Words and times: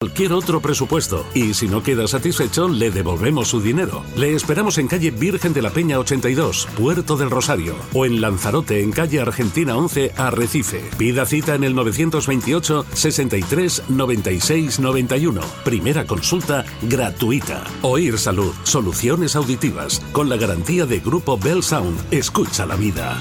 cualquier 0.00 0.32
otro 0.32 0.62
presupuesto 0.62 1.26
y 1.34 1.52
si 1.52 1.68
no 1.68 1.82
queda 1.82 2.08
satisfecho 2.08 2.70
le 2.70 2.90
devolvemos 2.90 3.48
su 3.48 3.60
dinero. 3.60 4.02
Le 4.16 4.32
esperamos 4.34 4.78
en 4.78 4.88
calle 4.88 5.10
Virgen 5.10 5.52
de 5.52 5.60
la 5.60 5.68
Peña 5.68 5.98
82, 5.98 6.68
Puerto 6.74 7.18
del 7.18 7.28
Rosario 7.28 7.76
o 7.92 8.06
en 8.06 8.22
Lanzarote 8.22 8.82
en 8.82 8.92
calle 8.92 9.20
Argentina 9.20 9.76
11, 9.76 10.12
Arrecife. 10.16 10.80
Pida 10.96 11.26
cita 11.26 11.54
en 11.54 11.64
el 11.64 11.74
928 11.74 12.86
63 12.94 13.90
96 13.90 14.80
91. 14.80 15.42
Primera 15.64 16.06
consulta 16.06 16.64
gratuita. 16.80 17.62
Oír 17.82 18.16
Salud, 18.16 18.54
soluciones 18.62 19.36
auditivas 19.36 20.00
con 20.12 20.30
la 20.30 20.38
garantía 20.38 20.86
de 20.86 21.00
Grupo 21.00 21.36
Bell 21.36 21.62
Sound. 21.62 22.00
Escucha 22.10 22.64
la 22.64 22.76
vida. 22.76 23.20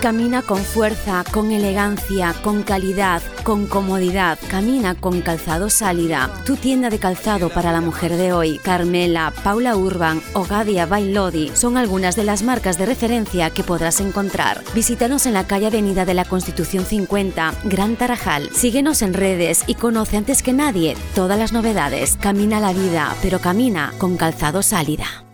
Camina 0.00 0.40
con 0.40 0.64
fuerza, 0.64 1.24
con 1.30 1.52
elegancia, 1.52 2.34
con 2.42 2.62
calidad, 2.62 3.20
con 3.42 3.66
comodidad. 3.66 4.38
Camina 4.48 4.94
con 4.94 5.20
Calzado 5.20 5.68
Sálida, 5.68 6.30
tu 6.46 6.56
tienda 6.56 6.88
de 6.88 6.98
calzado 6.98 7.50
para 7.50 7.70
la 7.70 7.82
mujer 7.82 8.16
de 8.16 8.32
hoy. 8.32 8.58
Carmela, 8.64 9.30
Paula 9.44 9.76
Urban 9.76 10.22
o 10.32 10.44
Gadia 10.44 10.86
Bailodi 10.86 11.50
son 11.52 11.76
algunas 11.76 12.16
de 12.16 12.24
las 12.24 12.42
marcas 12.42 12.78
de 12.78 12.86
referencia 12.86 13.50
que 13.50 13.62
podrás 13.62 14.00
encontrar. 14.00 14.62
Visítanos 14.74 15.26
en 15.26 15.34
la 15.34 15.46
calle 15.46 15.66
Avenida 15.66 16.06
de 16.06 16.14
la 16.14 16.24
Constitución 16.24 16.86
50, 16.86 17.52
Gran 17.64 17.96
Tarajal. 17.96 18.48
Síguenos 18.54 19.02
en 19.02 19.12
redes 19.12 19.64
y 19.66 19.74
conoce 19.74 20.16
antes 20.16 20.42
que 20.42 20.54
nadie 20.54 20.96
todas 21.14 21.38
las 21.38 21.52
novedades. 21.52 22.16
Camina 22.18 22.58
la 22.58 22.72
vida, 22.72 23.14
pero 23.20 23.38
camina 23.38 23.92
con 23.98 24.16
Calzado 24.16 24.62
Sálida. 24.62 25.29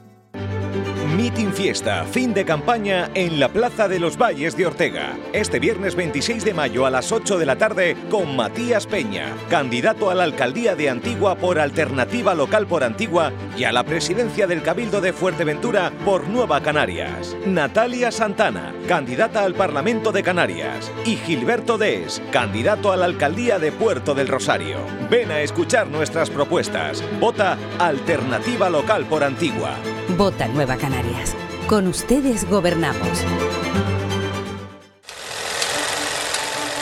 Meeting 1.17 1.51
Fiesta, 1.51 2.05
fin 2.05 2.35
de 2.35 2.45
campaña 2.45 3.11
en 3.15 3.41
la 3.41 3.49
Plaza 3.49 3.89
de 3.89 3.99
los 3.99 4.19
Valles 4.19 4.55
de 4.55 4.67
Ortega. 4.67 5.17
Este 5.33 5.59
viernes 5.59 5.95
26 5.95 6.45
de 6.45 6.53
mayo 6.53 6.85
a 6.85 6.91
las 6.91 7.11
8 7.11 7.39
de 7.39 7.47
la 7.47 7.57
tarde 7.57 7.97
con 8.11 8.37
Matías 8.37 8.87
Peña, 8.87 9.35
candidato 9.49 10.11
a 10.11 10.15
la 10.15 10.25
alcaldía 10.25 10.77
de 10.77 10.91
Antigua 10.91 11.37
por 11.37 11.59
Alternativa 11.59 12.35
Local 12.35 12.67
por 12.67 12.85
Antigua 12.85 13.33
y 13.57 13.65
a 13.65 13.73
la 13.73 13.85
presidencia 13.85 14.47
del 14.47 14.63
Cabildo 14.63 15.01
de 15.01 15.15
Fuerteventura 15.15 15.91
por 16.05 16.29
Nueva 16.29 16.61
Canarias. 16.61 17.35
Natalia 17.47 18.13
Santana, 18.13 18.75
candidata 18.87 19.43
al 19.43 19.55
Parlamento 19.55 20.13
de 20.13 20.23
Canarias. 20.23 20.93
Y 21.07 21.17
Gilberto 21.17 21.79
Des, 21.79 22.21
candidato 22.31 22.93
a 22.93 22.97
la 22.99 23.07
alcaldía 23.07 23.59
de 23.59 23.73
Puerto 23.73 24.15
del 24.15 24.29
Rosario. 24.29 24.77
Ven 25.09 25.31
a 25.31 25.41
escuchar 25.41 25.87
nuestras 25.87 26.29
propuestas. 26.29 27.03
Vota 27.19 27.57
Alternativa 27.79 28.69
Local 28.69 29.07
por 29.07 29.25
Antigua. 29.25 29.77
Vota 30.17 30.49
Nueva 30.49 30.77
Canarias. 30.77 31.35
Con 31.67 31.87
ustedes 31.87 32.49
gobernamos. 32.49 33.23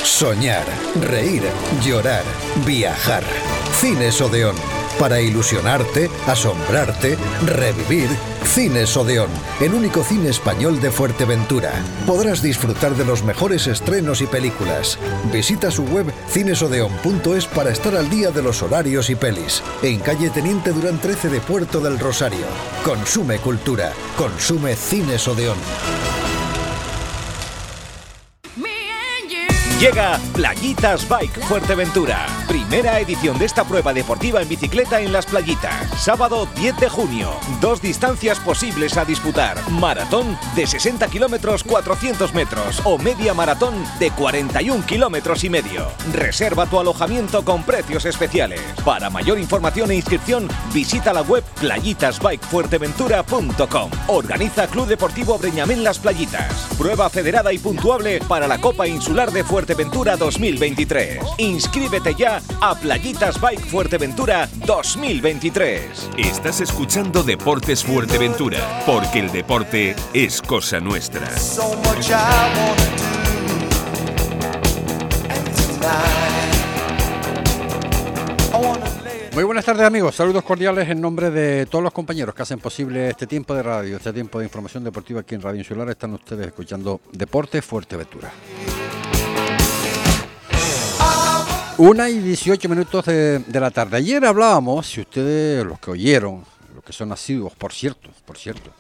Soñar, 0.03 0.65
reír, 1.01 1.43
llorar, 1.83 2.23
viajar. 2.65 3.25
Cines 3.81 4.21
Odeón. 4.21 4.74
Para 4.99 5.21
ilusionarte, 5.21 6.11
asombrarte, 6.27 7.19
revivir. 7.47 8.09
Cines 8.45 8.97
Odeón, 8.97 9.31
el 9.61 9.75
único 9.75 10.05
cine 10.05 10.29
español 10.29 10.81
de 10.81 10.91
Fuerteventura. 10.93 11.73
Podrás 12.07 12.43
disfrutar 12.43 12.95
de 12.95 13.05
los 13.05 13.25
mejores 13.25 13.67
estrenos 13.67 14.21
y 14.21 14.27
películas. 14.27 14.99
Visita 15.33 15.71
su 15.71 15.85
web 15.85 16.13
cinesodeon.es 16.29 17.47
para 17.47 17.71
estar 17.71 17.97
al 17.97 18.09
día 18.11 18.31
de 18.31 18.43
los 18.43 18.63
horarios 18.63 19.11
y 19.11 19.17
pelis. 19.17 19.63
En 19.83 19.99
calle 19.99 20.31
Teniente 20.31 20.71
Durán 20.73 20.99
13 21.01 21.31
de 21.31 21.41
Puerto 21.41 21.81
del 21.81 21.99
Rosario. 21.99 22.47
Consume 22.85 23.39
cultura. 23.39 23.93
Consume 24.17 24.77
Cines 24.77 25.27
Odeón. 25.27 25.59
Llega 29.85 30.19
Playitas 30.33 31.07
Bike 31.07 31.43
Fuerteventura. 31.43 32.25
Primera 32.49 32.99
edición 33.01 33.39
de 33.39 33.45
esta 33.45 33.65
prueba 33.65 33.93
deportiva 33.93 34.41
en 34.41 34.49
bicicleta 34.49 34.99
en 34.99 35.13
las 35.13 35.27
playitas. 35.27 35.91
Sábado 36.03 36.49
10 36.57 36.79
de 36.79 36.89
junio. 36.89 37.29
Dos 37.61 37.83
distancias 37.83 38.41
posibles 38.41 38.97
a 38.97 39.05
disputar. 39.05 39.59
Maratón 39.73 40.39
de 40.57 40.67
60 40.67 41.07
kilómetros 41.09 41.63
400 41.65 42.33
metros 42.33 42.81
o 42.85 42.97
media 42.97 43.35
maratón 43.35 43.75
de 43.99 44.11
41 44.11 44.87
kilómetros 44.87 45.45
y 45.45 45.51
medio. 45.51 45.89
Reserva 46.15 46.65
tu 46.65 46.81
alojamiento 46.81 47.45
con 47.45 47.63
precios 47.63 48.07
especiales. 48.07 48.63
Para 48.87 49.11
mayor 49.11 49.39
información 49.39 49.91
e 49.91 49.97
inscripción 49.97 50.49
visita 50.73 51.13
la 51.13 51.21
web 51.21 51.45
playitasbikefuerteventura.com. 51.61 53.91
Organiza 54.07 54.67
Club 54.67 54.87
Deportivo 54.87 55.37
Breñamén 55.37 55.85
Las 55.85 55.99
Playitas. 55.99 56.69
Prueba 56.79 57.11
federada 57.11 57.53
y 57.53 57.59
puntuable 57.59 58.21
para 58.27 58.49
la 58.49 58.59
Copa 58.59 58.87
Insular 58.87 59.31
de 59.31 59.45
Fuerteventura 59.45 59.74
2023. 59.75 61.19
Inscríbete 61.39 62.15
ya 62.15 62.41
a 62.61 62.75
Playitas 62.75 63.41
Bike 63.41 63.67
Fuerteventura 63.67 64.49
2023. 64.67 66.11
Estás 66.17 66.61
escuchando 66.61 67.23
Deportes 67.23 67.85
Fuerteventura, 67.85 68.83
porque 68.87 69.21
el 69.21 69.33
deporte 69.33 69.97
es 70.13 70.41
cosa 70.41 70.81
nuestra. 70.81 71.29
Muy 79.35 79.43
buenas 79.43 79.65
tardes 79.65 79.85
amigos, 79.85 80.15
saludos 80.15 80.45
cordiales 80.45 80.89
en 80.89 81.01
nombre 81.01 81.29
de 81.31 81.67
todos 81.67 81.83
los 81.83 81.93
compañeros 81.93 82.37
que 82.37 82.43
hacen 82.43 82.61
posible 82.61 83.11
este 83.11 83.27
tiempo 83.27 83.53
de 83.53 83.65
radio, 83.65 83.97
este 83.97 84.13
tiempo 84.13 84.39
de 84.39 84.45
información 84.45 84.85
deportiva 84.85 85.21
aquí 85.21 85.35
en 85.35 85.43
Radio 85.43 85.59
Insular. 85.59 85.91
Están 85.91 86.15
ustedes 86.15 86.47
escuchando 86.47 87.01
Deportes 87.13 87.65
Fuerteventura. 87.65 88.33
Una 91.77 92.09
y 92.09 92.21
18 92.21 92.69
minutos 92.69 93.05
de, 93.07 93.41
de, 93.41 93.61
la 93.61 93.69
tarde. 93.69 93.97
Ayer 93.97 94.25
hablábamos, 94.25 94.87
si 94.87 95.01
ustedes, 95.01 95.67
los 95.67 95.81
que 95.81 95.91
oyeron, 95.91 96.45
los 96.73 96.85
que 96.85 96.93
son 96.93 97.09
nacidos, 97.09 97.53
por 97.55 97.73
cierto, 97.73 98.11
por 98.25 98.39
cierto, 98.39 98.71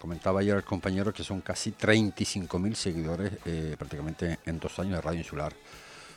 comentaba 0.00 0.40
ayer 0.40 0.56
el 0.56 0.64
compañero 0.64 1.14
que 1.14 1.22
son 1.22 1.40
casi 1.40 1.70
35 1.70 2.58
mil 2.58 2.74
seguidores 2.74 3.34
eh, 3.44 3.76
prácticamente 3.78 4.40
en 4.44 4.58
dos 4.58 4.76
años 4.80 4.94
de 4.96 5.02
Radio 5.02 5.20
Insular. 5.20 5.52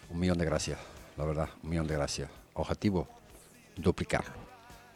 Un 0.10 0.20
millón 0.20 0.40
de 0.40 0.46
gracias, 0.46 0.80
la 1.16 1.26
verdad, 1.26 1.50
un 1.62 1.70
millón 1.70 1.86
de 1.86 1.94
gracias. 1.94 2.28
Objetivo, 2.56 3.08
duplicarlo. 3.76 4.34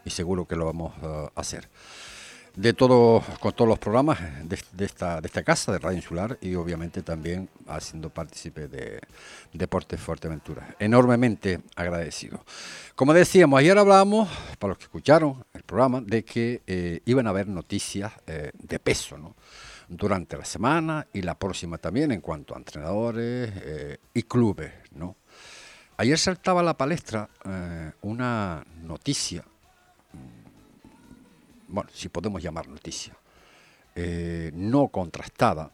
Y 0.03 0.09
seguro 0.09 0.47
que 0.47 0.55
lo 0.55 0.65
vamos 0.65 0.97
uh, 1.03 1.27
a 1.35 1.41
hacer 1.41 1.69
de 2.59 2.73
todo, 2.73 3.23
con 3.39 3.53
todos 3.53 3.69
los 3.69 3.79
programas 3.79 4.19
de, 4.43 4.85
esta, 4.85 5.21
de 5.21 5.27
esta 5.27 5.43
casa, 5.43 5.71
de 5.71 5.79
Radio 5.79 5.95
Insular, 5.95 6.37
y 6.41 6.55
obviamente 6.55 7.01
también 7.03 7.47
haciendo 7.67 8.09
partícipe 8.09 8.67
de 8.67 8.99
Deportes 9.53 10.01
Fuerteventura. 10.01 10.75
Enormemente 10.77 11.61
agradecido. 11.77 12.43
Como 12.95 13.13
decíamos, 13.13 13.61
ayer 13.61 13.77
hablábamos, 13.77 14.27
para 14.59 14.71
los 14.71 14.77
que 14.77 14.83
escucharon 14.83 15.41
el 15.53 15.63
programa, 15.63 16.01
de 16.01 16.25
que 16.25 16.61
eh, 16.67 16.99
iban 17.05 17.27
a 17.27 17.29
haber 17.29 17.47
noticias 17.47 18.11
eh, 18.27 18.51
de 18.53 18.79
peso, 18.79 19.17
¿no? 19.17 19.37
Durante 19.87 20.37
la 20.37 20.45
semana 20.45 21.07
y 21.13 21.21
la 21.21 21.39
próxima 21.39 21.77
también 21.77 22.11
en 22.11 22.19
cuanto 22.19 22.55
a 22.55 22.57
entrenadores 22.57 23.53
eh, 23.55 23.97
y 24.13 24.23
clubes, 24.23 24.73
¿no? 24.91 25.15
Ayer 25.95 26.19
saltaba 26.19 26.59
a 26.59 26.63
la 26.63 26.75
palestra 26.75 27.29
una 28.01 28.63
noticia 28.81 29.43
bueno, 31.69 31.89
si 31.93 32.09
podemos 32.09 32.41
llamar 32.41 32.67
noticia, 32.67 33.15
eh, 33.95 34.51
no 34.53 34.89
contrastada, 34.89 35.71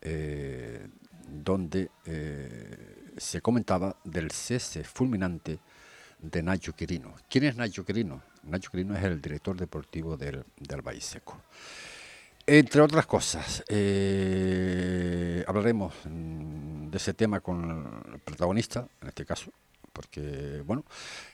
eh, 0.00 0.86
donde 1.28 1.90
eh, 2.04 3.12
se 3.16 3.40
comentaba 3.40 3.96
del 4.04 4.30
cese 4.30 4.84
fulminante 4.84 5.58
de 6.20 6.42
Nacho 6.42 6.74
Quirino. 6.74 7.14
¿Quién 7.28 7.44
es 7.44 7.56
Nacho 7.56 7.84
Quirino? 7.84 8.22
Nacho 8.44 8.70
Quirino 8.70 8.96
es 8.96 9.04
el 9.04 9.20
director 9.20 9.56
deportivo 9.56 10.16
del, 10.16 10.44
del 10.58 10.82
Valle 10.82 11.00
Seco. 11.00 11.40
Entre 12.44 12.80
otras 12.80 13.06
cosas, 13.06 13.62
hablaremos 15.46 15.94
de 16.04 16.96
ese 16.96 17.14
tema 17.14 17.38
con 17.38 18.02
el 18.12 18.18
protagonista, 18.18 18.88
en 19.00 19.08
este 19.08 19.24
caso, 19.24 19.52
porque, 19.92 20.60
bueno, 20.66 20.84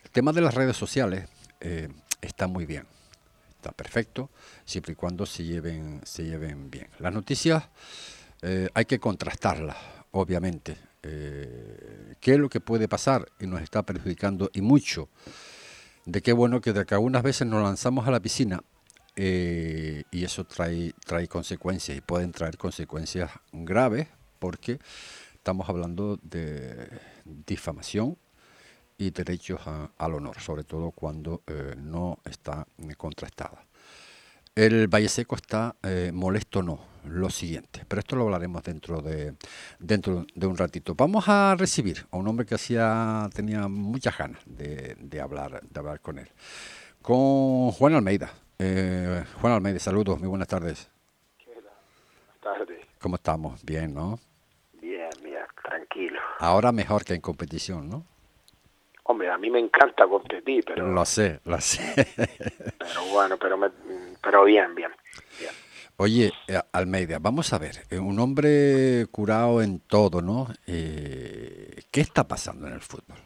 el 0.04 0.10
tema 0.10 0.32
de 0.32 0.42
las 0.42 0.52
redes 0.52 0.76
sociales 0.76 1.26
está 2.20 2.46
muy 2.46 2.66
bien. 2.66 2.86
Está 3.58 3.72
perfecto, 3.72 4.30
siempre 4.64 4.92
y 4.92 4.94
cuando 4.94 5.26
se 5.26 5.42
lleven, 5.42 6.00
se 6.04 6.22
lleven 6.22 6.70
bien. 6.70 6.86
Las 7.00 7.12
noticias 7.12 7.64
eh, 8.40 8.68
hay 8.72 8.84
que 8.84 9.00
contrastarlas, 9.00 9.76
obviamente. 10.12 10.76
Eh, 11.02 12.14
¿Qué 12.20 12.34
es 12.34 12.38
lo 12.38 12.48
que 12.48 12.60
puede 12.60 12.86
pasar 12.86 13.28
y 13.40 13.48
nos 13.48 13.60
está 13.60 13.82
perjudicando 13.82 14.48
y 14.52 14.60
mucho? 14.60 15.08
De 16.04 16.22
qué 16.22 16.32
bueno 16.32 16.60
que 16.60 16.72
de 16.72 16.86
que 16.86 16.94
algunas 16.94 17.24
veces 17.24 17.48
nos 17.48 17.60
lanzamos 17.60 18.06
a 18.06 18.12
la 18.12 18.20
piscina 18.20 18.62
eh, 19.16 20.04
y 20.12 20.22
eso 20.22 20.44
trae, 20.44 20.92
trae 21.04 21.26
consecuencias 21.26 21.98
y 21.98 22.00
pueden 22.00 22.30
traer 22.30 22.58
consecuencias 22.58 23.32
graves 23.50 24.06
porque 24.38 24.78
estamos 25.34 25.68
hablando 25.68 26.16
de 26.22 26.88
difamación 27.24 28.16
y 28.98 29.10
derechos 29.10 29.60
al 29.96 30.14
honor, 30.14 30.38
sobre 30.40 30.64
todo 30.64 30.90
cuando 30.90 31.42
eh, 31.46 31.74
no 31.76 32.18
está 32.24 32.66
contrastada. 32.96 33.64
El 34.54 34.88
Valle 34.88 35.08
Seco 35.08 35.36
está 35.36 35.76
eh, 35.84 36.10
molesto 36.12 36.64
no, 36.64 36.80
lo 37.04 37.30
siguiente, 37.30 37.84
pero 37.86 38.00
esto 38.00 38.16
lo 38.16 38.24
hablaremos 38.24 38.60
dentro 38.64 39.00
de, 39.00 39.34
dentro 39.78 40.26
de 40.34 40.46
un 40.48 40.56
ratito. 40.56 40.96
Vamos 40.96 41.28
a 41.28 41.54
recibir 41.56 42.06
a 42.10 42.16
un 42.16 42.26
hombre 42.26 42.44
que 42.44 42.56
hacía, 42.56 43.30
tenía 43.32 43.68
muchas 43.68 44.18
ganas 44.18 44.42
de, 44.46 44.96
de 44.98 45.20
hablar, 45.20 45.62
de 45.62 45.78
hablar 45.78 46.00
con 46.00 46.18
él, 46.18 46.28
con 47.00 47.70
Juan 47.70 47.94
Almeida. 47.94 48.32
Eh, 48.58 49.24
Juan 49.40 49.52
Almeida, 49.52 49.78
saludos, 49.78 50.18
muy 50.18 50.28
buenas 50.28 50.48
tardes. 50.48 50.90
Buenas 51.46 52.40
tardes. 52.42 52.84
¿Cómo 53.00 53.14
estamos? 53.14 53.64
Bien, 53.64 53.94
¿no? 53.94 54.18
Bien, 54.72 55.08
bien, 55.22 55.44
tranquilo. 55.62 56.18
Ahora 56.40 56.72
mejor 56.72 57.04
que 57.04 57.14
en 57.14 57.20
competición, 57.20 57.88
¿no? 57.88 58.04
Hombre, 59.10 59.30
a 59.30 59.38
mí 59.38 59.48
me 59.48 59.58
encanta 59.58 60.06
competir, 60.06 60.64
pero... 60.66 60.86
Lo 60.86 61.04
sé, 61.06 61.40
lo 61.44 61.58
sé. 61.60 62.06
pero 62.78 63.04
bueno, 63.10 63.38
pero, 63.38 63.56
me, 63.56 63.70
pero 64.22 64.44
bien, 64.44 64.74
bien, 64.74 64.90
bien. 65.38 65.50
Oye, 65.96 66.30
eh, 66.46 66.60
Almeida, 66.72 67.18
vamos 67.18 67.52
a 67.54 67.58
ver, 67.58 67.76
eh, 67.90 67.98
un 67.98 68.20
hombre 68.20 69.06
curado 69.10 69.62
en 69.62 69.80
todo, 69.80 70.20
¿no? 70.20 70.48
Eh, 70.66 71.80
¿Qué 71.90 72.02
está 72.02 72.28
pasando 72.28 72.66
en 72.66 72.74
el 72.74 72.80
fútbol? 72.80 73.16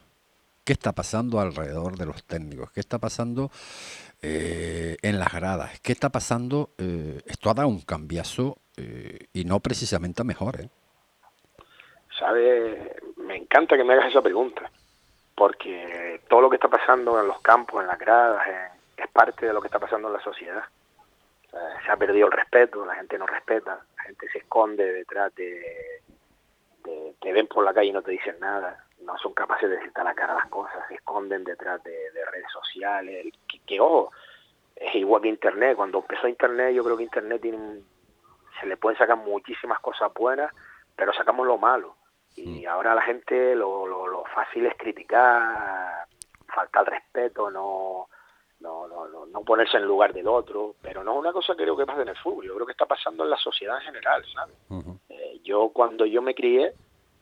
¿Qué 0.65 0.73
está 0.73 0.93
pasando 0.93 1.41
alrededor 1.41 1.99
de 1.99 2.07
los 2.07 2.23
técnicos? 2.25 2.71
¿Qué 2.71 2.79
está 2.79 2.99
pasando 2.99 3.51
eh, 4.25 4.99
en 5.03 5.19
las 5.19 5.33
gradas. 5.33 5.81
¿Qué 5.81 5.91
está 5.91 6.11
pasando? 6.11 6.71
Eh, 6.79 7.21
esto 7.27 7.51
ha 7.51 7.55
dado 7.55 7.67
un 7.67 7.81
cambiazo 7.81 8.57
y 9.35 9.45
no 9.45 9.61
precisamente 9.61 10.23
a 10.23 10.25
mejor. 10.25 10.61
¿eh? 10.61 10.69
¿Sabe? 12.19 12.97
Me 13.17 13.37
encanta 13.37 13.77
que 13.77 13.85
me 13.85 13.95
hagas 13.95 14.11
esa 14.11 14.23
pregunta, 14.23 14.71
porque 15.43 16.21
todo 16.29 16.41
lo 16.41 16.49
que 16.49 16.55
está 16.55 16.69
pasando 16.69 17.21
en 17.21 17.27
los 17.27 17.41
campos, 17.41 17.81
en 17.81 17.89
las 17.89 17.99
gradas, 17.99 18.47
es 18.97 19.09
parte 19.09 19.45
de 19.45 19.53
lo 19.53 19.61
que 19.61 19.67
está 19.67 19.81
pasando 19.81 20.07
en 20.07 20.15
la 20.15 20.21
sociedad. 20.21 20.63
se 21.51 21.91
ha 21.91 21.97
perdido 21.97 22.29
el 22.29 22.33
respeto, 22.33 22.87
la 22.87 22.95
gente 22.95 23.19
no 23.19 23.27
respeta, 23.27 23.81
la 23.97 24.03
gente 24.05 24.29
se 24.29 24.39
esconde 24.39 24.93
detrás 24.93 25.35
de, 25.35 26.01
te 27.21 27.33
ven 27.33 27.49
por 27.49 27.65
la 27.65 27.75
calle 27.75 27.89
y 27.89 27.93
no 27.93 28.03
te 28.03 28.13
dicen 28.13 28.37
nada, 28.39 28.85
no 29.01 29.19
son 29.19 29.35
capaces 29.35 29.69
de 29.69 29.79
decirte 29.79 30.01
a 30.01 30.05
la 30.05 30.15
cara 30.15 30.35
las 30.35 30.47
cosas, 30.47 30.87
se 30.87 30.95
esconden 30.95 31.43
detrás 31.43 31.83
de, 31.83 31.91
de 31.91 32.25
redes 32.27 32.53
sociales, 32.53 33.35
que, 33.49 33.59
que, 33.67 33.81
ojo, 33.81 34.13
es 34.77 34.95
igual 34.95 35.23
que 35.23 35.29
Internet, 35.29 35.75
cuando 35.75 35.99
empezó 35.99 36.29
Internet 36.29 36.73
yo 36.73 36.85
creo 36.85 36.97
que 36.97 37.03
Internet 37.03 37.43
tiene 37.43 37.81
se 38.61 38.67
le 38.67 38.77
pueden 38.77 38.97
sacar 38.97 39.17
muchísimas 39.17 39.81
cosas 39.81 40.15
buenas, 40.15 40.55
pero 40.95 41.13
sacamos 41.13 41.49
lo 41.49 41.59
malo, 41.59 41.97
y 42.37 42.65
ahora 42.67 42.95
la 42.95 43.03
gente 43.03 43.55
lo, 43.55 43.87
lo, 43.87 44.07
lo 44.07 44.25
fácil 44.35 44.67
es 44.67 44.77
criticar, 44.77 46.07
falta 46.47 46.81
el 46.81 46.87
respeto, 46.87 47.51
no, 47.51 48.09
no, 48.61 48.87
no, 48.87 49.09
no, 49.09 49.27
no 49.27 49.41
ponerse 49.43 49.77
en 49.77 49.85
lugar 49.85 50.13
del 50.13 50.29
otro, 50.29 50.75
pero 50.81 51.03
no 51.05 51.13
es 51.13 51.19
una 51.19 51.33
cosa 51.33 51.55
que 51.55 51.63
creo 51.63 51.77
que 51.77 51.87
pasa 51.87 52.03
en 52.03 52.09
el 52.09 52.17
fútbol, 52.17 52.47
yo 52.47 52.55
creo 52.55 52.67
que 52.67 52.73
está 52.73 52.87
pasando 52.87 53.25
en 53.25 53.31
la 53.31 53.37
sociedad 53.37 53.77
en 53.79 53.85
general, 53.85 54.25
¿sabes? 54.33 54.57
Uh 54.69 54.83
-huh. 54.83 54.99
eh, 55.09 55.41
yo 55.43 55.71
cuando 55.71 56.07
yo 56.07 56.23
me 56.23 56.35
crié, 56.35 56.73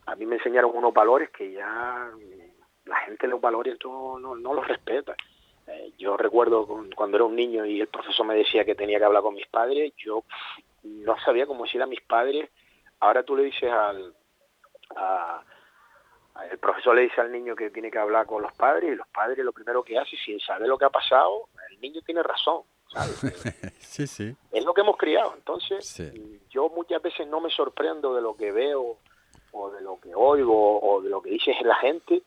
a 0.07 0.15
mí 0.15 0.27
me 0.27 0.37
enseñaron 0.37 0.73
unos 0.75 0.93
valores 0.93 1.31
que 1.31 1.53
ya 1.53 2.11
la 2.85 2.97
gente 3.01 3.27
los 3.29 3.41
valores 3.41 3.79
no, 3.85 4.19
no, 4.19 4.35
no 4.35 4.55
los 4.55 4.67
respeta. 4.67 5.15
Eh, 5.67 5.93
yo 5.99 6.17
recuerdo 6.17 6.67
cuando 6.97 7.17
era 7.17 7.25
un 7.25 7.37
niño 7.37 7.65
y 7.65 7.81
el 7.81 7.87
profesor 7.87 8.27
me 8.27 8.35
decía 8.35 8.65
que 8.65 8.75
tenía 8.75 8.99
que 8.99 9.05
hablar 9.05 9.23
con 9.23 9.35
mis 9.35 9.47
padres, 9.47 9.93
yo 9.97 10.25
no 10.83 11.17
sabía 11.21 11.47
cómo 11.47 11.65
decir 11.65 11.81
a 11.83 11.87
mis 11.87 12.01
padres. 12.01 12.51
Ahora 12.99 13.23
tú 13.23 13.37
le 13.37 13.45
dices 13.45 13.71
al... 13.71 14.15
A, 14.97 15.43
el 16.51 16.59
profesor 16.59 16.95
le 16.95 17.03
dice 17.03 17.21
al 17.21 17.31
niño 17.31 17.55
que 17.55 17.71
tiene 17.71 17.91
que 17.91 17.99
hablar 17.99 18.27
con 18.27 18.43
los 18.43 18.53
padres 18.53 18.93
y 18.93 18.97
los 18.97 19.09
padres 19.09 19.45
lo 19.45 19.53
primero 19.53 19.83
que 19.83 19.99
hacen, 19.99 20.19
sin 20.25 20.41
saber 20.41 20.69
lo 20.69 20.79
que 20.79 20.87
ha 20.87 20.91
pasado, 20.91 21.49
el 21.71 21.81
niño 21.81 22.01
tiene 22.03 22.23
razón. 22.23 22.63
¿sabes? 22.89 23.21
sí, 23.79 24.07
sí. 24.07 24.37
Es 24.51 24.65
lo 24.65 24.75
que 24.75 24.81
hemos 24.81 24.97
criado. 24.97 25.35
Entonces, 25.37 25.87
sí. 25.87 26.41
yo 26.51 26.69
muchas 26.71 27.03
veces 27.03 27.27
no 27.29 27.41
me 27.41 27.51
sorprendo 27.51 28.15
de 28.15 28.23
lo 28.23 28.37
que 28.37 28.53
veo 28.53 28.97
o 29.53 29.71
de 29.71 29.81
lo 29.81 29.99
que 30.01 30.15
oigo 30.15 30.81
o 30.81 31.01
de 31.03 31.11
lo 31.11 31.21
que 31.21 31.31
dice 31.31 31.53
la 31.63 31.77
gente, 31.77 32.23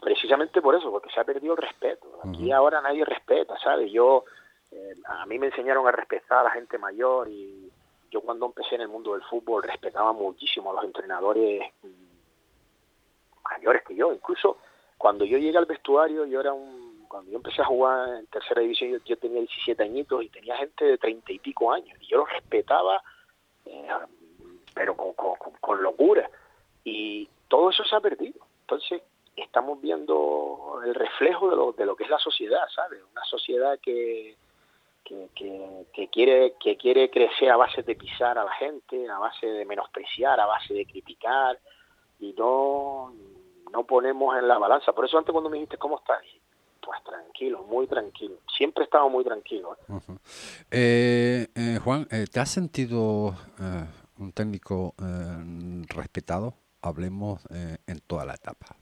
precisamente 0.00 0.60
por 0.60 0.74
eso, 0.74 0.90
porque 0.90 1.10
se 1.10 1.20
ha 1.20 1.24
perdido 1.24 1.54
el 1.54 1.62
respeto. 1.62 2.06
Aquí 2.22 2.44
uh 2.44 2.48
-huh. 2.48 2.56
ahora 2.56 2.80
nadie 2.80 3.04
respeta, 3.04 3.58
¿sabes? 3.62 3.90
Yo, 3.92 4.24
eh, 4.70 4.94
a 5.06 5.26
mí 5.26 5.38
me 5.38 5.46
enseñaron 5.46 5.86
a 5.86 5.92
respetar 5.92 6.38
a 6.38 6.44
la 6.44 6.50
gente 6.50 6.78
mayor 6.78 7.28
y 7.28 7.70
yo 8.14 8.20
cuando 8.20 8.46
empecé 8.46 8.76
en 8.76 8.82
el 8.82 8.88
mundo 8.88 9.14
del 9.14 9.24
fútbol 9.24 9.64
respetaba 9.64 10.12
muchísimo 10.12 10.70
a 10.70 10.74
los 10.74 10.84
entrenadores 10.84 11.72
mayores 13.50 13.82
que 13.82 13.96
yo. 13.96 14.12
Incluso 14.12 14.58
cuando 14.96 15.24
yo 15.24 15.36
llegué 15.36 15.58
al 15.58 15.66
vestuario, 15.66 16.24
yo 16.24 16.40
era 16.40 16.52
un, 16.52 17.06
cuando 17.08 17.32
yo 17.32 17.38
empecé 17.38 17.62
a 17.62 17.64
jugar 17.64 18.20
en 18.20 18.26
tercera 18.28 18.60
división, 18.60 19.02
yo, 19.04 19.18
tenía 19.18 19.40
17 19.40 19.82
añitos 19.82 20.22
y 20.22 20.28
tenía 20.28 20.56
gente 20.56 20.84
de 20.84 20.96
treinta 20.96 21.32
y 21.32 21.40
pico 21.40 21.72
años 21.72 21.98
y 22.00 22.06
yo 22.06 22.18
los 22.18 22.30
respetaba, 22.30 23.02
eh, 23.66 23.88
pero 24.74 24.96
con, 24.96 25.12
con, 25.14 25.36
con 25.60 25.82
locura 25.82 26.30
y 26.84 27.28
todo 27.48 27.70
eso 27.70 27.82
se 27.82 27.96
ha 27.96 28.00
perdido. 28.00 28.46
Entonces, 28.60 29.02
estamos 29.34 29.80
viendo 29.80 30.80
el 30.84 30.94
reflejo 30.94 31.50
de 31.50 31.56
lo, 31.56 31.72
de 31.72 31.84
lo 31.84 31.96
que 31.96 32.04
es 32.04 32.10
la 32.10 32.20
sociedad, 32.20 32.62
¿sabes? 32.72 33.00
Una 33.10 33.24
sociedad 33.24 33.76
que, 33.80 34.36
que, 35.04 35.28
que, 35.34 35.86
que, 35.92 36.08
quiere, 36.08 36.54
que 36.58 36.76
quiere 36.76 37.10
crecer 37.10 37.50
a 37.50 37.56
base 37.56 37.82
de 37.82 37.94
pisar 37.94 38.38
a 38.38 38.44
la 38.44 38.52
gente, 38.52 39.08
a 39.08 39.18
base 39.18 39.46
de 39.46 39.64
menospreciar, 39.64 40.40
a 40.40 40.46
base 40.46 40.74
de 40.74 40.86
criticar, 40.86 41.58
y 42.18 42.32
no, 42.32 43.12
no 43.72 43.84
ponemos 43.84 44.36
en 44.38 44.48
la 44.48 44.58
balanza. 44.58 44.92
Por 44.92 45.04
eso 45.04 45.18
antes 45.18 45.32
cuando 45.32 45.50
me 45.50 45.56
dijiste, 45.56 45.76
¿cómo 45.78 45.98
estás? 45.98 46.22
Pues 46.80 47.02
tranquilo, 47.04 47.62
muy 47.64 47.86
tranquilo. 47.86 48.36
Siempre 48.56 48.82
he 48.82 48.86
estado 48.86 49.08
muy 49.08 49.24
tranquilo. 49.24 49.74
¿eh? 49.74 49.92
Uh 49.92 49.96
-huh. 49.96 50.18
eh, 50.70 51.46
eh, 51.54 51.78
Juan, 51.82 52.06
¿te 52.06 52.40
has 52.40 52.50
sentido 52.50 53.34
un 54.18 54.32
técnico 54.32 54.94
respetado? 55.88 56.54
hablemos 56.84 57.44
eh, 57.50 57.78
en 57.86 58.00
toda 58.00 58.24
la 58.24 58.34
etapa. 58.34 58.76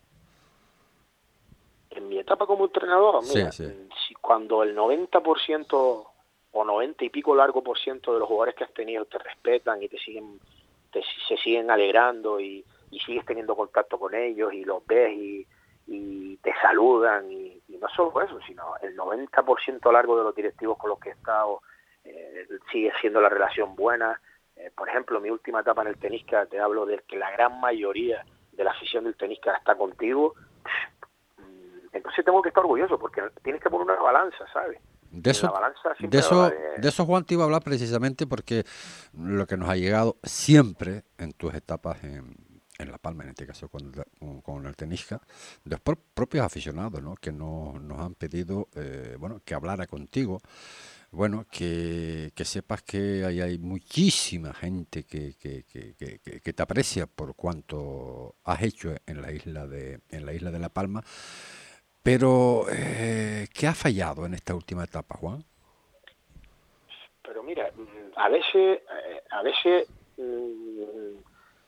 En 1.90 2.08
mi 2.08 2.18
etapa 2.18 2.46
como 2.46 2.64
entrenador, 2.64 3.22
mira, 3.22 3.52
sí, 3.52 3.64
sí. 3.66 4.14
Cuando 4.20 4.62
el 4.62 4.76
90% 4.76 6.06
o 6.52 6.64
90 6.64 7.04
y 7.04 7.10
pico 7.10 7.34
largo 7.34 7.62
por 7.62 7.78
ciento 7.78 8.12
de 8.12 8.20
los 8.20 8.28
jugadores 8.28 8.54
que 8.54 8.64
has 8.64 8.74
tenido 8.74 9.04
te 9.06 9.18
respetan 9.18 9.82
y 9.82 9.88
te 9.88 9.98
siguen, 9.98 10.38
te, 10.90 11.02
se 11.28 11.36
siguen 11.38 11.70
alegrando 11.70 12.38
y, 12.40 12.64
y, 12.90 12.98
sigues 13.00 13.24
teniendo 13.24 13.56
contacto 13.56 13.98
con 13.98 14.14
ellos 14.14 14.52
y 14.52 14.64
los 14.64 14.84
ves 14.86 15.12
y, 15.16 15.46
y 15.86 16.36
te 16.38 16.52
saludan 16.60 17.30
y, 17.30 17.60
no 17.80 17.88
solo 17.88 18.22
eso, 18.22 18.38
sino 18.46 18.76
el 18.80 18.96
90% 18.96 19.92
largo 19.92 20.16
de 20.16 20.22
los 20.22 20.34
directivos 20.34 20.78
con 20.78 20.90
los 20.90 21.00
que 21.00 21.08
he 21.08 21.12
estado 21.12 21.62
eh, 22.04 22.46
sigue 22.70 22.92
siendo 23.00 23.20
la 23.20 23.28
relación 23.28 23.74
buena, 23.74 24.20
eh, 24.56 24.70
por 24.76 24.88
ejemplo, 24.88 25.20
mi 25.20 25.30
última 25.30 25.60
etapa 25.60 25.82
en 25.82 25.88
el 25.88 25.98
tenisca, 25.98 26.46
te 26.46 26.60
hablo 26.60 26.86
de 26.86 27.02
que 27.08 27.16
la 27.16 27.30
gran 27.32 27.60
mayoría 27.60 28.24
de 28.52 28.64
la 28.64 28.70
afición 28.70 29.04
del 29.04 29.16
tenisca 29.16 29.56
está 29.56 29.74
contigo. 29.74 30.34
Entonces 31.92 32.24
tengo 32.24 32.40
que 32.42 32.48
estar 32.48 32.62
orgulloso 32.62 32.98
porque 32.98 33.22
tienes 33.42 33.62
que 33.62 33.70
poner 33.70 33.86
una 33.86 34.00
balanza, 34.00 34.46
¿sabes? 34.52 34.80
De 35.12 35.30
eso, 35.30 35.52
de, 36.00 36.18
eso, 36.18 36.48
de... 36.48 36.80
de 36.80 36.88
eso, 36.88 37.04
Juan, 37.04 37.24
te 37.24 37.34
iba 37.34 37.42
a 37.42 37.46
hablar 37.46 37.62
precisamente 37.62 38.26
porque 38.26 38.64
lo 39.12 39.46
que 39.46 39.58
nos 39.58 39.68
ha 39.68 39.76
llegado 39.76 40.16
siempre 40.24 41.04
en 41.18 41.32
tus 41.32 41.54
etapas 41.54 42.02
en, 42.02 42.34
en 42.78 42.90
La 42.90 42.96
Palma, 42.98 43.24
en 43.24 43.30
este 43.30 43.46
caso 43.46 43.68
con, 43.68 43.92
con, 44.42 44.66
el 44.66 44.74
tenisca, 44.74 45.20
de 45.64 45.70
los 45.70 45.80
pro 45.80 45.98
propios 46.14 46.46
aficionados, 46.46 47.02
¿no? 47.02 47.14
Que 47.16 47.30
no, 47.30 47.78
nos 47.78 48.00
han 48.00 48.14
pedido, 48.14 48.68
eh, 48.74 49.16
bueno, 49.18 49.40
que 49.44 49.54
hablara 49.54 49.86
contigo 49.86 50.40
bueno, 51.12 51.46
que, 51.50 52.32
que, 52.34 52.44
sepas 52.46 52.82
que 52.82 53.26
hay, 53.26 53.42
hay 53.42 53.58
muchísima 53.58 54.54
gente 54.54 55.04
que, 55.04 55.34
que, 55.34 55.64
que, 55.64 56.52
te 56.54 56.62
aprecia 56.62 57.06
por 57.06 57.36
cuanto 57.36 58.36
has 58.44 58.62
hecho 58.62 58.94
en 59.06 59.20
la 59.20 59.30
isla 59.30 59.66
de, 59.66 60.00
en 60.08 60.24
la 60.24 60.32
isla 60.32 60.50
de 60.50 60.58
La 60.58 60.70
Palma. 60.70 61.04
Pero, 62.02 62.64
eh, 62.70 63.46
¿qué 63.54 63.66
ha 63.66 63.74
fallado 63.74 64.26
en 64.26 64.34
esta 64.34 64.54
última 64.54 64.84
etapa, 64.84 65.16
Juan? 65.16 65.44
Pero 67.22 67.42
mira, 67.42 67.70
a 68.16 68.28
veces, 68.28 68.80
a 69.30 69.42
veces 69.42 69.88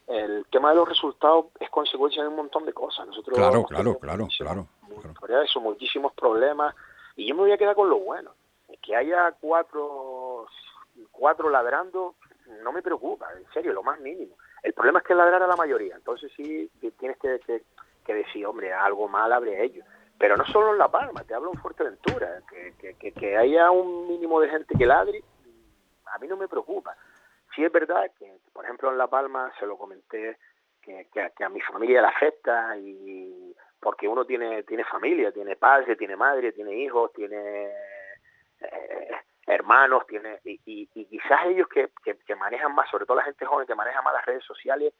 el 0.08 0.46
tema 0.50 0.70
de 0.70 0.76
los 0.76 0.88
resultados 0.88 1.46
es 1.60 1.70
consecuencia 1.70 2.22
de 2.22 2.28
un 2.28 2.36
montón 2.36 2.66
de 2.66 2.72
cosas. 2.72 3.06
Nosotros 3.06 3.36
claro, 3.36 3.64
claro, 3.64 3.98
claro, 3.98 4.28
claro, 4.36 4.68
claro. 5.18 5.42
Eso, 5.42 5.60
muchísimos 5.60 6.12
problemas 6.12 6.74
Y 7.16 7.26
yo 7.26 7.34
me 7.34 7.42
voy 7.42 7.52
a 7.52 7.58
quedar 7.58 7.74
con 7.74 7.88
lo 7.88 7.98
bueno. 7.98 8.32
Que 8.82 8.94
haya 8.94 9.32
cuatro, 9.40 10.46
cuatro 11.10 11.48
ladrando 11.48 12.16
no 12.62 12.72
me 12.72 12.82
preocupa, 12.82 13.28
en 13.32 13.50
serio, 13.52 13.72
lo 13.72 13.82
más 13.82 13.98
mínimo. 14.00 14.36
El 14.62 14.74
problema 14.74 14.98
es 14.98 15.06
que 15.06 15.14
ladrar 15.14 15.42
a 15.42 15.46
la 15.46 15.56
mayoría, 15.56 15.94
entonces 15.94 16.30
sí 16.36 16.70
tienes 16.98 17.16
que, 17.18 17.40
que, 18.04 18.14
decir, 18.14 18.46
hombre, 18.46 18.72
algo 18.72 19.08
mal 19.08 19.32
abre 19.32 19.64
ellos. 19.64 19.86
Pero 20.18 20.36
no 20.36 20.46
solo 20.46 20.72
en 20.72 20.78
La 20.78 20.90
Palma, 20.90 21.24
te 21.24 21.34
hablo 21.34 21.52
en 21.52 21.60
Fuerteventura, 21.60 22.40
que, 22.48 22.94
que, 22.96 23.12
que 23.12 23.36
haya 23.36 23.70
un 23.70 24.08
mínimo 24.08 24.40
de 24.40 24.48
gente 24.48 24.74
que 24.78 24.86
ladre, 24.86 25.22
a 26.06 26.18
mí 26.18 26.28
no 26.28 26.36
me 26.36 26.48
preocupa. 26.48 26.96
Sí 27.54 27.64
es 27.64 27.72
verdad 27.72 28.10
que, 28.18 28.38
por 28.52 28.64
ejemplo, 28.64 28.90
en 28.90 28.98
La 28.98 29.08
Palma 29.08 29.52
se 29.58 29.66
lo 29.66 29.76
comenté 29.76 30.38
que, 30.84 31.08
que, 31.12 31.44
a 31.44 31.48
mi 31.48 31.60
familia 31.60 32.02
le 32.02 32.08
afecta 32.08 32.76
y 32.76 33.54
porque 33.80 34.06
uno 34.06 34.24
tiene 34.24 34.62
tiene 34.64 34.84
familia, 34.84 35.32
tiene 35.32 35.56
padre, 35.56 35.96
tiene 35.96 36.16
madre, 36.16 36.52
tiene 36.52 36.74
hijos, 36.74 37.12
tiene 37.12 37.66
eh, 38.60 39.10
hermanos, 39.46 40.06
tiene 40.06 40.40
y, 40.44 40.60
y, 40.64 41.06
quizás 41.06 41.46
ellos 41.46 41.68
que, 41.68 41.90
que, 42.04 42.36
manejan 42.36 42.74
más, 42.74 42.88
sobre 42.90 43.06
todo 43.06 43.16
la 43.16 43.24
gente 43.24 43.46
joven 43.46 43.66
que 43.66 43.74
maneja 43.74 44.02
más 44.02 44.14
las 44.14 44.26
redes 44.26 44.44
sociales, 44.44 44.92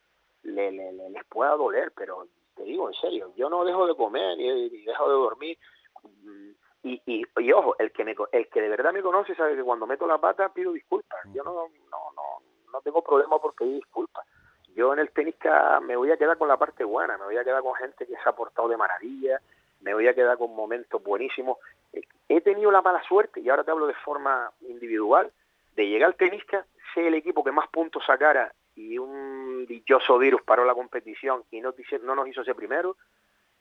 le, 0.43 0.71
les 0.73 1.25
pueda 1.25 1.53
doler, 1.53 1.93
pero 1.97 2.27
te 2.55 2.65
digo 2.65 2.89
en 2.89 2.95
serio, 2.95 3.33
yo 3.37 3.49
no 3.49 3.65
dejo 3.65 3.87
de 3.87 3.95
comer 3.95 4.37
ni, 4.37 4.69
dejo 4.85 5.09
de 5.09 5.15
dormir. 5.15 5.59
Mm, 6.03 6.51
y, 6.85 7.03
y, 7.07 7.25
y, 7.39 7.53
ojo, 7.53 7.77
el 7.79 7.93
que, 7.93 8.05
me, 8.05 8.15
el 8.33 8.49
que 8.49 8.61
de 8.61 8.69
verdad 8.69 8.93
me 8.93 9.03
conoce 9.03 9.35
sabe 9.35 9.57
que 9.57 9.63
cuando 9.63 9.87
meto 9.87 10.07
la 10.07 10.19
pata 10.19 10.53
pido 10.53 10.73
disculpas. 10.73 11.21
Yo 11.33 11.43
no, 11.43 11.53
no, 11.91 11.99
no, 12.15 12.43
no 12.73 12.81
tengo 12.83 13.03
problema 13.03 13.39
por 13.39 13.55
pedir 13.55 13.77
disculpas. 13.77 14.27
Yo 14.75 14.93
en 14.93 14.99
el 14.99 15.11
tenis 15.11 15.37
me 15.83 15.97
voy 15.97 16.11
a 16.11 16.17
quedar 16.17 16.37
con 16.37 16.49
la 16.49 16.57
parte 16.57 16.85
buena, 16.85 17.17
me 17.17 17.25
voy 17.25 17.37
a 17.37 17.45
quedar 17.45 17.63
con 17.63 17.75
gente 17.75 18.07
que 18.07 18.15
se 18.15 18.29
ha 18.29 18.33
portado 18.33 18.69
de 18.69 18.77
maravilla, 18.77 19.41
me 19.81 19.95
voy 19.95 20.09
a 20.09 20.15
quedar 20.15 20.37
con 20.37 20.55
momentos 20.55 21.03
buenísimos. 21.03 21.59
Eh, 21.93 22.03
he 22.29 22.41
tenido 22.41 22.73
la 22.73 22.83
mala 22.83 23.03
suerte, 23.05 23.41
y 23.41 23.49
ahora 23.49 23.63
te 23.63 23.71
hablo 23.71 23.87
de 23.87 23.95
forma 23.95 24.51
individual, 24.63 25.31
de 25.77 25.87
llegar 25.87 26.09
al 26.09 26.17
tenisca, 26.17 26.67
sé 26.93 27.07
el 27.07 27.15
equipo 27.15 27.45
que 27.45 27.53
más 27.53 27.69
puntos 27.69 28.05
sacara 28.05 28.53
y 28.77 28.99
un 28.99 29.67
dichoso 29.67 30.19
virus 30.19 30.43
paró 30.43 30.65
la 30.65 30.75
competición 30.75 31.45
y 31.51 31.61
no, 31.61 31.75
no 32.03 32.15
nos 32.15 32.29
hizo 32.29 32.43
ese 32.43 32.55
primero, 32.55 32.97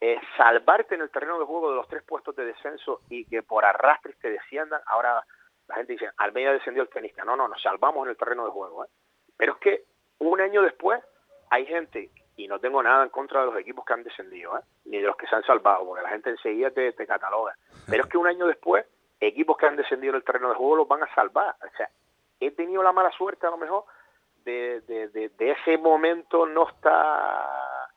eh, 0.01 0.19
salvarte 0.35 0.95
en 0.95 1.01
el 1.01 1.09
terreno 1.09 1.39
de 1.39 1.45
juego 1.45 1.69
de 1.69 1.75
los 1.77 1.87
tres 1.87 2.03
puestos 2.03 2.35
de 2.35 2.45
descenso 2.45 3.01
y 3.09 3.25
que 3.25 3.43
por 3.43 3.63
arrastres 3.63 4.17
te 4.19 4.29
desciendan, 4.29 4.81
ahora 4.87 5.23
la 5.67 5.75
gente 5.75 5.93
dice, 5.93 6.09
al 6.17 6.33
medio 6.33 6.51
descendió 6.51 6.83
el 6.83 6.89
tenisca. 6.89 7.23
No, 7.23 7.35
no, 7.35 7.47
nos 7.47 7.61
salvamos 7.61 8.05
en 8.05 8.11
el 8.11 8.17
terreno 8.17 8.45
de 8.45 8.51
juego. 8.51 8.83
¿eh? 8.83 8.89
Pero 9.37 9.53
es 9.53 9.59
que 9.59 9.83
un 10.19 10.41
año 10.41 10.61
después 10.61 11.01
hay 11.49 11.65
gente, 11.65 12.11
y 12.35 12.47
no 12.47 12.59
tengo 12.59 12.81
nada 12.81 13.03
en 13.03 13.09
contra 13.09 13.41
de 13.41 13.45
los 13.47 13.57
equipos 13.57 13.85
que 13.85 13.93
han 13.93 14.03
descendido, 14.03 14.57
¿eh? 14.57 14.61
ni 14.85 14.97
de 14.97 15.07
los 15.07 15.15
que 15.15 15.27
se 15.27 15.35
han 15.35 15.43
salvado, 15.43 15.85
porque 15.85 16.03
la 16.03 16.09
gente 16.09 16.31
enseguida 16.31 16.71
te, 16.71 16.93
cataloga. 17.07 17.55
Pero 17.89 18.03
es 18.03 18.09
que 18.09 18.17
un 18.17 18.27
año 18.27 18.47
después, 18.47 18.85
equipos 19.19 19.57
que 19.57 19.67
han 19.67 19.75
descendido 19.75 20.11
en 20.11 20.17
el 20.17 20.23
terreno 20.23 20.49
de 20.49 20.55
juego 20.55 20.77
los 20.77 20.87
van 20.87 21.03
a 21.03 21.15
salvar. 21.15 21.55
O 21.61 21.77
sea, 21.77 21.89
he 22.39 22.51
tenido 22.51 22.83
la 22.83 22.91
mala 22.91 23.11
suerte 23.11 23.47
a 23.47 23.51
lo 23.51 23.57
mejor 23.57 23.85
de, 24.43 24.81
de, 24.81 25.51
ese 25.51 25.77
momento 25.77 26.45
no 26.45 26.67
está 26.69 27.89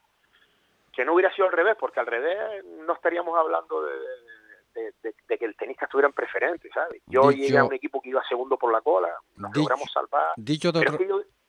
que 0.93 1.05
no 1.05 1.13
hubiera 1.13 1.35
sido 1.35 1.47
al 1.47 1.53
revés, 1.53 1.77
porque 1.79 2.01
al 2.01 2.07
revés 2.07 2.65
no 2.87 2.95
estaríamos 2.95 3.39
hablando 3.39 3.83
de, 3.83 5.05
que 5.27 5.45
el 5.45 5.57
tenista 5.57 5.85
estuviera 5.85 6.09
en 6.09 6.15
preferente, 6.15 6.71
¿sabes? 6.73 7.03
Yo 7.07 7.31
llegué 7.31 7.59
a 7.59 7.65
un 7.65 7.75
equipo 7.75 8.01
que 8.01 8.11
iba 8.11 8.23
segundo 8.29 8.57
por 8.57 8.73
la 8.73 8.81
cola, 8.81 9.09
nos 9.37 9.55
logramos 9.55 9.91
salvar. 9.93 10.33
Dicho 10.37 10.73
de 10.73 10.85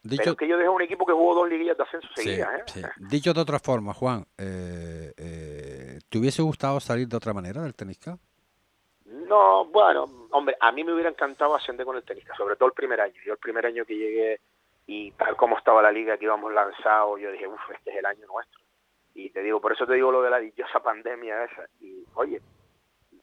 Dicho, 0.04 0.38
que 0.38 0.48
yo 0.48 0.58
dejé 0.58 0.70
un 0.70 0.82
equipo 0.82 1.06
que 1.06 1.12
jugó 1.12 1.36
dos 1.36 1.50
liguillas 1.50 1.76
de 1.76 1.84
ascenso 1.84 2.08
seguidas. 2.16 2.78
¿eh? 2.78 2.84
Dicho 2.98 3.34
de 3.34 3.42
otra 3.42 3.60
forma, 3.60 3.94
Juan, 3.94 4.26
eh, 4.38 5.12
eh, 5.18 6.00
¿te 6.08 6.18
hubiese 6.18 6.42
gustado 6.42 6.80
salir 6.80 7.08
de 7.08 7.18
otra 7.18 7.34
manera 7.34 7.62
del 7.62 7.76
tenisca? 7.76 8.18
No, 9.06 9.66
bueno, 9.66 10.06
hombre, 10.32 10.56
a 10.60 10.72
mí 10.72 10.84
me 10.84 10.94
hubiera 10.94 11.10
encantado 11.10 11.56
ascender 11.56 11.86
con 11.86 11.98
el 11.98 12.04
tenisca, 12.04 12.36
sobre 12.36 12.56
todo 12.56 12.68
el 12.68 12.74
primer 12.74 13.02
año. 13.02 13.16
Yo 13.26 13.34
el 13.34 13.40
primer 13.40 13.66
año 13.66 13.84
que 13.86 13.96
llegué 13.96 14.40
y 14.88 15.12
tal 15.12 15.36
como 15.36 15.58
estaba 15.58 15.82
la 15.82 15.92
liga 15.92 16.18
que 16.18 16.26
íbamos 16.26 16.52
lanzado, 16.52 17.18
yo 17.18 17.32
dije, 17.32 17.48
uff, 17.48 17.72
este 17.72 17.92
es 17.92 17.98
el 17.98 18.06
año 18.06 18.26
nuestro. 18.26 18.62
Y 19.14 19.30
te 19.30 19.42
digo, 19.42 19.62
por 19.62 19.74
eso 19.74 19.86
te 19.86 19.94
digo 19.94 20.12
lo 20.12 20.22
de 20.22 20.30
la 20.30 20.40
dichosa 20.40 20.80
pandemia 20.80 21.44
esa. 21.44 21.68
Y 21.80 22.06
oye, 22.16 22.42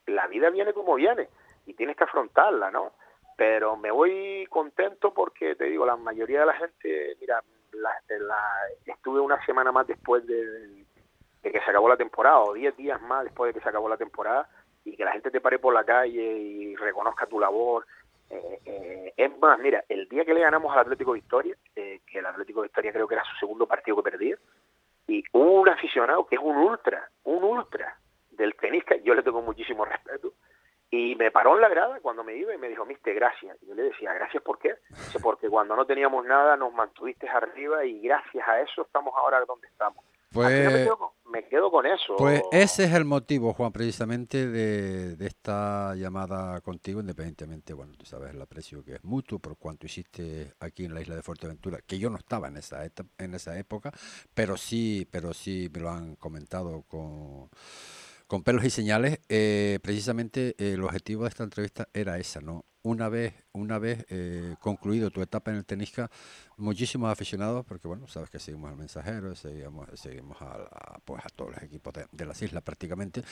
la 0.06 0.26
vida 0.28 0.50
viene 0.50 0.72
como 0.72 0.94
viene 0.94 1.28
y 1.66 1.74
tienes 1.74 1.96
que 1.96 2.04
afrontarla, 2.04 2.70
¿no? 2.70 2.92
pero 3.36 3.76
me 3.76 3.90
voy 3.90 4.46
contento 4.48 5.12
porque 5.12 5.56
te 5.56 5.64
digo 5.64 5.84
la 5.86 5.96
mayoría 5.96 6.40
de 6.40 6.46
la 6.46 6.54
gente 6.54 7.16
mira 7.20 7.42
estuve 8.86 9.20
una 9.20 9.44
semana 9.44 9.72
más 9.72 9.86
después 9.86 10.24
de, 10.26 10.84
que 11.42 11.50
se 11.50 11.70
acabó 11.70 11.88
la 11.88 11.96
temporada 11.96 12.40
o 12.40 12.54
diez 12.54 12.76
días 12.76 13.00
más 13.02 13.24
después 13.24 13.48
de 13.48 13.58
que 13.58 13.62
se 13.62 13.68
acabó 13.68 13.88
la 13.88 13.96
temporada 13.96 14.48
y 14.84 14.96
que 14.96 15.04
la 15.04 15.12
gente 15.12 15.30
te 15.30 15.40
pare 15.40 15.58
por 15.58 15.74
la 15.74 15.84
calle 15.84 16.22
y 16.22 16.76
reconozca 16.76 17.26
tu 17.26 17.40
labor 17.40 17.86
eh, 18.34 18.60
eh, 18.64 19.14
es 19.16 19.38
más 19.38 19.58
mira 19.58 19.84
el 19.88 20.08
día 20.08 20.24
que 20.24 20.34
le 20.34 20.40
ganamos 20.40 20.72
al 20.72 20.80
Atlético 20.80 21.12
Victoria 21.12 21.56
eh, 21.76 22.00
que 22.06 22.18
el 22.18 22.26
Atlético 22.26 22.62
Victoria 22.62 22.92
creo 22.92 23.06
que 23.06 23.14
era 23.14 23.24
su 23.24 23.36
segundo 23.36 23.66
partido 23.66 23.96
que 23.96 24.10
perdía 24.10 24.36
y 25.06 25.22
un 25.32 25.68
aficionado 25.68 26.26
que 26.26 26.36
es 26.36 26.40
un 26.42 26.56
ultra 26.56 27.08
un 27.24 27.44
ultra 27.44 27.98
del 28.30 28.54
tenis 28.56 28.84
que 28.84 29.02
yo 29.02 29.14
le 29.14 29.22
tengo 29.22 29.42
muchísimo 29.42 29.84
respeto 29.84 30.32
y 30.90 31.16
me 31.16 31.32
paró 31.32 31.56
en 31.56 31.62
la 31.62 31.68
grada 31.68 31.98
cuando 32.00 32.22
me 32.22 32.36
iba 32.36 32.54
y 32.54 32.58
me 32.58 32.68
dijo, 32.68 32.84
Mister, 32.84 33.12
gracias. 33.16 33.60
Y 33.62 33.66
yo 33.66 33.74
le 33.74 33.82
decía, 33.82 34.14
¿gracias 34.14 34.40
por 34.44 34.60
qué? 34.60 34.76
Porque 35.20 35.48
cuando 35.48 35.74
no 35.74 35.84
teníamos 35.86 36.24
nada 36.24 36.56
nos 36.56 36.72
mantuviste 36.72 37.28
arriba 37.28 37.84
y 37.84 38.00
gracias 38.00 38.46
a 38.46 38.60
eso 38.60 38.82
estamos 38.82 39.12
ahora 39.16 39.44
donde 39.44 39.66
estamos. 39.66 40.04
Pues, 40.34 40.88
me, 41.24 41.48
quedo, 41.48 41.70
con 41.70 41.86
eso. 41.86 42.16
Pues 42.16 42.42
ese 42.52 42.84
es 42.84 42.92
el 42.92 43.04
motivo, 43.04 43.54
Juan, 43.54 43.72
precisamente 43.72 44.46
de, 44.46 45.16
de, 45.16 45.26
esta 45.26 45.94
llamada 45.94 46.60
contigo, 46.60 47.00
independientemente, 47.00 47.72
bueno, 47.72 47.94
tú 47.96 48.04
sabes 48.04 48.34
el 48.34 48.42
aprecio 48.42 48.84
que 48.84 48.96
es 48.96 49.04
mutuo 49.04 49.38
por 49.38 49.56
cuanto 49.56 49.86
hiciste 49.86 50.52
aquí 50.60 50.84
en 50.84 50.94
la 50.94 51.00
isla 51.00 51.14
de 51.14 51.22
Fuerteventura, 51.22 51.78
que 51.86 51.98
yo 51.98 52.10
no 52.10 52.18
estaba 52.18 52.48
en 52.48 52.56
esa, 52.56 52.84
en 53.18 53.34
esa 53.34 53.58
época, 53.58 53.92
pero 54.34 54.56
sí, 54.56 55.08
pero 55.10 55.32
sí 55.32 55.70
me 55.72 55.80
lo 55.80 55.90
han 55.90 56.16
comentado 56.16 56.82
con 56.82 57.48
con 58.26 58.42
pelos 58.42 58.64
y 58.64 58.70
señales, 58.70 59.20
eh, 59.28 59.78
precisamente 59.82 60.54
eh, 60.58 60.72
el 60.72 60.82
objetivo 60.82 61.24
de 61.24 61.28
esta 61.28 61.44
entrevista 61.44 61.88
era 61.92 62.18
esa, 62.18 62.40
¿no? 62.40 62.64
Una 62.84 63.08
vez, 63.08 63.32
una 63.52 63.78
vez 63.78 64.04
eh, 64.10 64.56
concluido 64.60 65.10
tu 65.10 65.22
etapa 65.22 65.50
en 65.50 65.56
el 65.56 65.64
tenisca, 65.64 66.10
muchísimos 66.58 67.10
aficionados, 67.10 67.64
porque 67.64 67.88
bueno, 67.88 68.06
sabes 68.08 68.28
que 68.28 68.38
seguimos 68.38 68.70
al 68.70 68.76
mensajero, 68.76 69.34
seguimos, 69.34 69.88
seguimos 69.94 70.36
a, 70.42 71.00
pues 71.02 71.24
a 71.24 71.30
todos 71.30 71.52
los 71.52 71.62
equipos 71.62 71.94
de, 72.12 72.26
las 72.26 72.42
islas 72.42 72.62
prácticamente, 72.62 73.22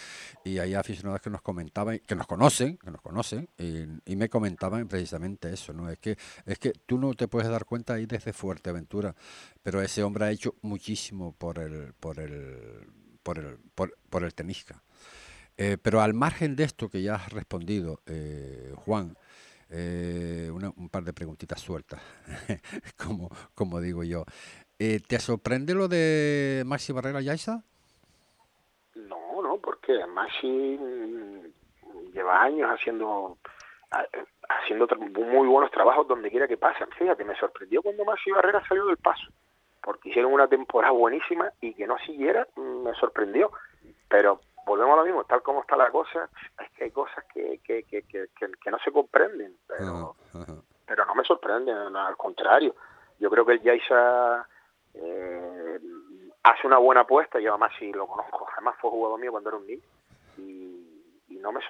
y 0.42 0.56
hay 0.56 0.72
aficionados 0.72 1.20
que 1.20 1.28
nos 1.28 1.42
comentaban, 1.42 1.98
que 1.98 2.16
nos 2.16 2.26
conocen, 2.26 2.78
que 2.78 2.90
nos 2.90 3.02
conocen, 3.02 3.46
y, 3.58 4.16
me 4.16 4.30
comentaban 4.30 4.88
precisamente 4.88 5.52
eso, 5.52 5.74
¿no? 5.74 5.90
Es 5.90 5.98
que, 5.98 6.16
es 6.46 6.58
que 6.58 6.72
tú 6.86 6.96
no 6.96 7.12
te 7.12 7.28
puedes 7.28 7.50
dar 7.50 7.66
cuenta 7.66 7.92
ahí 7.92 8.06
desde 8.06 8.32
Fuerteventura, 8.32 9.14
pero 9.62 9.82
ese 9.82 10.02
hombre 10.02 10.24
ha 10.24 10.30
hecho 10.30 10.54
muchísimo 10.62 11.32
por 11.32 11.58
el, 11.58 11.92
por 11.92 12.18
el, 12.20 12.88
por 13.22 13.38
el, 13.38 13.58
por, 13.74 14.24
el 14.24 14.32
tenisca. 14.32 14.82
Eh, 15.58 15.76
pero 15.76 16.00
al 16.00 16.14
margen 16.14 16.56
de 16.56 16.64
esto 16.64 16.88
que 16.88 17.02
ya 17.02 17.16
has 17.16 17.30
respondido, 17.30 18.00
eh, 18.06 18.72
Juan, 18.76 19.14
eh, 19.72 20.50
un 20.50 20.88
par 20.88 21.02
de 21.02 21.12
preguntitas 21.12 21.60
sueltas, 21.60 22.00
como, 22.96 23.28
como 23.54 23.80
digo 23.80 24.04
yo. 24.04 24.24
¿Te 24.78 25.20
sorprende 25.20 25.74
lo 25.74 25.86
de 25.86 26.64
Maxi 26.66 26.92
Barrera 26.92 27.20
Yaisa? 27.20 27.62
No, 28.96 29.40
no, 29.40 29.58
porque 29.58 30.04
Maxi 30.06 30.48
mm, 30.48 32.12
lleva 32.12 32.42
años 32.42 32.68
haciendo 32.68 33.38
haciendo 34.48 34.86
muy 34.96 35.48
buenos 35.48 35.70
trabajos 35.70 36.08
donde 36.08 36.30
quiera 36.30 36.48
que 36.48 36.56
pasen. 36.56 36.88
Fíjate, 36.98 37.24
me 37.24 37.36
sorprendió 37.36 37.82
cuando 37.82 38.04
Maxi 38.04 38.30
Barrera 38.30 38.66
salió 38.66 38.86
del 38.86 38.96
paso, 38.96 39.28
porque 39.82 40.10
hicieron 40.10 40.32
una 40.32 40.48
temporada 40.48 40.92
buenísima 40.92 41.50
y 41.60 41.74
que 41.74 41.86
no 41.86 41.98
siguiera, 41.98 42.46
mm, 42.56 42.84
me 42.84 42.94
sorprendió. 42.94 43.50
Pero 44.08 44.40
volvemos 44.66 44.94
a 44.94 44.96
lo 44.96 45.04
mismo, 45.04 45.24
tal 45.24 45.42
como 45.42 45.60
está 45.60 45.76
la 45.76 45.90
cosa, 45.90 46.28
es 46.60 46.70
que 46.72 46.84
hay 46.84 46.90
cosas 46.90 47.24
que, 47.32 47.60
que, 47.64 47.82
que, 47.84 48.02
que, 48.02 48.70
no 48.70 48.78
se 48.84 48.92
comprenden, 48.92 49.56
pero, 49.66 50.16
pero 50.86 51.04
no 51.06 51.14
me 51.14 51.24
sorprenden, 51.24 51.76
al 51.96 52.16
contrario. 52.16 52.74
Yo 53.18 53.30
creo 53.30 53.44
que 53.44 53.52
el 53.52 53.62
Yaisa 53.62 54.46
eh, 54.94 55.80
hace 56.42 56.66
una 56.66 56.78
buena 56.78 57.02
apuesta, 57.02 57.40
yo 57.40 57.50
además 57.50 57.72
si 57.78 57.92
lo 57.92 58.06
conozco, 58.06 58.46
además 58.56 58.76
fue 58.80 58.90
jugador 58.90 59.20
mío 59.20 59.30
cuando 59.30 59.50
era 59.50 59.58
un 59.58 59.66
niño, 59.66 59.82
y, 60.38 60.78
no 61.40 61.50
me 61.50 61.58
es 61.58 61.66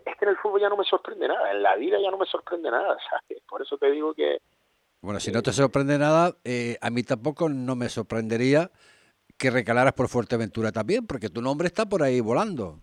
que 0.00 0.24
en 0.24 0.28
el 0.30 0.38
fútbol 0.38 0.58
ya 0.58 0.70
no 0.70 0.76
me 0.78 0.84
sorprende 0.84 1.28
nada, 1.28 1.50
en 1.52 1.62
la 1.62 1.76
vida 1.76 1.98
ya 2.00 2.10
no 2.10 2.16
me 2.16 2.24
sorprende 2.24 2.70
nada, 2.70 2.96
¿sabes? 3.10 3.42
Por 3.46 3.60
eso 3.60 3.76
te 3.76 3.90
digo 3.90 4.14
que... 4.14 4.38
Bueno, 5.02 5.20
si 5.20 5.30
no 5.30 5.42
te 5.42 5.52
sorprende 5.52 5.98
nada, 5.98 6.34
eh, 6.44 6.78
a 6.80 6.88
mí 6.88 7.02
tampoco 7.02 7.50
no 7.50 7.76
me 7.76 7.90
sorprendería 7.90 8.70
que 9.38 9.50
recalaras 9.50 9.92
por 9.92 10.08
Fuerteventura 10.08 10.72
también, 10.72 11.06
porque 11.06 11.28
tu 11.28 11.42
nombre 11.42 11.66
está 11.66 11.86
por 11.86 12.02
ahí 12.02 12.20
volando. 12.20 12.78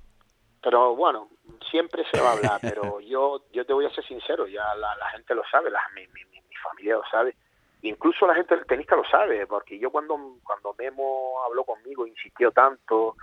Pero 0.61 0.95
bueno, 0.95 1.29
siempre 1.69 2.03
se 2.11 2.21
va 2.21 2.29
a 2.29 2.33
hablar, 2.33 2.59
pero 2.61 2.99
yo 3.01 3.43
yo 3.51 3.65
te 3.65 3.73
voy 3.73 3.85
a 3.85 3.93
ser 3.93 4.05
sincero, 4.05 4.47
ya 4.47 4.63
la, 4.75 5.09
gente 5.11 5.35
lo 5.35 5.43
sabe, 5.51 5.69
la, 5.69 5.81
mi, 5.95 6.07
mi, 6.07 6.23
mi, 6.25 6.39
familia 6.63 6.95
lo 6.95 7.03
sabe, 7.11 7.35
incluso 7.81 8.25
la 8.25 8.35
gente 8.35 8.55
del 8.55 8.65
tenista 8.65 8.95
lo 8.95 9.03
sabe, 9.03 9.45
porque 9.47 9.77
yo 9.77 9.91
cuando, 9.91 10.37
cuando 10.43 10.73
Memo 10.77 11.43
habló 11.45 11.65
conmigo, 11.65 12.07
insistió 12.07 12.51
tanto, 12.51 13.17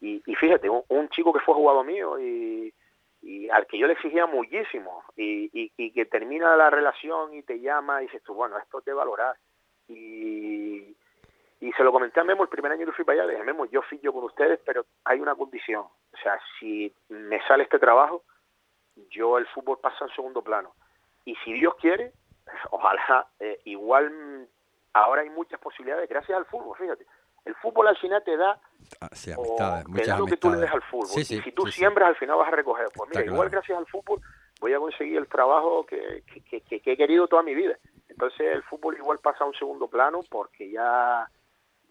y, 0.00 0.20
fíjate, 0.34 0.68
un, 0.70 1.08
chico 1.08 1.32
que 1.32 1.40
fue 1.40 1.54
jugador 1.54 1.84
mío 1.84 2.18
y, 2.18 2.72
y 3.22 3.48
al 3.48 3.66
que 3.66 3.78
yo 3.78 3.86
le 3.86 3.94
exigía 3.94 4.26
muchísimo 4.26 5.02
y, 5.16 5.50
y, 5.76 5.90
que 5.90 6.06
termina 6.06 6.56
la 6.56 6.70
relación 6.70 7.34
y 7.34 7.42
te 7.42 7.60
llama 7.60 8.02
y 8.02 8.06
dices 8.06 8.22
tú, 8.22 8.34
bueno, 8.34 8.58
esto 8.58 8.80
te 8.82 8.92
valorar. 8.92 9.36
Y, 9.88 10.94
y 11.60 11.72
se 11.72 11.82
lo 11.82 11.92
comenté 11.92 12.20
a 12.20 12.24
Memo 12.24 12.42
el 12.42 12.48
primer 12.48 12.72
año 12.72 12.86
que 12.86 12.92
fui 12.92 13.04
para 13.04 13.20
allá, 13.20 13.26
le 13.26 13.32
dije, 13.32 13.44
Memo, 13.44 13.64
yo 13.66 13.82
fui 13.82 13.98
yo 14.02 14.12
con 14.12 14.24
ustedes, 14.24 14.60
pero 14.64 14.84
hay 15.04 15.20
una 15.20 15.34
condición. 15.34 15.82
O 15.82 16.16
sea, 16.22 16.38
si 16.58 16.94
me 17.08 17.40
sale 17.46 17.64
este 17.64 17.78
trabajo, 17.78 18.24
yo 19.10 19.38
el 19.38 19.46
fútbol 19.48 19.78
pasa 19.80 20.04
en 20.04 20.14
segundo 20.14 20.42
plano. 20.42 20.74
Y 21.24 21.34
si 21.36 21.54
Dios 21.54 21.74
quiere, 21.80 22.12
ojalá, 22.70 23.26
eh, 23.40 23.60
igual 23.64 24.48
ahora 24.92 25.22
hay 25.22 25.30
muchas 25.30 25.60
posibilidades 25.60 26.08
gracias 26.08 26.36
al 26.36 26.46
fútbol, 26.46 26.76
fíjate. 26.76 27.06
El 27.44 27.54
fútbol 27.56 27.86
al 27.86 27.96
final 27.96 28.24
te 28.24 28.36
da, 28.36 28.60
ah, 29.00 29.82
muchas 29.86 30.18
lo 30.18 30.26
que 30.26 30.36
tú 30.36 30.50
le 30.50 30.58
des 30.58 30.70
al 30.70 30.82
fútbol. 30.82 31.20
y 31.20 31.24
si 31.24 31.52
tú 31.52 31.66
siembras, 31.68 32.08
al 32.08 32.16
final 32.16 32.38
vas 32.38 32.48
a 32.48 32.56
recoger. 32.56 32.88
Pues 32.92 33.08
mira, 33.10 33.24
igual 33.24 33.48
gracias 33.50 33.78
al 33.78 33.86
fútbol 33.86 34.20
voy 34.60 34.72
a 34.72 34.78
conseguir 34.78 35.18
el 35.18 35.28
trabajo 35.28 35.86
que, 35.86 36.24
que, 36.26 36.60
que, 36.60 36.92
he 36.92 36.96
querido 36.96 37.28
toda 37.28 37.42
mi 37.42 37.54
vida. 37.54 37.78
Entonces 38.08 38.40
el 38.52 38.62
fútbol 38.64 38.96
igual 38.96 39.18
pasa 39.22 39.44
a 39.44 39.46
un 39.46 39.54
segundo 39.54 39.86
plano 39.88 40.20
porque 40.28 40.70
ya 40.70 41.30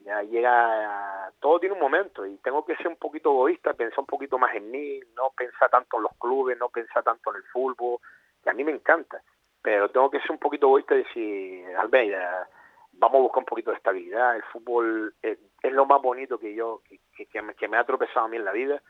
ya 0.06 0.22
llega, 0.22 1.32
todo 1.40 1.60
tiene 1.60 1.74
un 1.74 1.82
momento 1.82 2.26
y 2.26 2.38
tengo 2.38 2.64
que 2.64 2.76
ser 2.78 2.88
un 2.88 2.98
poquito 2.98 3.32
egoísta, 3.32 3.74
pensar 3.74 4.00
un 4.00 4.06
poquito 4.06 4.38
más 4.38 4.56
en 4.56 4.70
mí, 4.70 5.00
no 5.16 5.32
pensar 5.36 5.70
tanto 5.72 5.98
en 5.98 6.04
los 6.04 6.14
clubes, 6.20 6.58
no 6.60 6.70
pensar 6.70 7.04
tanto 7.04 7.32
en 7.32 7.38
el 7.38 7.44
fútbol, 7.46 7.98
que 8.44 8.52
a 8.52 8.54
mí 8.54 8.64
me 8.64 8.72
encanta, 8.72 9.22
pero 9.64 9.90
tengo 9.90 10.12
que 10.12 10.20
ser 10.22 10.32
un 10.32 10.38
poquito 10.38 10.68
egoísta 10.68 10.94
y 10.94 10.98
decir, 11.00 11.76
Albeida, 11.78 12.48
vamos 12.94 13.16
a 13.16 13.22
buscar 13.24 13.40
un 13.40 13.46
poquito 13.46 13.72
de 13.72 13.78
estabilidad, 13.78 14.36
el 14.36 14.44
fútbol 14.44 15.16
es, 15.24 15.40
lo 15.64 15.88
más 15.88 16.00
bonito 16.02 16.38
que 16.38 16.54
yo, 16.54 16.82
que, 16.88 17.26
que, 17.26 17.42
me, 17.42 17.56
que, 17.56 17.68
me, 17.68 17.78
ha 17.78 17.84
tropezado 17.84 18.28
a 18.28 18.30
mí 18.30 18.38
en 18.38 18.46
la 18.46 18.52
vida, 18.52 18.82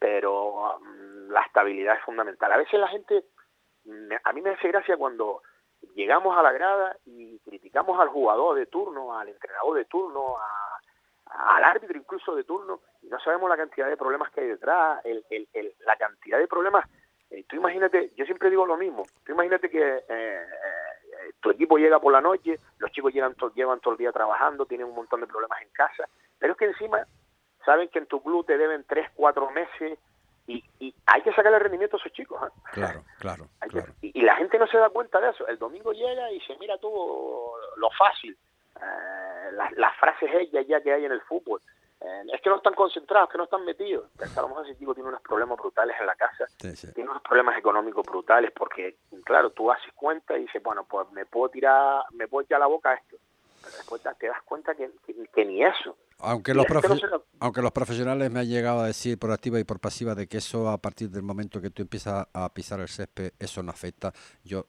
pero 0.00 0.74
um, 0.76 1.28
la 1.30 1.42
estabilidad 1.42 1.96
es 1.96 2.02
fundamental. 2.02 2.50
A 2.50 2.56
veces 2.56 2.80
la 2.80 2.88
gente, 2.88 3.24
a 4.24 4.32
mí 4.32 4.40
me 4.40 4.50
hace 4.50 4.68
gracia 4.68 4.96
cuando 4.96 5.42
llegamos 5.94 6.36
a 6.36 6.42
la 6.42 6.52
grada 6.52 6.96
y 7.04 7.38
criticamos 7.40 7.98
al 8.00 8.08
jugador 8.08 8.56
de 8.56 8.66
turno, 8.66 9.18
al 9.18 9.28
entrenador 9.28 9.76
de 9.76 9.84
turno, 9.84 10.36
al 11.26 11.64
árbitro 11.64 11.96
incluso 11.96 12.34
de 12.34 12.44
turno, 12.44 12.80
y 13.02 13.08
no 13.08 13.18
sabemos 13.20 13.48
la 13.48 13.56
cantidad 13.56 13.88
de 13.88 13.96
problemas 13.96 14.30
que 14.30 14.40
hay 14.40 14.48
detrás, 14.48 15.00
el, 15.04 15.24
el, 15.30 15.74
la 15.86 15.96
cantidad 15.96 16.38
de 16.38 16.48
problemas. 16.48 16.88
Eh, 17.30 17.44
tú 17.48 17.56
imagínate, 17.56 18.12
yo 18.16 18.24
siempre 18.24 18.50
digo 18.50 18.66
lo 18.66 18.76
mismo, 18.76 19.04
tú 19.24 19.32
imagínate 19.32 19.70
que 19.70 19.80
eh, 19.80 20.02
eh, 20.08 21.32
tu 21.40 21.50
equipo 21.50 21.78
llega 21.78 22.00
por 22.00 22.12
la 22.12 22.20
noche, 22.20 22.58
los 22.78 22.90
chicos 22.90 23.12
llegan 23.12 23.36
llevan 23.54 23.80
todo 23.80 23.92
el 23.92 23.98
día 23.98 24.10
trabajando, 24.10 24.66
tienen 24.66 24.88
un 24.88 24.96
montón 24.96 25.20
de 25.20 25.28
problemas 25.28 25.62
en 25.62 25.70
casa, 25.70 26.08
pero 26.38 26.52
es 26.52 26.58
que 26.58 26.64
encima 26.64 27.06
saben 27.64 27.88
que 27.88 28.00
en 28.00 28.06
tu 28.06 28.20
club 28.20 28.44
te 28.44 28.58
deben 28.58 28.84
tres, 28.88 29.08
cuatro 29.14 29.50
meses 29.50 29.98
y, 30.50 30.94
hay 31.06 31.22
que 31.22 31.32
sacarle 31.32 31.58
rendimiento 31.58 31.96
a 31.96 32.00
esos 32.00 32.12
chicos. 32.12 32.40
¿eh? 32.42 32.52
Claro, 32.72 33.04
claro. 33.18 33.48
y, 34.02 34.20
la 34.22 34.36
gente 34.36 34.58
no 34.58 34.66
se 34.66 34.78
da 34.78 34.90
cuenta 34.90 35.20
de 35.20 35.30
eso. 35.30 35.46
El 35.46 35.58
domingo 35.58 35.92
llega 35.92 36.30
y 36.30 36.34
dice, 36.34 36.56
mira 36.58 36.78
tú 36.78 36.90
lo 37.76 37.90
fácil, 37.90 38.36
eh, 38.76 39.50
las, 39.76 39.96
frases 39.98 40.30
ellas 40.32 40.66
ya 40.66 40.80
que 40.80 40.92
hay 40.92 41.04
en 41.04 41.12
el 41.12 41.20
fútbol. 41.22 41.60
Eh, 42.00 42.22
es 42.32 42.40
que 42.40 42.48
no 42.48 42.56
están 42.56 42.74
concentrados, 42.74 43.28
que 43.28 43.36
no 43.36 43.44
están 43.44 43.64
metidos. 43.64 44.10
a 44.18 44.40
lo 44.40 44.48
mejor 44.48 44.66
ese 44.66 44.78
chico 44.78 44.94
tiene 44.94 45.10
unos 45.10 45.20
problemas 45.20 45.58
brutales 45.58 45.96
en 46.00 46.06
la 46.06 46.14
casa, 46.14 46.46
tiene 46.58 47.10
unos 47.10 47.22
problemas 47.22 47.58
económicos 47.58 48.06
brutales, 48.06 48.52
porque, 48.52 48.96
claro, 49.24 49.50
tú 49.50 49.70
haces 49.70 49.92
cuenta 49.94 50.36
y 50.38 50.42
dices, 50.42 50.62
bueno, 50.62 50.84
pues 50.84 51.10
me 51.12 51.26
puedo 51.26 51.50
tirar, 51.50 52.04
me 52.12 52.26
puedo 52.26 52.44
echar 52.44 52.60
la 52.60 52.66
boca 52.66 52.90
a 52.90 52.94
esto. 52.94 53.16
Pero 53.62 53.76
después 53.76 54.02
te 54.18 54.26
das 54.26 54.42
cuenta 54.44 54.74
que 54.74 55.44
ni 55.44 55.62
eso. 55.62 55.96
Aunque 56.22 56.54
los, 56.54 56.66
aunque 57.38 57.62
los 57.62 57.72
profesionales 57.72 58.30
me 58.30 58.40
han 58.40 58.48
llegado 58.48 58.80
a 58.80 58.86
decir 58.86 59.18
por 59.18 59.32
activa 59.32 59.58
y 59.58 59.64
por 59.64 59.80
pasiva 59.80 60.14
de 60.14 60.26
que 60.26 60.38
eso 60.38 60.68
a 60.68 60.78
partir 60.78 61.10
del 61.10 61.22
momento 61.22 61.60
que 61.60 61.70
tú 61.70 61.82
empiezas 61.82 62.26
a 62.32 62.52
pisar 62.52 62.80
el 62.80 62.88
césped, 62.88 63.32
eso 63.38 63.62
no 63.62 63.70
afecta, 63.70 64.12
yo 64.44 64.66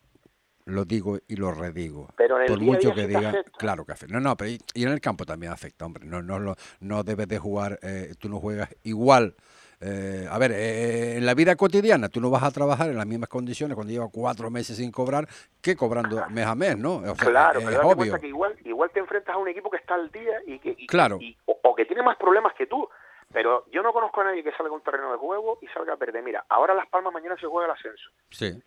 lo 0.66 0.86
digo 0.86 1.20
y 1.28 1.36
lo 1.36 1.52
redigo. 1.52 2.08
Pero 2.16 2.38
por 2.48 2.60
mucho 2.60 2.94
que 2.94 3.08
diga, 3.08 3.44
claro 3.58 3.86
que 3.86 3.94
afecta. 3.94 4.14
No, 4.14 4.20
no, 4.20 4.38
pero 4.38 4.52
y, 4.52 4.84
en 4.84 4.90
el 4.90 5.02
campo 5.02 5.26
también 5.26 5.52
afecta, 5.52 5.86
hombre. 5.86 6.06
No, 6.06 6.22
no, 6.22 6.56
no 6.80 7.04
debes 7.04 7.28
de 7.28 7.40
jugar, 7.40 7.80
eh, 7.82 8.14
tú 8.20 8.30
no 8.30 8.40
juegas 8.40 8.70
igual 8.84 9.36
eh, 9.84 10.28
a 10.30 10.38
ver, 10.38 10.52
eh, 10.52 11.18
en 11.18 11.26
la 11.26 11.34
vida 11.34 11.56
cotidiana 11.56 12.08
tú 12.08 12.22
no 12.22 12.30
vas 12.30 12.44
a 12.44 12.52
trabajar 12.52 12.90
en 12.90 12.98
las 12.98 13.08
mismas 13.08 13.30
condiciones 13.30 13.74
cuando 13.74 13.92
llevas 13.92 14.10
cuatro 14.14 14.52
meses 14.52 14.78
sin 14.78 14.92
cobrar 14.92 15.28
que 15.60 15.76
cobrando 15.76 16.24
mes 16.30 16.46
a 16.46 16.54
mes, 16.54 16.78
¿no? 16.78 17.02
claro, 17.18 17.60
pero 17.66 17.88
obvio. 17.88 18.20
que 18.20 18.28
igual, 18.28 18.56
igual 18.64 18.92
te 18.92 19.00
enfrentas 19.00 19.34
a 19.34 19.40
un 19.40 19.48
equipo 19.48 19.72
que 19.72 19.78
está 19.78 19.96
al 19.96 20.12
día 20.12 20.40
y 20.46 20.60
que, 20.60 20.76
claro. 20.86 21.18
o, 21.46 21.76
que 21.76 21.86
tiene 21.86 22.04
más 22.04 22.18
problemas 22.18 22.54
que 22.54 22.68
tú. 22.68 22.88
Pero 23.34 23.66
yo 23.72 23.82
no 23.82 23.94
conozco 23.94 24.20
a 24.22 24.26
nadie 24.26 24.44
que 24.44 24.52
salga 24.52 24.72
a 24.72 24.76
un 24.76 24.82
terreno 24.82 25.10
de 25.14 25.18
juego 25.18 25.58
y 25.62 25.68
salga 25.68 25.94
a 25.94 25.98
perder. 25.98 26.22
Mira, 26.22 26.44
ahora 26.50 26.74
Las 26.74 26.88
Palmas 26.90 27.14
mañana 27.14 27.38
se 27.40 27.48
juega 27.48 27.68
el 27.68 27.72
ascenso. 27.72 28.10
Sí. 28.30 28.62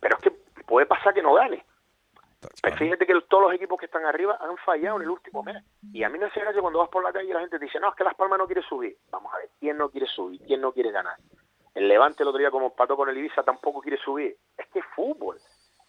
Pero 0.00 0.16
es 0.16 0.22
que 0.22 0.32
puede 0.66 0.84
pasar 0.86 1.14
que 1.14 1.22
no 1.22 1.34
gane. 1.34 1.64
Fíjate 2.78 3.06
que 3.06 3.20
todos 3.28 3.44
los 3.44 3.54
equipos 3.54 3.78
que 3.78 3.86
están 3.86 4.04
arriba 4.04 4.38
han 4.40 4.56
fallado 4.58 4.96
en 4.96 5.02
el 5.02 5.10
último 5.10 5.42
mes. 5.42 5.62
Y 5.92 6.04
a 6.04 6.08
mí 6.08 6.18
me 6.18 6.26
hace 6.26 6.40
gracia 6.40 6.60
cuando 6.60 6.78
vas 6.78 6.88
por 6.88 7.02
la 7.02 7.12
calle 7.12 7.30
y 7.30 7.32
la 7.32 7.40
gente 7.40 7.58
dice, 7.58 7.80
no, 7.80 7.88
es 7.88 7.96
que 7.96 8.04
Las 8.04 8.14
Palmas 8.14 8.38
no 8.38 8.46
quiere 8.46 8.62
subir. 8.62 8.96
Vamos 9.10 9.32
a 9.34 9.38
ver, 9.38 9.50
¿quién 9.58 9.76
no 9.76 9.90
quiere 9.90 10.06
subir? 10.06 10.40
¿Quién 10.46 10.60
no 10.60 10.72
quiere 10.72 10.92
ganar? 10.92 11.16
El 11.74 11.88
Levante 11.88 12.22
el 12.22 12.28
otro 12.28 12.38
día 12.38 12.50
como 12.50 12.74
pato 12.74 12.96
con 12.96 13.08
el 13.08 13.18
Ibiza 13.18 13.42
tampoco 13.42 13.80
quiere 13.80 13.98
subir. 13.98 14.36
Es 14.56 14.66
que 14.68 14.78
es 14.80 14.84
fútbol. 14.94 15.38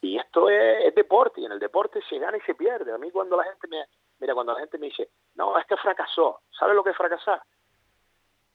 Y 0.02 0.18
esto 0.18 0.50
es, 0.50 0.94
deporte. 0.96 1.42
Y 1.42 1.46
en 1.46 1.52
el 1.52 1.60
deporte 1.60 2.02
se 2.10 2.18
gana 2.18 2.38
y 2.38 2.42
se 2.42 2.56
pierde. 2.56 2.92
A 2.94 2.98
mí 2.98 3.12
cuando 3.12 3.38
la 3.38 3.44
gente 3.44 3.68
me... 3.68 3.86
Mira, 4.20 4.34
cuando 4.34 4.54
la 4.54 4.60
gente 4.60 4.78
me 4.78 4.88
dice, 4.88 5.10
no, 5.36 5.58
es 5.58 5.66
que 5.68 5.78
fracasó. 5.78 6.42
¿Sabes 6.52 6.76
lo 6.76 6.84
que 6.84 6.92
es 6.92 6.98
fracasar? 6.98 7.42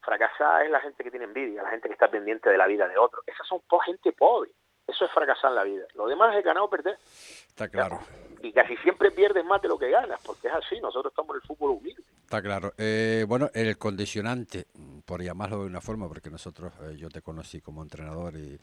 Fracasar 0.01 0.65
es 0.65 0.71
la 0.71 0.81
gente 0.81 1.03
que 1.03 1.11
tiene 1.11 1.27
envidia, 1.27 1.63
la 1.63 1.71
gente 1.71 1.89
que 1.89 1.95
está 1.95 2.11
pendiente 2.11 2.51
de 2.51 2.59
la 2.59 2.67
vida 2.67 2.89
de 2.89 2.99
otro. 2.99 3.23
Esas 3.27 3.47
son 3.47 3.63
gente 3.85 4.13
pobre. 4.13 4.51
Eso 4.95 5.07
es 5.07 5.11
fracasar 5.11 5.51
en 5.51 5.57
la 5.57 5.65
vida. 5.65 5.85
Lo 5.95 6.07
demás 6.07 6.37
es 6.37 6.45
ganar 6.45 6.63
o 6.63 6.71
perder. 6.71 6.97
Está 7.49 7.69
claro. 7.69 7.99
Y 8.43 8.53
casi 8.53 8.77
siempre 8.77 9.11
pierdes 9.11 9.45
más 9.45 9.61
de 9.61 9.69
lo 9.69 9.77
que 9.79 9.91
ganas, 9.91 10.21
porque 10.25 10.47
es 10.47 10.55
así. 10.55 10.81
Nosotros 10.81 11.11
estamos 11.11 11.35
en 11.35 11.43
el 11.43 11.49
fútbol 11.49 11.71
humilde. 11.73 12.03
Está 12.23 12.41
claro. 12.41 12.73
Eh, 12.79 13.25
bueno, 13.27 13.51
el 13.55 13.77
condicionante, 13.77 14.67
por 15.05 15.21
llamarlo 15.23 15.61
de 15.61 15.67
una 15.67 15.81
forma, 15.81 16.07
porque 16.07 16.31
nosotros, 16.31 16.73
eh, 16.83 16.97
yo 16.97 17.09
te 17.09 17.23
conocí 17.23 17.61
como 17.61 17.83
entrenador 17.83 18.37
y, 18.37 18.59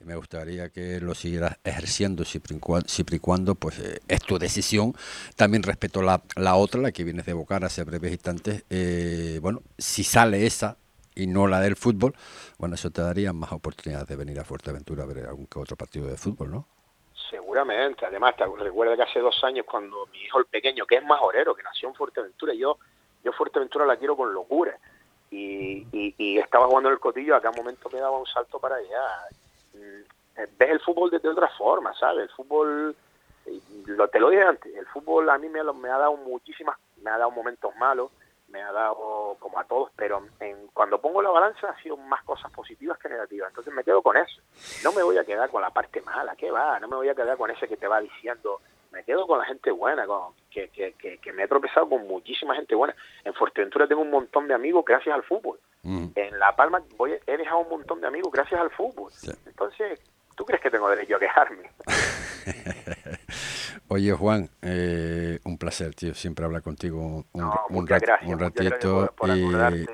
me 0.00 0.16
gustaría 0.16 0.70
que 0.70 1.00
lo 1.00 1.14
siguieras 1.14 1.58
ejerciendo 1.62 2.24
siempre 2.24 2.56
y 2.56 3.18
cuando, 3.18 3.54
pues 3.54 3.78
eh, 3.78 4.00
es 4.08 4.20
tu 4.20 4.38
decisión. 4.38 4.92
También 5.36 5.62
respeto 5.62 6.02
la, 6.02 6.20
la 6.34 6.56
otra, 6.56 6.80
la 6.80 6.90
que 6.90 7.04
vienes 7.04 7.26
de 7.26 7.32
evocar 7.32 7.64
hace 7.64 7.84
breves 7.84 8.10
instantes. 8.10 8.64
bueno, 9.40 9.62
si 9.78 10.02
sale 10.02 10.46
esa, 10.46 10.78
y 11.16 11.26
no 11.26 11.46
la 11.48 11.60
del 11.60 11.74
fútbol, 11.74 12.14
bueno, 12.58 12.74
eso 12.74 12.90
te 12.90 13.02
daría 13.02 13.32
más 13.32 13.50
oportunidades 13.50 14.06
de 14.06 14.16
venir 14.16 14.38
a 14.38 14.44
Fuerteventura 14.44 15.02
a 15.02 15.06
ver 15.06 15.26
algún 15.26 15.46
que 15.46 15.58
otro 15.58 15.76
partido 15.76 16.06
de 16.06 16.16
fútbol, 16.16 16.50
¿no? 16.50 16.66
Seguramente, 17.30 18.06
además, 18.06 18.36
te 18.36 18.44
recuerda 18.44 18.94
que 18.94 19.02
hace 19.02 19.20
dos 19.20 19.42
años 19.42 19.66
cuando 19.68 20.06
mi 20.12 20.20
hijo 20.20 20.38
el 20.38 20.44
pequeño, 20.44 20.86
que 20.86 20.96
es 20.96 21.04
más 21.04 21.20
orero, 21.22 21.54
que 21.54 21.62
nació 21.62 21.88
en 21.88 21.94
Fuerteventura, 21.94 22.54
yo, 22.54 22.78
yo 23.24 23.32
Fuerteventura 23.32 23.86
la 23.86 23.96
quiero 23.96 24.16
con 24.16 24.32
locura, 24.32 24.78
y, 25.30 25.86
y, 25.92 26.38
estaba 26.38 26.66
jugando 26.66 26.90
en 26.90 26.94
el 26.94 27.00
cotillo, 27.00 27.34
a 27.34 27.40
cada 27.40 27.56
momento 27.56 27.90
me 27.90 27.98
daba 27.98 28.16
un 28.18 28.26
salto 28.26 28.60
para 28.60 28.76
allá. 28.76 29.02
Mm, 29.74 30.40
eh, 30.40 30.46
ves 30.56 30.70
el 30.70 30.80
fútbol 30.80 31.10
de, 31.10 31.28
otra 31.28 31.48
forma, 31.48 31.92
¿sabes? 31.94 32.24
El 32.24 32.36
fútbol, 32.36 32.94
lo, 33.86 34.08
te 34.08 34.20
lo 34.20 34.30
dije 34.30 34.42
antes, 34.42 34.74
el 34.74 34.86
fútbol 34.86 35.28
a 35.30 35.38
mí 35.38 35.48
me, 35.48 35.62
me 35.72 35.88
ha 35.88 35.98
dado 35.98 36.16
muchísimas, 36.16 36.76
me 37.02 37.10
ha 37.10 37.18
dado 37.18 37.30
momentos 37.30 37.74
malos, 37.76 38.12
me 38.56 38.62
ha 38.62 38.72
dado 38.72 39.36
como 39.38 39.60
a 39.60 39.64
todos, 39.64 39.90
pero 39.96 40.22
en, 40.40 40.68
cuando 40.68 40.98
pongo 40.98 41.20
la 41.20 41.28
balanza 41.28 41.68
ha 41.68 41.82
sido 41.82 41.96
más 41.98 42.24
cosas 42.24 42.50
positivas 42.52 42.98
que 42.98 43.10
negativas. 43.10 43.50
Entonces 43.50 43.72
me 43.74 43.84
quedo 43.84 44.00
con 44.00 44.16
eso. 44.16 44.40
No 44.82 44.92
me 44.92 45.02
voy 45.02 45.18
a 45.18 45.24
quedar 45.24 45.50
con 45.50 45.60
la 45.60 45.70
parte 45.70 46.00
mala, 46.00 46.34
¿qué 46.36 46.50
va? 46.50 46.80
No 46.80 46.88
me 46.88 46.96
voy 46.96 47.08
a 47.10 47.14
quedar 47.14 47.36
con 47.36 47.50
ese 47.50 47.68
que 47.68 47.76
te 47.76 47.86
va 47.86 48.00
diciendo. 48.00 48.60
Me 48.92 49.04
quedo 49.04 49.26
con 49.26 49.38
la 49.38 49.44
gente 49.44 49.70
buena, 49.70 50.06
con, 50.06 50.32
que, 50.50 50.68
que, 50.70 50.94
que, 51.18 51.32
me 51.34 51.42
he 51.42 51.48
tropezado 51.48 51.86
con 51.86 52.06
muchísima 52.06 52.54
gente 52.54 52.74
buena. 52.74 52.94
En 53.24 53.34
Fuerteventura 53.34 53.86
tengo 53.86 54.00
un 54.00 54.10
montón 54.10 54.48
de 54.48 54.54
amigos 54.54 54.84
gracias 54.86 55.14
al 55.14 55.22
fútbol. 55.22 55.58
Mm. 55.82 56.06
En 56.14 56.38
La 56.38 56.56
Palma 56.56 56.82
voy, 56.96 57.12
he 57.26 57.36
dejado 57.36 57.58
un 57.58 57.68
montón 57.68 58.00
de 58.00 58.06
amigos 58.06 58.32
gracias 58.32 58.58
al 58.58 58.70
fútbol. 58.70 59.12
Entonces, 59.44 60.00
¿tú 60.34 60.46
crees 60.46 60.62
que 60.62 60.70
tengo 60.70 60.88
derecho 60.88 61.16
a 61.16 61.18
quejarme? 61.18 61.70
Oye, 63.88 64.12
Juan, 64.12 64.50
eh, 64.62 65.38
un 65.44 65.58
placer, 65.58 65.94
tío, 65.94 66.12
siempre 66.12 66.44
hablar 66.44 66.62
contigo 66.62 67.24
un, 67.32 67.86
ratito. 67.86 69.14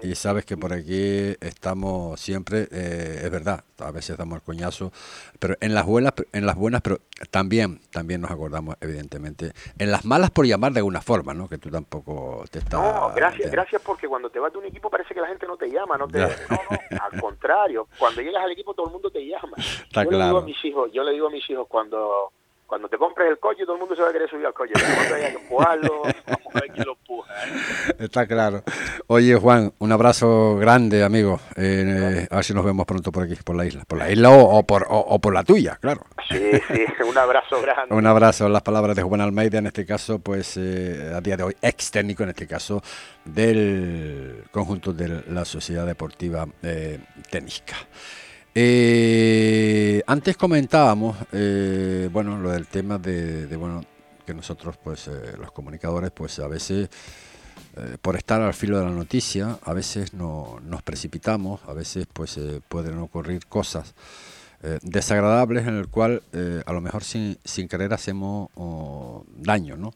y, 0.02 0.14
sabes 0.14 0.46
que 0.46 0.56
por 0.56 0.72
aquí 0.72 1.36
estamos 1.40 2.18
siempre, 2.18 2.68
eh, 2.70 3.20
es 3.22 3.30
verdad, 3.30 3.64
a 3.78 3.90
veces 3.90 4.16
damos 4.16 4.36
el 4.36 4.42
coñazo, 4.42 4.92
pero 5.38 5.56
en 5.60 5.74
las 5.74 5.84
buenas, 5.84 6.14
en 6.32 6.46
las 6.46 6.56
buenas, 6.56 6.80
pero 6.80 7.00
también, 7.30 7.80
también 7.90 8.22
nos 8.22 8.30
acordamos, 8.30 8.76
evidentemente, 8.80 9.52
en 9.78 9.90
las 9.90 10.06
malas 10.06 10.30
por 10.30 10.46
llamar 10.46 10.72
de 10.72 10.80
alguna 10.80 11.02
forma, 11.02 11.34
¿no? 11.34 11.46
Que 11.46 11.58
tú 11.58 11.70
tampoco 11.70 12.44
te 12.50 12.60
estás... 12.60 12.80
No, 12.80 13.12
gracias, 13.14 13.50
gracias 13.50 13.82
porque 13.84 14.08
cuando 14.08 14.30
te 14.30 14.38
vas 14.38 14.52
de 14.54 14.58
un 14.58 14.64
equipo 14.64 14.88
parece 14.88 15.12
que 15.12 15.20
la 15.20 15.28
gente 15.28 15.46
no 15.46 15.58
te 15.58 15.70
llama, 15.70 15.98
no 15.98 16.08
te... 16.08 16.18
No, 16.18 16.26
no, 16.48 16.98
al 16.98 17.20
contrario, 17.20 17.88
cuando 17.98 18.22
llegas 18.22 18.42
al 18.42 18.52
equipo 18.52 18.72
todo 18.72 18.86
el 18.86 18.92
mundo 18.92 19.10
te 19.10 19.26
llama. 19.26 19.58
Está 19.58 20.04
yo 20.04 20.08
claro. 20.08 20.24
Le 20.24 20.28
digo 20.28 20.38
a 20.38 20.44
mis 20.44 20.64
hijos, 20.64 20.90
yo 20.94 21.04
le 21.04 21.12
digo 21.12 21.26
a 21.26 21.30
mis 21.30 21.50
hijos 21.50 21.66
cuando 21.68 22.32
cuando 22.72 22.88
te 22.88 22.96
compres 22.96 23.28
el 23.28 23.38
coche, 23.38 23.64
todo 23.66 23.74
el 23.74 23.80
mundo 23.80 23.94
se 23.94 24.00
va 24.00 24.08
a 24.08 24.12
querer 24.12 24.30
subir 24.30 24.46
al 24.46 24.54
coche. 24.54 24.72
Cuando 24.72 25.14
haya 25.14 25.28
que 25.28 25.42
empujarlo, 25.42 26.02
vamos 26.26 26.54
a 26.54 26.60
ver 26.60 26.70
quién 26.72 26.86
lo 26.86 26.92
empuja. 26.92 27.34
¿eh? 27.44 27.94
Está 27.98 28.26
claro. 28.26 28.62
Oye, 29.08 29.34
Juan, 29.34 29.74
un 29.78 29.92
abrazo 29.92 30.56
grande, 30.56 31.04
amigo. 31.04 31.38
Eh, 31.56 32.26
a 32.30 32.36
ver 32.36 32.44
si 32.46 32.54
nos 32.54 32.64
vemos 32.64 32.86
pronto 32.86 33.12
por 33.12 33.24
aquí, 33.24 33.34
por 33.44 33.56
la 33.56 33.66
isla. 33.66 33.84
Por 33.86 33.98
la 33.98 34.10
isla 34.10 34.30
o, 34.30 34.62
por, 34.62 34.86
o, 34.88 35.18
por 35.18 35.34
la 35.34 35.44
tuya, 35.44 35.76
claro. 35.82 36.00
Sí, 36.30 36.50
sí, 36.66 36.86
un 37.06 37.18
abrazo 37.18 37.60
grande. 37.60 37.94
un 37.94 38.06
abrazo. 38.06 38.48
Las 38.48 38.62
palabras 38.62 38.96
de 38.96 39.02
Juan 39.02 39.20
Almeida, 39.20 39.58
en 39.58 39.66
este 39.66 39.84
caso, 39.84 40.20
pues 40.20 40.56
eh, 40.56 41.12
a 41.14 41.20
día 41.20 41.36
de 41.36 41.42
hoy, 41.42 41.56
ex 41.60 41.90
técnico, 41.90 42.22
en 42.22 42.30
este 42.30 42.46
caso, 42.46 42.82
del 43.26 44.44
conjunto 44.50 44.94
de 44.94 45.24
la 45.28 45.44
Sociedad 45.44 45.84
Deportiva 45.84 46.46
eh, 46.62 47.00
Tenisca. 47.30 47.76
Eh, 48.54 50.02
antes 50.06 50.36
comentábamos, 50.36 51.16
eh, 51.32 52.10
bueno, 52.12 52.38
lo 52.38 52.50
del 52.50 52.66
tema 52.66 52.98
de, 52.98 53.56
bueno, 53.56 53.82
que 54.26 54.34
nosotros, 54.34 54.76
pues, 54.76 55.08
eh, 55.08 55.36
los 55.38 55.52
comunicadores, 55.52 56.10
pues, 56.10 56.38
a 56.38 56.48
veces, 56.48 56.90
por 58.02 58.16
estar 58.16 58.42
al 58.42 58.52
filo 58.52 58.78
de 58.78 58.84
la 58.84 58.90
noticia, 58.90 59.58
a 59.62 59.72
veces 59.72 60.12
no, 60.12 60.60
nos 60.62 60.82
precipitamos, 60.82 61.62
a 61.66 61.72
veces, 61.72 62.06
pues, 62.12 62.38
pueden 62.68 62.98
ocurrir 62.98 63.46
cosas 63.46 63.94
desagradables 64.82 65.66
en 65.66 65.76
el 65.78 65.88
cual, 65.88 66.22
a 66.66 66.72
lo 66.72 66.80
mejor 66.82 67.02
sin, 67.02 67.38
sin 67.44 67.68
querer 67.68 67.94
hacemos 67.94 68.50
daño, 69.38 69.76
¿no? 69.78 69.94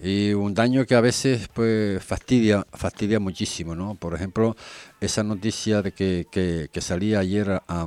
y 0.00 0.32
un 0.32 0.54
daño 0.54 0.86
que 0.86 0.94
a 0.94 1.00
veces 1.00 1.48
pues 1.52 2.02
fastidia 2.02 2.64
fastidia 2.72 3.18
muchísimo 3.18 3.74
no 3.74 3.96
por 3.96 4.14
ejemplo 4.14 4.56
esa 5.00 5.22
noticia 5.22 5.82
de 5.82 5.92
que, 5.92 6.26
que, 6.30 6.80
salía 6.80 7.20
ayer 7.20 7.62
a, 7.66 7.86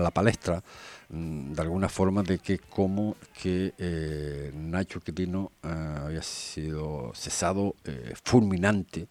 la 0.00 0.10
palestra 0.10 0.62
mm, 1.08 1.52
de 1.52 1.62
alguna 1.62 1.88
forma 1.88 2.22
de 2.22 2.38
que 2.38 2.58
como 2.58 3.16
que 3.40 3.74
eh, 3.78 4.52
Nacho 4.54 5.00
Quirino 5.00 5.52
eh, 5.62 5.68
había 5.68 6.22
sido 6.22 7.12
cesado 7.14 7.74
eh, 7.84 8.14
fulminante 8.24 9.06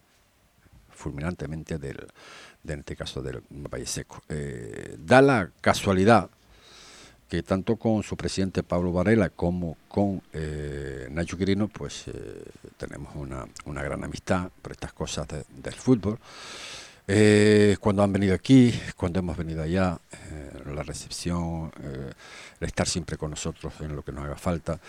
fulminantemente 0.92 1.78
del 1.78 2.08
de, 2.64 2.74
en 2.74 2.80
este 2.80 2.96
caso 2.96 3.22
del 3.22 3.42
Valle 3.50 3.88
Seco 3.88 4.22
da 5.00 5.22
la 5.22 5.50
casualidad 5.62 6.30
que 7.28 7.42
tanto 7.42 7.78
con 7.78 8.04
su 8.04 8.16
presidente 8.16 8.62
Pablo 8.62 8.92
Varela 8.92 9.30
como 9.30 9.78
con 9.88 10.22
Nacho 11.10 11.38
Quirino, 11.38 11.70
pues 11.70 12.06
tenemos 12.78 13.16
una, 13.16 13.48
una, 13.66 13.82
gran 13.82 14.04
amistad 14.04 14.50
por 14.62 14.74
estas 14.74 14.92
cosas 14.92 15.26
del 15.30 15.74
fútbol. 15.74 16.20
Eh, 17.14 17.76
cuando 17.82 18.04
han 18.04 18.14
venido 18.14 18.34
aquí, 18.34 18.74
cuando 18.96 19.20
hemos 19.20 19.36
venido 19.36 19.62
allá, 19.62 20.00
la 20.74 20.84
recepción, 20.84 21.72
el 21.82 22.68
estar 22.68 22.88
siempre 22.88 23.18
con 23.18 23.32
nosotros 23.32 23.74
en 23.82 23.96
lo 23.96 24.02
que 24.02 24.14
nos 24.14 24.24
haga 24.24 24.38
falta. 24.38 24.80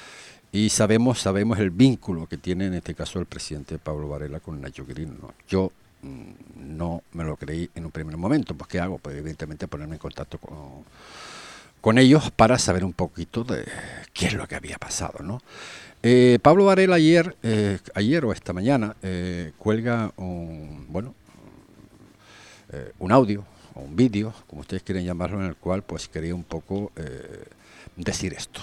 Y 0.53 0.69
sabemos, 0.69 1.19
sabemos 1.19 1.59
el 1.59 1.71
vínculo 1.71 2.27
que 2.27 2.37
tiene 2.37 2.67
en 2.67 2.75
este 2.75 2.95
caso 2.95 3.19
el 3.19 3.27
presidente 3.27 3.79
Pablo 3.79 4.09
Varela 4.09 4.39
con 4.39 4.61
Nacho 4.61 4.87
Quirino. 4.87 5.33
Yo 5.49 5.73
mm, 6.03 6.77
no 6.77 7.03
me 7.15 7.25
lo 7.25 7.37
creí 7.37 7.71
en 7.75 7.87
un 7.87 7.91
primer 7.91 8.19
momento, 8.19 8.55
pues 8.55 8.69
¿qué 8.69 8.79
hago? 8.79 8.99
Pues 8.99 9.17
evidentemente 9.17 9.67
ponerme 9.67 9.95
en 9.95 9.99
contacto 9.99 10.39
con 11.81 11.99
ellos 11.99 12.31
para 12.31 12.59
saber 12.59 12.85
un 12.85 12.93
poquito 12.93 13.45
de 13.45 13.65
qué 14.13 14.27
es 14.27 14.35
lo 14.35 14.47
que 14.47 14.55
había 14.55 14.77
pasado, 14.77 15.25
¿no? 15.25 15.41
Eh, 16.03 16.39
Pablo 16.43 16.67
Varela 16.67 16.97
ayer, 16.97 17.37
eh, 17.43 17.79
ayer 17.95 18.25
o 18.25 18.33
esta 18.33 18.53
mañana, 18.53 18.95
eh, 19.03 19.53
cuelga 19.57 20.13
un, 20.17 20.87
bueno, 20.91 21.15
un 22.99 23.13
audio 23.13 23.45
o 23.75 23.81
un 23.81 23.97
vídeo, 23.97 24.33
como 24.47 24.61
ustedes 24.61 24.83
quieren 24.83 25.05
llamarlo, 25.05 25.41
en 25.41 25.47
el 25.47 25.57
cual 25.57 25.83
pues 25.83 26.09
quería 26.09 26.35
un 26.35 26.45
poco 26.45 26.93
decir 27.97 28.33
esto. 28.33 28.61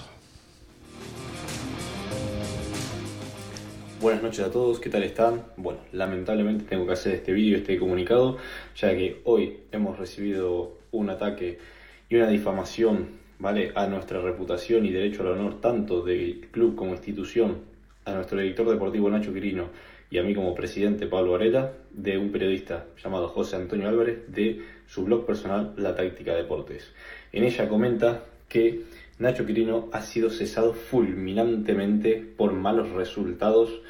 Buenas 4.02 4.24
noches 4.24 4.45
a 4.45 4.50
todos, 4.50 4.80
¿qué 4.80 4.89
tal 4.89 5.04
están? 5.04 5.43
Bueno, 5.58 5.82
lamentablemente 5.91 6.63
tengo 6.63 6.88
que 6.88 6.93
hacer 6.93 7.15
este 7.15 7.34
vídeo, 7.34 7.58
este 7.58 7.78
comunicado, 7.78 8.38
ya 8.78 8.95
que 8.95 9.19
hoy 9.26 9.58
hemos 9.74 10.00
recibido 10.00 10.78
un 10.91 11.10
ataque 11.10 11.60
y 12.08 12.15
una 12.15 12.30
difamación 12.30 13.10
¿vale? 13.39 13.74
a 13.76 13.88
nuestra 13.88 14.22
reputación 14.22 14.86
y 14.86 14.91
derecho 14.91 15.24
al 15.24 15.30
honor 15.30 15.60
tanto 15.60 16.02
del 16.02 16.48
club 16.50 16.78
como 16.78 16.93
institución, 16.93 17.58
a 18.06 18.13
nuestro 18.13 18.39
director 18.39 18.69
deportivo 18.69 19.10
Nacho 19.10 19.34
Quirino 19.34 19.65
y 20.12 20.17
a 20.17 20.24
mí 20.24 20.34
como 20.34 20.56
presidente 20.56 21.08
Pablo 21.08 21.34
Varela, 21.34 21.74
de 21.91 22.17
un 22.17 22.32
periodista 22.32 22.86
llamado 23.04 23.28
José 23.28 23.56
Antonio 23.56 23.88
Álvarez 23.88 24.19
de 24.28 24.62
su 24.88 25.04
blog 25.04 25.26
personal 25.26 25.74
La 25.78 25.95
Táctica 25.95 26.36
Deportes. 26.36 26.91
En 27.32 27.43
ella 27.43 27.69
comenta 27.69 28.24
que 28.48 28.84
Nacho 29.19 29.45
Quirino 29.45 29.89
ha 29.91 30.02
sido 30.02 30.30
cesado 30.30 30.74
fulminantemente 30.74 32.26
por 32.38 32.54
malos 32.54 32.89
resultados 32.91 33.82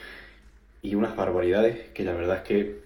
y 0.81 0.95
unas 0.95 1.15
barbaridades 1.15 1.89
que 1.93 2.03
la 2.03 2.13
verdad 2.13 2.37
es 2.37 2.43
que 2.43 2.79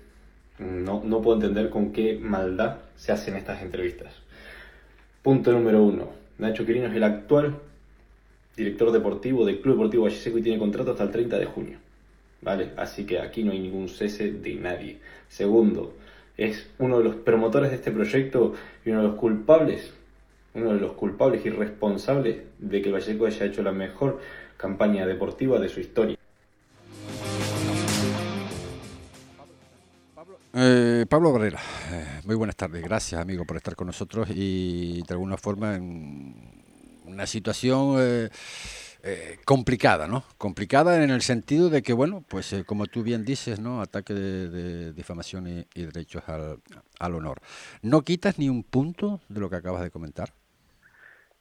no, 0.59 1.01
no 1.03 1.21
puedo 1.21 1.37
entender 1.37 1.69
con 1.69 1.91
qué 1.91 2.19
maldad 2.19 2.77
se 2.95 3.11
hacen 3.11 3.35
estas 3.35 3.61
entrevistas. 3.61 4.13
Punto 5.23 5.51
número 5.51 5.83
uno. 5.83 6.09
Nacho 6.37 6.65
Quirino 6.65 6.87
es 6.87 6.95
el 6.95 7.03
actual 7.03 7.55
director 8.55 8.91
deportivo 8.91 9.45
del 9.45 9.61
Club 9.61 9.75
Deportivo 9.75 10.03
Valleseco 10.03 10.37
y 10.37 10.43
tiene 10.43 10.59
contrato 10.59 10.91
hasta 10.91 11.03
el 11.03 11.11
30 11.11 11.39
de 11.39 11.45
junio. 11.45 11.77
¿Vale? 12.43 12.71
Así 12.77 13.05
que 13.05 13.19
aquí 13.19 13.43
no 13.43 13.51
hay 13.51 13.59
ningún 13.59 13.87
cese 13.87 14.31
de 14.31 14.55
nadie. 14.55 14.99
Segundo, 15.29 15.95
es 16.37 16.67
uno 16.77 16.97
de 16.97 17.05
los 17.05 17.15
promotores 17.15 17.69
de 17.69 17.77
este 17.77 17.91
proyecto 17.91 18.53
y 18.85 18.89
uno 18.89 19.01
de 19.01 19.07
los 19.07 19.17
culpables, 19.17 19.93
uno 20.53 20.73
de 20.73 20.79
los 20.79 20.93
culpables 20.93 21.45
y 21.45 21.49
responsables 21.49 22.37
de 22.59 22.81
que 22.81 22.89
el 22.89 22.93
Valleseco 22.93 23.25
haya 23.25 23.45
hecho 23.45 23.63
la 23.63 23.71
mejor 23.71 24.19
campaña 24.57 25.05
deportiva 25.05 25.59
de 25.59 25.69
su 25.69 25.79
historia. 25.79 26.17
Eh, 30.55 31.05
Pablo 31.09 31.31
Barrera, 31.31 31.59
eh, 31.91 32.21
muy 32.25 32.35
buenas 32.35 32.55
tardes. 32.55 32.83
Gracias, 32.83 33.19
amigo, 33.19 33.43
por 33.45 33.57
estar 33.57 33.75
con 33.75 33.87
nosotros 33.87 34.29
y 34.29 35.01
de 35.01 35.13
alguna 35.13 35.37
forma 35.37 35.75
en 35.75 36.35
una 37.05 37.25
situación 37.25 37.95
eh, 37.99 38.29
complicada, 39.45 40.07
¿no? 40.07 40.23
Complicada 40.37 41.03
en 41.03 41.09
el 41.09 41.21
sentido 41.21 41.69
de 41.69 41.81
que, 41.81 41.93
bueno, 41.93 42.23
pues 42.29 42.55
como 42.65 42.85
tú 42.85 43.03
bien 43.03 43.25
dices, 43.25 43.59
¿no? 43.59 43.81
Ataque 43.81 44.13
de, 44.13 44.93
difamación 44.93 45.47
y, 45.47 45.85
derechos 45.85 46.23
al, 46.27 47.13
honor. 47.13 47.39
¿No 47.81 48.01
quitas 48.01 48.39
ni 48.39 48.49
un 48.49 48.63
punto 48.63 49.19
de 49.29 49.39
lo 49.39 49.49
que 49.49 49.57
acabas 49.57 49.83
de 49.83 49.91
comentar? 49.91 50.29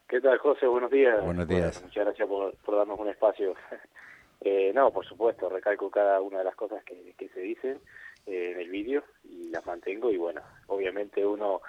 ¿Qué 0.09 0.21
tal, 0.21 0.39
José? 0.39 0.67
Buenos 0.67 0.91
días. 0.91 1.25
Buenos 1.25 1.49
días. 1.49 1.83
muchas 1.83 2.05
gracias 2.05 2.29
por, 2.29 2.77
darnos 2.77 2.99
un 2.99 3.09
espacio. 3.09 3.55
no, 4.75 4.91
por 4.91 5.07
supuesto, 5.07 5.49
recalco 5.49 5.91
cada 5.91 6.21
una 6.21 6.39
de 6.39 6.45
las 6.45 6.57
cosas 6.57 6.83
que, 6.85 7.15
que 7.17 7.29
se 7.29 7.41
dicen 7.41 7.79
en 8.27 8.61
el 8.61 8.71
vídeo 8.71 9.05
y 9.25 9.51
las 9.51 9.65
mantengo 9.67 10.11
y 10.11 10.17
bueno, 10.17 10.43
obviamente 10.69 11.25
uno 11.25 11.61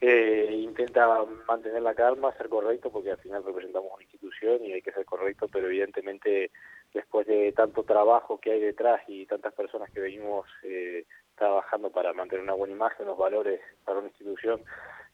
eh, 0.00 0.48
intenta 0.52 1.26
mantener 1.46 1.82
la 1.82 1.94
calma, 1.94 2.32
ser 2.32 2.48
correcto, 2.48 2.90
porque 2.90 3.10
al 3.10 3.18
final 3.18 3.44
representamos 3.44 3.92
una 3.92 4.02
institución 4.02 4.64
y 4.64 4.72
hay 4.72 4.82
que 4.82 4.92
ser 4.92 5.04
correcto, 5.04 5.46
pero 5.52 5.66
evidentemente 5.66 6.50
después 6.94 7.26
de 7.26 7.52
tanto 7.52 7.82
trabajo 7.82 8.40
que 8.40 8.52
hay 8.52 8.60
detrás 8.60 9.02
y 9.08 9.26
tantas 9.26 9.52
personas 9.52 9.90
que 9.90 10.00
venimos 10.00 10.46
eh, 10.62 11.04
trabajando 11.36 11.90
para 11.90 12.12
mantener 12.12 12.42
una 12.42 12.54
buena 12.54 12.74
imagen, 12.74 13.06
los 13.06 13.18
valores 13.18 13.60
para 13.84 13.98
una 13.98 14.08
institución, 14.08 14.62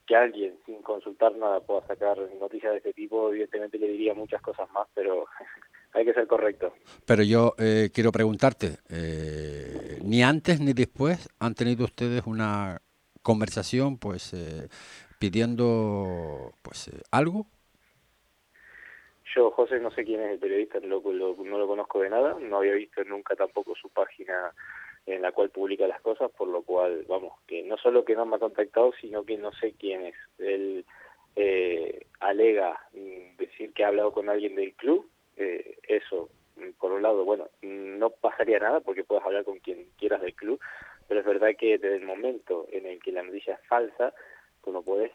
que 0.07 0.15
alguien 0.15 0.57
sin 0.65 0.83
consultar 0.83 1.35
nada 1.37 1.61
pueda 1.61 1.85
sacar 1.87 2.19
noticias 2.41 2.73
de 2.73 2.79
este 2.79 2.93
tipo, 2.93 3.31
evidentemente 3.31 3.79
le 3.79 3.89
diría 3.89 4.15
muchas 4.15 4.41
cosas 4.41 4.71
más, 4.71 4.87
pero 4.95 5.27
hay 5.95 6.05
que 6.05 6.15
ser 6.15 6.29
correcto. 6.29 6.73
Pero 7.05 7.25
yo 7.25 7.55
eh, 7.59 7.91
quiero 7.93 8.13
preguntarte, 8.13 8.79
eh, 8.89 9.99
ni 10.05 10.23
antes 10.23 10.61
ni 10.61 10.73
después 10.73 11.29
han 11.41 11.55
tenido 11.55 11.85
ustedes 11.85 12.25
una 12.27 12.81
conversación, 13.27 13.99
pues 13.99 14.33
eh, 14.35 14.69
pidiendo, 15.19 16.53
pues 16.63 16.93
algo. 17.11 17.47
Yo, 19.35 19.51
José, 19.51 19.81
no 19.81 19.91
sé 19.91 20.05
quién 20.05 20.21
es 20.23 20.31
el 20.31 20.39
periodista, 20.39 20.79
no 20.79 21.01
lo 21.01 21.67
conozco 21.67 22.01
de 22.03 22.09
nada, 22.09 22.37
no 22.41 22.59
había 22.59 22.75
visto 22.75 23.03
nunca 23.03 23.35
tampoco 23.35 23.75
su 23.75 23.89
página 23.89 24.53
en 25.07 25.23
la 25.23 25.33
cual 25.33 25.51
publica 25.51 25.89
las 25.89 26.01
cosas, 26.03 26.31
por 26.31 26.47
lo 26.47 26.63
cual, 26.63 27.05
vamos, 27.09 27.33
que 27.49 27.65
no 27.65 27.77
solo 27.79 28.05
que 28.05 28.15
no 28.15 28.27
me 28.27 28.37
ha 28.37 28.39
contactado, 28.39 28.93
sino 29.01 29.25
que 29.25 29.37
no 29.37 29.53
sé 29.55 29.75
quién 29.77 30.07
es. 30.07 30.15
Él 30.39 30.85
eh, 31.35 32.07
alega 32.21 32.79
mm, 32.93 33.37
decir 33.39 33.73
que 33.73 33.83
ha 33.83 33.89
hablado 33.89 34.13
con 34.13 34.29
alguien 34.29 34.55
del 34.55 34.73
club, 34.75 35.09
eh, 35.37 35.79
eso, 35.89 36.29
por 36.79 36.93
un 36.93 37.03
lado, 37.03 37.25
bueno, 37.25 37.49
no 37.63 38.11
pasaría 38.11 38.61
nada 38.61 38.79
porque 38.79 39.03
puedes 39.03 39.25
hablar 39.25 39.45
con 39.45 39.59
quien 39.59 39.89
quieras 39.99 40.23
del 40.23 40.35
club, 40.35 40.61
pero 41.09 41.21
es 41.21 41.27
verdad 41.27 41.57
que 41.59 41.79
desde 41.79 41.97
el 41.97 42.05
momento 42.05 42.67
en 42.71 42.87
el 42.87 43.03
que 43.03 43.13
la 43.13 43.23
noticia 43.23 43.55
es 43.55 43.67
falsa, 43.69 44.13
tú 44.63 44.73
no 44.73 44.83
puedes 44.83 45.13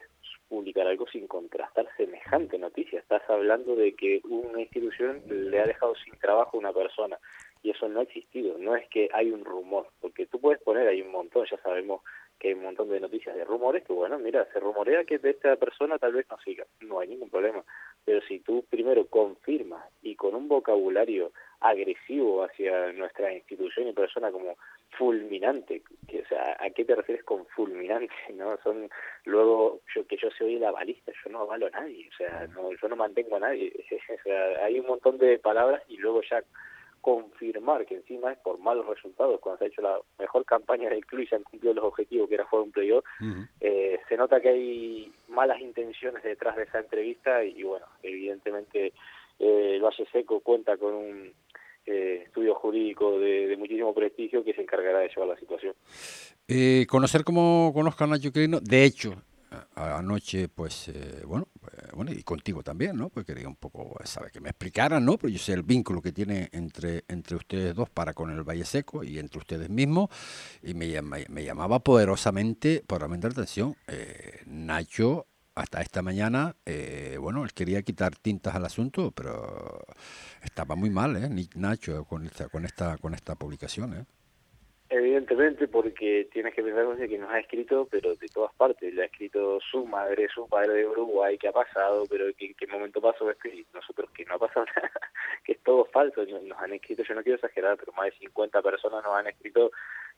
publicar 0.48 0.86
algo 0.86 1.06
sin 1.08 1.26
contrastar 1.26 1.88
semejante 1.96 2.58
noticia. 2.58 2.98
Estás 2.98 3.22
hablando 3.30 3.74
de 3.74 3.94
que 3.94 4.20
una 4.28 4.60
institución 4.60 5.22
le 5.26 5.60
ha 5.60 5.66
dejado 5.66 5.94
sin 5.96 6.14
trabajo 6.18 6.56
a 6.56 6.60
una 6.60 6.72
persona 6.72 7.18
y 7.62 7.70
eso 7.70 7.88
no 7.88 8.00
ha 8.00 8.02
existido. 8.02 8.58
No 8.58 8.76
es 8.76 8.88
que 8.88 9.08
hay 9.14 9.30
un 9.30 9.44
rumor, 9.44 9.88
porque 10.00 10.26
tú 10.26 10.40
puedes 10.40 10.60
poner 10.62 10.86
ahí 10.88 11.00
un 11.00 11.12
montón, 11.12 11.46
ya 11.50 11.56
sabemos 11.62 12.02
que 12.38 12.48
hay 12.48 12.54
un 12.54 12.64
montón 12.64 12.90
de 12.90 13.00
noticias 13.00 13.36
de 13.36 13.44
rumores 13.44 13.84
que, 13.84 13.92
bueno, 13.92 14.18
mira, 14.18 14.46
se 14.52 14.60
rumorea 14.60 15.04
que 15.04 15.18
de 15.18 15.30
esta 15.30 15.56
persona 15.56 15.98
tal 15.98 16.12
vez 16.12 16.26
no 16.28 16.36
siga. 16.40 16.66
No 16.80 16.98
hay 16.98 17.08
ningún 17.08 17.30
problema. 17.30 17.64
pero 18.04 18.20
si 18.22 18.40
tú 18.40 18.64
primero 18.68 19.06
confirmas 19.06 19.84
y 20.02 20.16
con 20.16 20.34
un 20.34 20.48
vocabulario 20.48 21.32
agresivo 21.60 22.42
hacia 22.42 22.92
nuestra 22.92 23.32
institución 23.32 23.86
y 23.88 23.92
persona 23.92 24.32
como 24.32 24.56
fulminante, 24.96 25.82
que, 26.06 26.20
o 26.20 26.26
sea, 26.26 26.56
¿a 26.60 26.70
qué 26.70 26.84
te 26.84 26.94
refieres 26.94 27.24
con 27.24 27.46
fulminante? 27.46 28.12
no 28.34 28.56
Son 28.62 28.88
luego 29.24 29.80
yo 29.94 30.06
que 30.06 30.16
yo 30.16 30.30
soy 30.30 30.58
la 30.58 30.70
balista, 30.70 31.12
yo 31.24 31.30
no 31.30 31.40
avalo 31.40 31.66
a 31.66 31.70
nadie, 31.70 32.08
o 32.12 32.16
sea, 32.16 32.46
no, 32.48 32.70
yo 32.72 32.88
no 32.88 32.96
mantengo 32.96 33.36
a 33.36 33.40
nadie, 33.40 33.72
o 33.90 34.22
sea, 34.22 34.64
hay 34.64 34.78
un 34.78 34.86
montón 34.86 35.18
de 35.18 35.38
palabras 35.38 35.82
y 35.88 35.96
luego 35.96 36.22
ya 36.28 36.42
confirmar 37.00 37.84
que 37.84 37.96
encima 37.96 38.32
es 38.32 38.38
por 38.38 38.58
malos 38.58 38.86
resultados, 38.86 39.40
cuando 39.40 39.58
se 39.58 39.64
ha 39.64 39.68
hecho 39.68 39.82
la 39.82 40.00
mejor 40.20 40.44
campaña 40.44 40.88
del 40.88 41.04
club 41.04 41.22
y 41.22 41.26
se 41.26 41.34
han 41.34 41.42
cumplido 41.42 41.74
los 41.74 41.84
objetivos 41.84 42.28
que 42.28 42.36
era 42.36 42.44
jugar 42.44 42.64
un 42.64 42.70
playoff, 42.70 43.04
eh, 43.60 43.98
se 44.08 44.16
nota 44.16 44.40
que 44.40 44.50
hay 44.50 45.12
malas 45.28 45.60
intenciones 45.60 46.22
detrás 46.22 46.54
de 46.56 46.62
esa 46.62 46.78
entrevista 46.78 47.42
y, 47.44 47.64
bueno, 47.64 47.86
evidentemente 48.04 48.92
eh, 49.40 49.72
el 49.74 49.82
Valle 49.82 50.06
Seco 50.12 50.38
cuenta 50.40 50.76
con 50.76 50.94
un 50.94 51.32
eh, 51.86 52.22
estudio 52.26 52.54
jurídico 52.54 53.18
de, 53.18 53.56
muchísimo 53.58 53.94
prestigio 53.94 54.44
que 54.44 54.54
se 54.54 54.62
encargará 54.62 55.00
de 55.00 55.08
llevar 55.08 55.28
la 55.28 55.36
situación. 55.38 55.74
Eh, 56.48 56.86
conocer 56.88 57.24
como 57.24 57.70
conozcan 57.74 58.12
a 58.12 58.18
Quirino, 58.18 58.60
de 58.60 58.84
hecho, 58.84 59.14
anoche, 59.74 60.48
pues, 60.48 60.88
eh, 60.88 61.22
bueno, 61.26 61.48
eh, 61.72 61.88
bueno, 61.94 62.12
y 62.12 62.22
contigo 62.22 62.62
también, 62.62 62.96
¿no? 62.96 63.10
Pues 63.10 63.26
quería 63.26 63.48
un 63.48 63.56
poco, 63.56 63.96
sabe, 64.04 64.30
que 64.30 64.40
me 64.40 64.50
explicaran, 64.50 65.04
¿no? 65.04 65.16
Pero 65.18 65.32
yo 65.32 65.38
sé 65.38 65.52
el 65.52 65.62
vínculo 65.62 66.00
que 66.00 66.12
tiene 66.12 66.48
entre, 66.52 67.04
entre 67.08 67.36
ustedes 67.36 67.74
dos 67.74 67.90
para 67.90 68.14
con 68.14 68.30
el 68.30 68.42
Valle 68.42 68.64
Seco 68.64 69.04
y 69.04 69.18
entre 69.18 69.38
ustedes 69.38 69.70
mismos, 69.70 70.08
y 70.62 70.74
me, 70.74 71.00
me 71.02 71.44
llamaba 71.44 71.80
poderosamente, 71.80 72.82
poderosamente 72.86 73.28
la 73.28 73.32
atención, 73.32 73.76
eh, 73.88 74.40
Nacho, 74.46 75.26
hasta 75.54 75.80
esta 75.80 76.02
mañana, 76.02 76.56
bueno, 77.20 77.44
él 77.44 77.52
quería 77.52 77.82
quitar 77.82 78.16
tintas 78.16 78.54
al 78.54 78.64
asunto, 78.64 79.10
pero 79.12 79.84
estaba 80.42 80.74
muy 80.76 80.90
mal, 80.90 81.16
¿eh? 81.16 81.48
Nacho, 81.54 82.04
con 82.04 82.26
esta, 82.26 82.48
con 82.48 82.64
esta, 82.64 82.96
con 82.98 83.14
esta 83.14 83.34
publicación, 83.34 83.94
¿eh? 83.94 84.04
Evidentemente, 84.94 85.68
porque 85.68 86.28
tienes 86.30 86.52
que 86.54 86.62
pensar 86.62 87.08
que 87.08 87.16
nos 87.16 87.30
ha 87.30 87.40
escrito, 87.40 87.88
pero 87.90 88.14
de 88.14 88.28
todas 88.28 88.52
partes. 88.52 88.92
Le 88.92 89.00
ha 89.00 89.06
escrito 89.06 89.58
su 89.58 89.86
madre, 89.86 90.28
su 90.28 90.46
padre 90.46 90.74
de 90.74 90.86
Uruguay, 90.86 91.38
que 91.38 91.48
ha 91.48 91.52
pasado, 91.52 92.04
pero 92.10 92.26
en 92.26 92.54
qué 92.54 92.66
momento 92.66 93.00
pasó 93.00 93.30
esto 93.30 93.48
y 93.48 93.64
nosotros 93.72 94.10
que 94.10 94.26
no 94.26 94.34
ha 94.34 94.38
pasado 94.38 94.66
nada, 94.76 94.90
que 95.44 95.52
es 95.52 95.60
todo 95.60 95.86
falso. 95.86 96.26
Nos 96.26 96.58
han 96.58 96.74
escrito, 96.74 97.04
yo 97.04 97.14
no 97.14 97.22
quiero 97.22 97.36
exagerar, 97.36 97.78
pero 97.78 97.92
más 97.92 98.04
de 98.04 98.18
50 98.18 98.60
personas 98.60 99.02
nos 99.02 99.16
han 99.16 99.28
escrito 99.28 99.70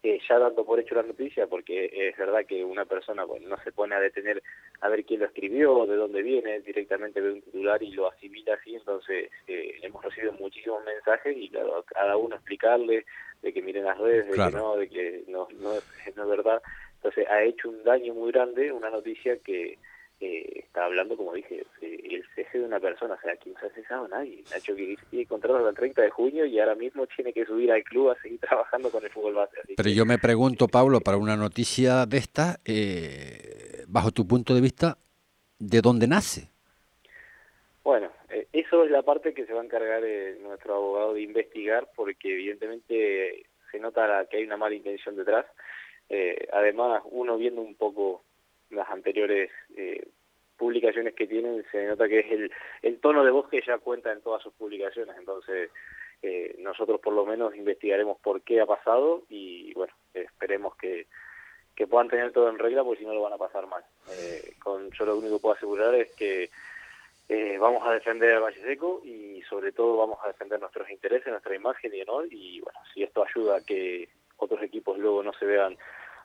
eh, 0.03 0.19
ya 0.29 0.41
dando 0.41 0.65
por 0.65 0.81
hecho 0.81 0.97
la 0.97 1.05
noticia, 1.05 1.47
porque 1.47 1.89
es 1.93 2.17
verdad 2.19 2.45
que 2.45 2.65
una 2.65 2.85
persona 2.85 3.23
bueno, 3.23 3.49
no 3.49 3.57
se 3.63 3.71
pone 3.71 3.95
a 3.95 4.01
detener 4.01 4.43
a 4.81 4.89
ver 4.89 5.05
quién 5.05 5.21
lo 5.21 5.27
escribió, 5.27 5.87
de 5.87 5.95
dónde 5.95 6.21
viene, 6.21 6.61
directamente 6.61 7.21
ve 7.21 7.33
un 7.33 7.43
titular 7.43 7.81
y 7.81 7.93
lo 7.93 8.11
asimila 8.11 8.55
así, 8.55 8.75
entonces 8.75 9.31
eh, 9.47 9.79
hemos 9.83 10.05
recibido 10.05 10.33
muchísimos 10.33 10.85
mensajes 10.85 11.37
y 11.37 11.49
cada 11.49 12.17
uno 12.17 12.35
explicarle 12.35 13.07
de 13.45 13.53
que 13.53 13.63
miren 13.63 13.85
las 13.85 13.99
redes, 13.99 14.27
de 14.27 14.33
que 14.33 14.57
no, 14.57 14.77
de 14.77 14.89
que 14.89 15.25
no, 15.29 15.47
no, 15.61 15.75
es, 15.75 15.85
no 16.17 16.23
es 16.23 16.29
verdad. 16.29 16.63
Entonces 16.97 17.29
ha 17.29 17.43
hecho 17.43 17.69
un 17.69 17.85
daño 17.85 18.15
muy 18.15 18.33
grande 18.33 18.73
una 18.73 18.89
noticia 18.89 19.37
que 19.37 19.79
eh, 20.21 20.61
está 20.65 20.87
hablando, 20.87 21.17
como 21.17 21.35
dije, 21.35 21.67
el 21.83 22.25
cese 22.35 22.59
de 22.59 22.65
una 22.65 22.81
persona, 22.81 23.15
o 23.15 23.21
sea, 23.21 23.35
aquí 23.35 23.51
no 23.51 23.61
se 23.61 23.67
ha 23.67 23.71
cesado 23.71 24.09
nadie. 24.09 24.43
Nacho 24.51 24.75
que 24.75 24.97
tiene 25.11 25.27
contrato 25.27 25.59
hasta 25.59 25.69
el 25.69 25.77
30 25.77 26.03
de 26.03 26.11
junio 26.11 26.47
y 26.47 26.59
ahora 26.59 26.75
mismo 26.75 27.07
tiene 27.07 27.35
que 27.35 27.45
subir 27.45 27.71
al 27.71 27.85
club 27.85 28.11
a 28.11 28.21
seguir 28.23 28.41
trabajando 28.49 28.91
con 28.91 29.05
el 29.05 29.11
fútbol 29.11 29.35
base. 29.35 29.57
Pero 29.77 29.91
yo 29.91 30.07
me 30.07 30.19
pregunto, 30.19 30.67
Pablo, 30.67 31.01
para 31.01 31.19
una 31.19 31.37
noticia 31.37 32.07
de 32.07 32.17
esta, 32.17 32.61
eh, 32.65 33.85
bajo 33.89 34.11
tu 34.11 34.27
punto 34.27 34.55
de 34.55 34.63
vista, 34.63 34.97
¿de 35.59 35.83
dónde 35.83 36.07
nace? 36.07 36.49
Bueno, 37.83 38.11
eso 38.53 38.85
es 38.85 38.90
la 38.90 39.03
parte 39.03 39.35
que 39.35 39.47
se 39.47 39.53
va 39.53 39.61
a 39.61 39.64
encargar 39.64 40.03
eh, 40.05 40.37
nuestro 40.40 40.75
abogado 40.75 41.14
de 41.14 41.23
investigar, 41.23 41.88
porque 41.94 42.33
evidentemente 42.33 43.47
se 43.70 43.79
nota 43.79 44.27
que 44.29 44.38
hay 44.38 44.44
una 44.44 44.57
mala 44.57 44.75
intención 44.75 45.16
detrás. 45.16 45.47
Eh, 46.09 46.49
además, 46.53 47.03
uno 47.11 47.37
viendo 47.37 47.61
un 47.61 47.75
poco 47.75 48.25
las 48.70 48.88
anteriores 48.88 49.51
publicaciones 50.57 51.14
que 51.14 51.27
tienen, 51.27 51.64
se 51.70 51.87
nota 51.87 52.09
que 52.09 52.20
es 52.20 52.33
el, 52.33 52.51
el 52.83 52.99
tono 52.99 53.25
de 53.25 53.31
voz 53.31 53.49
que 53.49 53.62
ya 53.64 53.79
cuenta 53.79 54.12
en 54.12 54.20
todas 54.20 54.42
sus 54.42 54.53
publicaciones. 54.55 55.16
Entonces, 55.16 55.70
nosotros 56.59 57.01
por 57.01 57.12
lo 57.12 57.27
menos 57.27 57.55
investigaremos 57.55 58.18
por 58.20 58.42
qué 58.42 58.61
ha 58.61 58.66
pasado 58.66 59.23
y, 59.29 59.73
bueno, 59.75 59.92
esperemos 60.14 60.75
que, 60.77 61.07
que 61.77 61.87
puedan 61.87 62.09
tener 62.09 62.33
todo 62.33 62.49
en 62.49 62.59
regla, 62.59 62.83
porque 62.83 63.01
si 63.01 63.07
no 63.07 63.14
lo 63.14 63.23
van 63.23 63.35
a 63.35 63.38
pasar 63.38 63.66
mal. 63.66 63.85
con, 64.62 64.90
yo 64.90 65.05
lo 65.05 65.18
único 65.18 65.37
que 65.37 65.42
puedo 65.42 65.55
asegurar 65.55 65.94
es 65.94 66.12
que 66.12 66.51
eh, 67.29 67.57
vamos 67.59 67.87
a 67.87 67.93
defender 67.93 68.35
al 68.35 68.43
Valle 68.43 68.63
Seco 68.63 69.01
y 69.05 69.43
sobre 69.49 69.73
todo 69.73 69.97
vamos 69.97 70.19
a 70.23 70.29
defender 70.29 70.61
nuestros 70.61 70.91
intereses, 70.91 71.29
nuestra 71.29 71.55
imagen 71.55 71.95
y 71.95 72.03
honor 72.03 72.27
y 72.31 72.61
bueno, 72.61 72.79
si 72.93 73.03
esto 73.03 73.25
ayuda 73.25 73.57
a 73.57 73.61
que 73.61 74.09
otros 74.37 74.63
equipos 74.63 74.99
luego 74.99 75.23
no 75.23 75.33
se 75.33 75.47
vean 75.47 75.77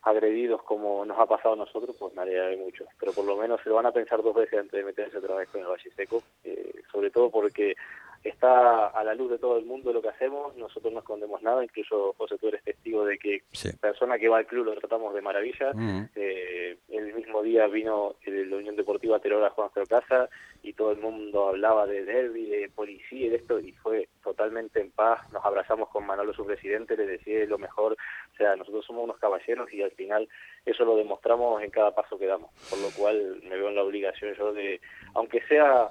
agredidos 0.02 0.64
como 0.64 1.06
nos 1.06 1.20
ha 1.20 1.26
pasado 1.26 1.54
a 1.54 1.58
nosotros, 1.58 1.96
pues 2.00 2.14
me 2.16 2.22
alegraré 2.22 2.58
mucho. 2.58 2.86
Pero 3.00 3.12
por 3.14 3.26
lo 3.26 3.36
menos 3.36 3.62
se 3.62 3.70
lo 3.70 3.76
van 3.76 3.86
a 3.86 3.92
pensar 3.92 4.22
dos 4.22 4.36
veces 4.36 4.60
antes 4.60 4.72
de 4.72 4.84
meterse 4.84 5.18
otra 5.18 5.36
vez 5.36 5.50
con 5.50 5.62
el 5.62 5.68
Valle 5.68 5.92
Seco, 5.96 6.24
eh, 6.44 6.82
sobre 6.92 7.12
todo 7.12 7.30
porque 7.30 7.76
está 8.24 8.88
a 8.88 9.04
la 9.04 9.14
luz 9.14 9.32
de 9.32 9.38
todo 9.38 9.58
el 9.58 9.66
mundo 9.66 9.94
lo 9.94 10.02
que 10.02 10.10
hacemos, 10.10 10.56
nosotros 10.58 10.92
no 10.92 11.00
escondemos 11.00 11.42
nada, 11.42 11.64
incluso 11.64 12.14
José, 12.18 12.38
tú 12.38 12.50
eres 12.50 12.64
testigo 12.64 13.06
de 13.06 13.18
que 13.18 13.44
persona 13.80 14.18
que 14.18 14.28
va 14.28 14.40
al 14.40 14.48
club 14.48 14.66
lo 14.66 14.76
tratamos 14.76 15.14
de 15.14 15.22
maravilla, 15.22 15.72
eh, 16.16 16.78
el 16.90 17.14
mismo 17.14 17.42
día 17.42 17.68
vino 17.68 18.16
la 18.26 18.58
Unión 18.58 18.76
Deportiva 18.76 19.20
Terror 19.20 19.44
a 19.44 19.54
nuestra 19.58 19.86
casa 19.86 20.30
y 20.64 20.74
todo 20.74 20.92
el 20.92 21.00
mundo 21.00 21.48
hablaba 21.48 21.86
de 21.86 22.04
derby, 22.04 22.46
de 22.46 22.70
policía 22.70 23.28
y 23.28 23.30
de 23.30 23.38
esto, 23.38 23.60
y 23.60 23.72
fue 23.74 24.10
totalmente 24.24 24.82
en 24.82 24.92
paz, 24.92 25.32
nos 25.32 25.46
abrazamos 25.46 25.90
con 25.90 26.06
Manolo, 26.06 26.34
su 26.34 26.46
presidente, 26.46 26.98
le 26.98 27.06
decía 27.06 27.46
lo 27.46 27.58
mejor, 27.58 27.94
o 27.94 28.36
sea, 28.38 28.56
nosotros 28.56 28.86
somos 28.86 29.04
unos 29.04 29.18
caballeros 29.18 29.72
y 29.74 29.82
al 29.82 29.92
final 29.92 30.28
eso 30.66 30.84
lo 30.84 30.98
demostramos 30.98 31.62
en 31.64 31.70
cada 31.70 31.96
paso 31.96 32.18
que 32.20 32.26
damos, 32.26 32.52
por 32.70 32.80
lo 32.80 32.90
cual 32.90 33.42
me 33.44 33.56
veo 33.56 33.70
en 33.70 33.76
la 33.76 33.84
obligación 33.84 34.34
yo 34.36 34.54
de, 34.54 34.82
aunque 35.14 35.42
sea 35.48 35.90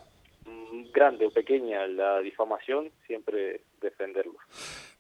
grande 0.93 1.27
o 1.27 1.31
pequeña 1.31 1.87
la 1.87 2.21
difamación, 2.21 2.91
siempre 3.07 3.63
defenderlo. 3.81 4.35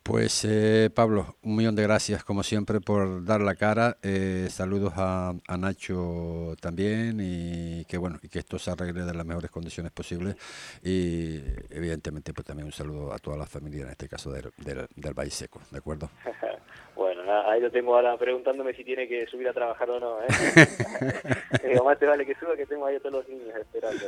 Pues 0.02 0.46
eh, 0.48 0.88
Pablo, 0.94 1.36
un 1.42 1.54
millón 1.54 1.76
de 1.76 1.82
gracias 1.82 2.24
como 2.24 2.42
siempre 2.42 2.80
por 2.80 3.24
dar 3.26 3.42
la 3.42 3.56
cara. 3.56 3.98
Eh, 4.02 4.46
saludos 4.48 4.94
a, 4.96 5.34
Nacho 5.58 6.54
también 6.62 7.18
y 7.20 7.84
que 7.84 7.98
bueno 7.98 8.18
y 8.22 8.28
que 8.28 8.38
esto 8.38 8.58
se 8.58 8.70
arregle 8.70 9.04
de 9.04 9.12
las 9.12 9.26
mejores 9.26 9.50
condiciones 9.50 9.92
posibles 9.92 10.36
y 10.82 11.42
evidentemente 11.68 12.32
pues 12.32 12.46
también 12.46 12.64
un 12.64 12.72
saludo 12.72 13.12
a 13.12 13.18
toda 13.18 13.36
la 13.36 13.44
familia 13.44 13.82
en 13.82 13.90
este 13.90 14.08
caso 14.08 14.32
del, 14.32 14.50
del, 14.56 14.86
del 14.96 15.12
Valle 15.12 15.30
Seco, 15.30 15.60
¿de 15.70 15.78
acuerdo? 15.78 16.08
bueno, 17.28 17.50
ahí 17.50 17.60
lo 17.60 17.70
tengo 17.70 17.94
ahora 17.94 18.16
preguntándome 18.16 18.72
si 18.74 18.84
tiene 18.84 19.06
que 19.06 19.26
subir 19.26 19.48
a 19.48 19.52
trabajar 19.52 19.90
o 19.90 20.00
no. 20.00 20.20
¿eh? 20.22 20.26
eh 21.62 21.78
más 21.84 21.98
te 21.98 22.06
vale 22.06 22.24
que 22.24 22.34
suba 22.34 22.56
que 22.56 22.64
tengo 22.64 22.86
ahí 22.86 22.96
a 22.96 23.00
todos 23.00 23.16
los 23.16 23.28
niños 23.28 23.54
esperando. 23.54 24.04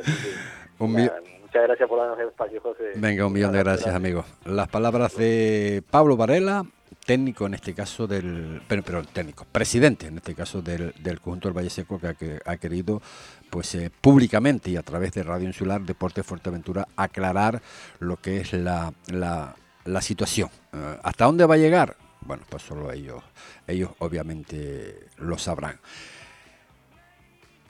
muchas 0.79 1.63
gracias 1.63 1.87
por 1.87 1.99
darnos 1.99 2.19
el 2.19 2.29
espacio, 2.29 2.61
José. 2.61 2.91
Venga, 2.95 3.27
un 3.27 3.33
millón 3.33 3.51
de 3.51 3.59
gracias, 3.59 3.93
amigos. 3.93 4.25
Las 4.45 4.67
palabras 4.69 5.15
de 5.17 5.83
Pablo 5.91 6.17
Varela, 6.17 6.65
técnico 7.05 7.45
en 7.45 7.53
este 7.53 7.75
caso 7.75 8.07
del, 8.07 8.61
pero, 8.67 9.03
técnico, 9.03 9.45
presidente 9.51 10.07
en 10.07 10.17
este 10.17 10.33
caso 10.33 10.61
del, 10.61 10.93
del 10.99 11.19
conjunto 11.19 11.47
del 11.47 11.57
Valle 11.57 11.69
Seco 11.69 11.99
que 11.99 12.39
ha, 12.43 12.57
querido 12.57 13.01
pues 13.49 13.75
eh, 13.75 13.91
públicamente 14.01 14.71
y 14.71 14.77
a 14.77 14.83
través 14.83 15.11
de 15.11 15.23
Radio 15.23 15.45
Insular 15.45 15.81
Deporte 15.81 16.23
Fuerteventura 16.23 16.87
aclarar 16.95 17.61
lo 17.99 18.17
que 18.17 18.37
es 18.41 18.53
la, 18.53 18.93
la, 19.11 19.55
la 19.85 20.01
situación. 20.01 20.49
Eh, 20.73 20.97
¿Hasta 21.03 21.25
dónde 21.25 21.45
va 21.45 21.55
a 21.55 21.57
llegar? 21.57 21.95
Bueno, 22.21 22.43
pues 22.49 22.63
solo 22.63 22.91
ellos, 22.91 23.23
ellos 23.67 23.91
obviamente 23.99 25.07
lo 25.17 25.37
sabrán. 25.37 25.79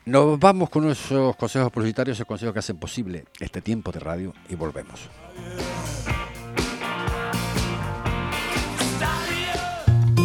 Nos 0.04 0.38
vamos 0.38 0.68
con 0.68 0.84
nuestros 0.84 1.36
consejos 1.36 1.70
publicitarios, 1.70 2.16
esos 2.16 2.26
consejos 2.26 2.52
que 2.52 2.58
hacen 2.58 2.76
posible 2.76 3.24
este 3.38 3.60
tiempo 3.60 3.92
de 3.92 4.00
radio 4.00 4.34
y 4.48 4.56
volvemos. 4.56 5.08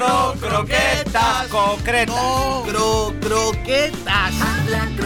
cro, 0.00 0.34
croquetas 0.40 1.48
concretas. 1.48 2.16
cro, 2.66 3.12
croquetas 3.20 4.34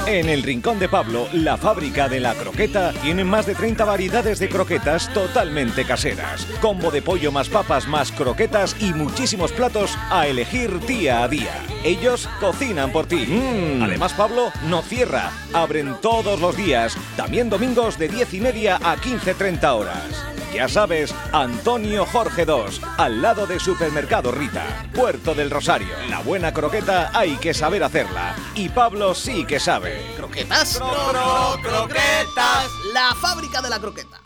En 0.07 0.29
el 0.29 0.43
Rincón 0.43 0.79
de 0.79 0.89
Pablo, 0.89 1.27
la 1.33 1.57
fábrica 1.57 2.09
de 2.09 2.21
la 2.21 2.35
croqueta, 2.35 2.93
tienen 3.03 3.27
más 3.27 3.47
de 3.47 3.55
30 3.55 3.85
variedades 3.85 4.39
de 4.39 4.49
croquetas 4.49 5.13
totalmente 5.13 5.85
caseras. 5.85 6.47
Combo 6.61 6.91
de 6.91 7.03
pollo 7.03 7.33
más 7.33 7.49
papas 7.49 7.89
más 7.89 8.13
croquetas 8.13 8.77
y 8.81 8.93
muchísimos 8.93 9.53
platos 9.53 9.97
a 10.11 10.27
elegir 10.27 10.79
día 10.81 11.25
a 11.25 11.29
día. 11.29 11.63
Ellos 11.83 12.29
cocinan 12.41 12.93
por 12.93 13.07
ti. 13.07 13.27
Además, 13.83 14.13
Pablo 14.13 14.53
no 14.69 14.83
cierra. 14.83 15.33
Abren 15.53 15.97
todos 16.01 16.41
los 16.41 16.57
días, 16.57 16.97
también 17.17 17.51
domingos 17.51 17.99
de 17.99 18.09
10 18.09 18.35
y 18.35 18.41
media 18.41 18.77
a 18.77 18.97
15.30 18.97 19.77
horas. 19.77 20.35
Ya 20.55 20.69
sabes, 20.69 21.13
Antonio 21.33 22.07
Jorge 22.07 22.45
II, 22.47 22.81
al 22.97 23.21
lado 23.21 23.45
de 23.45 23.59
Supermercado 23.59 24.31
Rita, 24.31 24.89
Puerto 24.95 25.35
del 25.35 25.51
Rosario. 25.51 25.89
La 26.09 26.21
buena 26.21 26.55
croqueta 26.55 27.11
hay 27.13 27.37
que 27.39 27.53
saber 27.53 27.83
hacerla. 27.83 28.37
Y 28.55 28.69
Pablo 28.69 29.17
sí 29.17 29.45
que 29.45 29.59
sabe. 29.59 30.01
¿Croquetas? 30.17 30.79
croquetas. 31.61 32.71
La 32.93 33.17
fábrica 33.21 33.61
de 33.63 33.69
la 33.71 33.81
croqueta. 33.81 34.21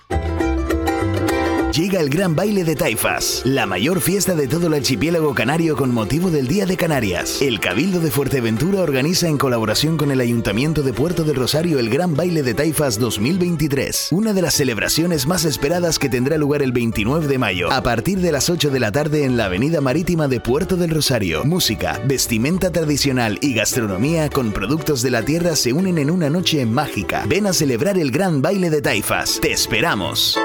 Llega 1.72 2.00
el 2.00 2.08
gran 2.08 2.34
baile 2.34 2.64
de 2.64 2.74
Taifas, 2.74 3.42
la 3.44 3.66
mayor 3.66 4.00
fiesta 4.00 4.34
de 4.34 4.48
todo 4.48 4.68
el 4.68 4.74
archipiélago 4.74 5.34
canario 5.34 5.76
con 5.76 5.92
motivo 5.92 6.30
del 6.30 6.48
Día 6.48 6.64
de 6.64 6.78
Canarias. 6.78 7.42
El 7.42 7.60
Cabildo 7.60 8.00
de 8.00 8.10
Fuerteventura 8.10 8.80
organiza 8.80 9.28
en 9.28 9.36
colaboración 9.36 9.98
con 9.98 10.10
el 10.10 10.20
Ayuntamiento 10.22 10.82
de 10.82 10.94
Puerto 10.94 11.24
del 11.24 11.36
Rosario 11.36 11.78
el 11.78 11.90
Gran 11.90 12.16
Baile 12.16 12.42
de 12.42 12.54
Taifas 12.54 12.98
2023, 12.98 14.08
una 14.12 14.32
de 14.32 14.40
las 14.40 14.54
celebraciones 14.54 15.26
más 15.26 15.44
esperadas 15.44 15.98
que 15.98 16.08
tendrá 16.08 16.38
lugar 16.38 16.62
el 16.62 16.72
29 16.72 17.26
de 17.26 17.38
mayo, 17.38 17.70
a 17.70 17.82
partir 17.82 18.20
de 18.20 18.32
las 18.32 18.48
8 18.48 18.70
de 18.70 18.80
la 18.80 18.90
tarde 18.90 19.24
en 19.24 19.36
la 19.36 19.44
Avenida 19.44 19.82
Marítima 19.82 20.26
de 20.26 20.40
Puerto 20.40 20.76
del 20.76 20.90
Rosario. 20.90 21.44
Música, 21.44 22.00
vestimenta 22.06 22.72
tradicional 22.72 23.38
y 23.42 23.52
gastronomía 23.52 24.30
con 24.30 24.52
productos 24.52 25.02
de 25.02 25.10
la 25.10 25.22
tierra 25.22 25.54
se 25.54 25.74
unen 25.74 25.98
en 25.98 26.10
una 26.10 26.30
noche 26.30 26.64
mágica. 26.64 27.24
Ven 27.28 27.46
a 27.46 27.52
celebrar 27.52 27.98
el 27.98 28.10
Gran 28.10 28.40
Baile 28.40 28.70
de 28.70 28.80
Taifas. 28.80 29.38
Te 29.42 29.52
esperamos. 29.52 30.38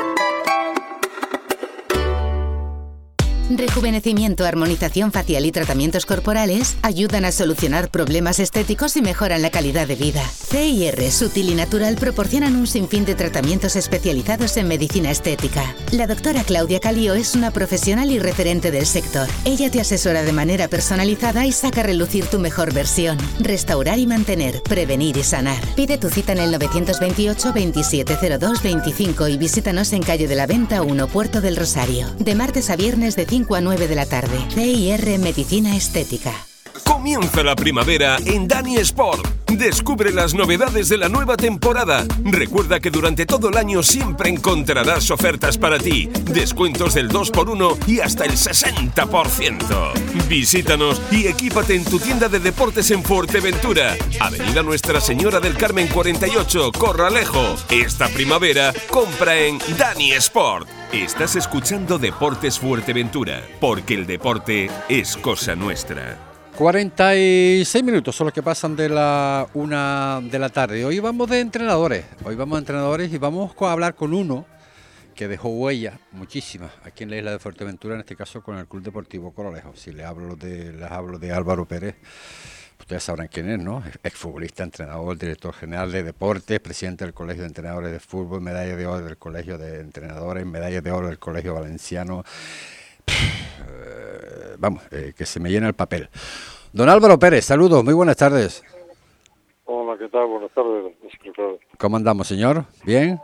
Rejuvenecimiento, 3.49 4.45
armonización 4.45 5.11
facial 5.11 5.45
y 5.45 5.51
tratamientos 5.51 6.05
corporales 6.05 6.77
ayudan 6.81 7.25
a 7.25 7.31
solucionar 7.31 7.89
problemas 7.89 8.39
estéticos 8.39 8.95
y 8.95 9.01
mejoran 9.01 9.41
la 9.41 9.49
calidad 9.49 9.85
de 9.85 9.95
vida. 9.95 10.23
CIR, 10.23 11.11
Sutil 11.11 11.49
y 11.49 11.55
Natural 11.55 11.95
proporcionan 11.95 12.55
un 12.55 12.67
sinfín 12.67 13.03
de 13.03 13.15
tratamientos 13.15 13.75
especializados 13.75 14.55
en 14.55 14.69
medicina 14.69 15.11
estética. 15.11 15.75
La 15.91 16.07
doctora 16.07 16.43
Claudia 16.43 16.79
Calio 16.79 17.13
es 17.15 17.35
una 17.35 17.51
profesional 17.51 18.11
y 18.11 18.19
referente 18.19 18.71
del 18.71 18.85
sector. 18.85 19.27
Ella 19.43 19.69
te 19.69 19.81
asesora 19.81 20.23
de 20.23 20.31
manera 20.31 20.69
personalizada 20.69 21.45
y 21.45 21.51
saca 21.51 21.81
a 21.81 21.83
relucir 21.83 22.25
tu 22.27 22.39
mejor 22.39 22.73
versión. 22.73 23.17
Restaurar 23.39 23.99
y 23.99 24.07
mantener, 24.07 24.61
prevenir 24.63 25.17
y 25.17 25.23
sanar. 25.23 25.61
Pide 25.75 25.97
tu 25.97 26.09
cita 26.09 26.31
en 26.31 26.39
el 26.39 26.51
928 26.51 27.47
2702 27.49 28.63
25 28.63 29.27
y 29.27 29.37
visítanos 29.37 29.91
en 29.91 30.01
calle 30.01 30.27
de 30.27 30.35
la 30.35 30.47
Venta 30.47 30.81
1, 30.81 31.07
Puerto 31.07 31.41
del 31.41 31.57
Rosario. 31.57 32.07
De 32.19 32.35
martes 32.35 32.69
a 32.69 32.77
viernes 32.77 33.17
de 33.17 33.25
5 33.33 33.55
a 33.55 33.61
9 33.61 33.87
de 33.87 33.95
la 33.95 34.05
tarde. 34.05 34.37
CIR 34.53 35.17
Medicina 35.17 35.75
Estética. 35.75 36.31
Comienza 36.85 37.41
la 37.41 37.55
primavera 37.55 38.17
en 38.23 38.47
Dani 38.47 38.77
Sport. 38.77 39.27
Descubre 39.47 40.13
las 40.13 40.35
novedades 40.35 40.87
de 40.87 40.99
la 40.99 41.09
nueva 41.09 41.35
temporada. 41.35 42.05
Recuerda 42.25 42.79
que 42.79 42.91
durante 42.91 43.25
todo 43.25 43.49
el 43.49 43.57
año 43.57 43.81
siempre 43.81 44.29
encontrarás 44.29 45.09
ofertas 45.09 45.57
para 45.57 45.79
ti, 45.79 46.11
descuentos 46.25 46.93
del 46.93 47.09
2x1 47.09 47.87
y 47.87 48.01
hasta 48.01 48.25
el 48.25 48.33
60%. 48.33 50.27
Visítanos 50.29 51.01
y 51.09 51.25
equípate 51.25 51.73
en 51.73 51.85
tu 51.85 51.97
tienda 51.97 52.29
de 52.29 52.37
deportes 52.37 52.91
en 52.91 53.01
Fuerteventura. 53.01 53.97
Avenida 54.19 54.61
Nuestra 54.61 55.01
Señora 55.01 55.39
del 55.39 55.57
Carmen 55.57 55.87
48, 55.87 56.71
Corralejo. 56.71 57.55
Esta 57.71 58.09
primavera 58.09 58.71
compra 58.91 59.35
en 59.35 59.57
Dani 59.75 60.11
Sport. 60.11 60.82
Estás 60.93 61.35
escuchando 61.35 61.97
Deportes 61.97 62.59
Fuerteventura, 62.59 63.41
porque 63.59 63.95
el 63.95 64.05
deporte 64.05 64.69
es 64.87 65.17
cosa 65.17 65.55
nuestra. 65.55 66.19
46 66.55 67.83
minutos 67.83 68.15
son 68.15 68.25
los 68.25 68.33
que 68.33 68.43
pasan 68.43 68.75
de 68.75 68.89
la 68.89 69.47
una 69.55 70.21
de 70.21 70.37
la 70.37 70.49
tarde. 70.49 70.85
Hoy 70.85 70.99
vamos 70.99 71.31
de 71.31 71.39
entrenadores. 71.39 72.05
Hoy 72.23 72.35
vamos 72.35 72.57
de 72.57 72.59
entrenadores 72.59 73.11
y 73.11 73.17
vamos 73.17 73.55
a 73.59 73.71
hablar 73.71 73.95
con 73.95 74.13
uno 74.13 74.45
que 75.15 75.27
dejó 75.27 75.49
huella, 75.49 75.97
muchísimas, 76.11 76.71
aquí 76.83 77.05
en 77.05 77.09
la 77.09 77.17
isla 77.17 77.31
de 77.31 77.39
Fuerteventura, 77.39 77.95
en 77.95 78.01
este 78.01 78.15
caso 78.15 78.43
con 78.43 78.59
el 78.59 78.67
Club 78.67 78.83
Deportivo 78.83 79.33
Corolejo. 79.33 79.75
Si 79.75 79.91
les 79.91 80.05
hablo 80.05 80.35
de, 80.35 80.73
les 80.73 80.91
hablo 80.91 81.17
de 81.17 81.31
Álvaro 81.31 81.67
Pérez, 81.67 81.95
ustedes 82.83 83.03
sabrán 83.03 83.27
quién 83.27 83.49
es, 83.49 83.59
¿no? 83.59 83.81
Exfutbolista, 84.03 84.63
entrenador, 84.63 85.17
director 85.17 85.53
general 85.53 85.91
de 85.91 86.03
deportes, 86.03 86.59
presidente 86.59 87.05
del 87.05 87.13
Colegio 87.13 87.43
de 87.43 87.47
Entrenadores 87.47 87.91
de 87.93 87.99
Fútbol, 87.99 88.41
medalla 88.41 88.75
de 88.75 88.85
oro 88.85 89.05
del 89.05 89.17
Colegio 89.17 89.57
de 89.57 89.79
Entrenadores, 89.79 90.45
medalla 90.45 90.81
de 90.81 90.91
oro 90.91 91.07
del 91.07 91.17
Colegio 91.17 91.53
Valenciano. 91.53 92.23
Eh, 93.07 94.55
vamos, 94.57 94.83
eh, 94.91 95.13
que 95.17 95.25
se 95.25 95.39
me 95.39 95.49
llena 95.49 95.67
el 95.67 95.73
papel. 95.73 96.09
Don 96.73 96.89
Álvaro 96.89 97.17
Pérez, 97.17 97.45
saludos, 97.45 97.83
muy 97.83 97.93
buenas 97.93 98.17
tardes. 98.17 98.61
Hola, 99.63 99.97
¿qué 99.97 100.09
tal? 100.09 100.27
Buenas 100.27 100.51
tardes. 100.51 100.93
¿Cómo 101.77 101.95
andamos, 101.95 102.27
señor? 102.27 102.65
¿Bien? 102.83 103.17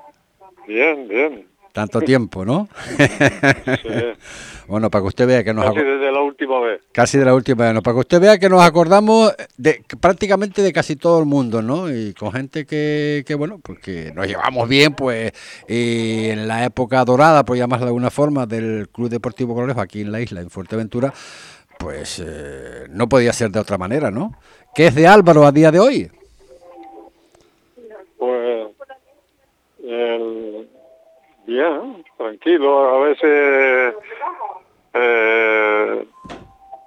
Bien, 0.66 1.08
bien. 1.08 1.49
Tanto 1.72 2.02
tiempo, 2.02 2.46
¿no? 2.46 2.68
bueno, 4.68 4.90
para 4.90 5.04
que 5.04 5.08
usted 5.08 5.28
vea 5.28 5.44
que 5.44 5.54
nos... 5.54 5.66
Casi 5.66 5.78
desde 5.80 6.12
la 6.12 6.22
última 6.22 6.60
vez. 6.60 6.82
Casi 6.92 7.18
de 7.18 7.26
la 7.26 7.36
última 7.36 7.66
vez, 7.66 7.74
¿no? 7.74 7.82
Para 7.84 7.94
que 7.96 8.00
usted 8.00 8.20
vea 8.20 8.38
que 8.40 8.50
nos 8.50 8.62
acordamos 8.62 9.34
de 9.58 9.84
prácticamente 10.02 10.62
de 10.62 10.74
casi 10.74 10.96
todo 10.96 11.20
el 11.20 11.26
mundo, 11.26 11.62
¿no? 11.62 11.90
Y 11.90 12.14
con 12.14 12.32
gente 12.32 12.66
que, 12.66 13.24
que 13.26 13.36
bueno, 13.36 13.60
porque 13.64 14.12
nos 14.16 14.28
llevamos 14.28 14.68
bien, 14.68 14.94
pues, 14.94 15.32
y 15.68 16.30
en 16.30 16.48
la 16.48 16.66
época 16.66 17.06
dorada, 17.06 17.46
por 17.46 17.56
llamarla 17.56 17.86
de 17.86 17.90
alguna 17.90 18.10
forma, 18.10 18.46
del 18.46 18.90
Club 18.90 19.10
Deportivo 19.10 19.54
Colorejo 19.54 19.82
aquí 19.82 20.02
en 20.02 20.12
la 20.12 20.22
isla, 20.22 20.42
en 20.42 20.50
Fuerteventura, 20.50 21.14
pues 21.78 22.22
eh, 22.26 22.88
no 22.90 23.08
podía 23.08 23.32
ser 23.32 23.52
de 23.52 23.60
otra 23.60 23.78
manera, 23.78 24.12
¿no? 24.12 24.34
¿Qué 24.76 24.88
es 24.88 24.96
de 24.96 25.08
Álvaro 25.08 25.46
a 25.46 25.52
día 25.52 25.72
de 25.72 25.80
hoy? 25.80 26.12
Pues 28.18 28.68
el, 29.84 30.70
bien, 31.50 32.06
tranquilo, 32.18 32.90
a 32.90 33.00
veces 33.08 33.96
eh, 34.94 36.06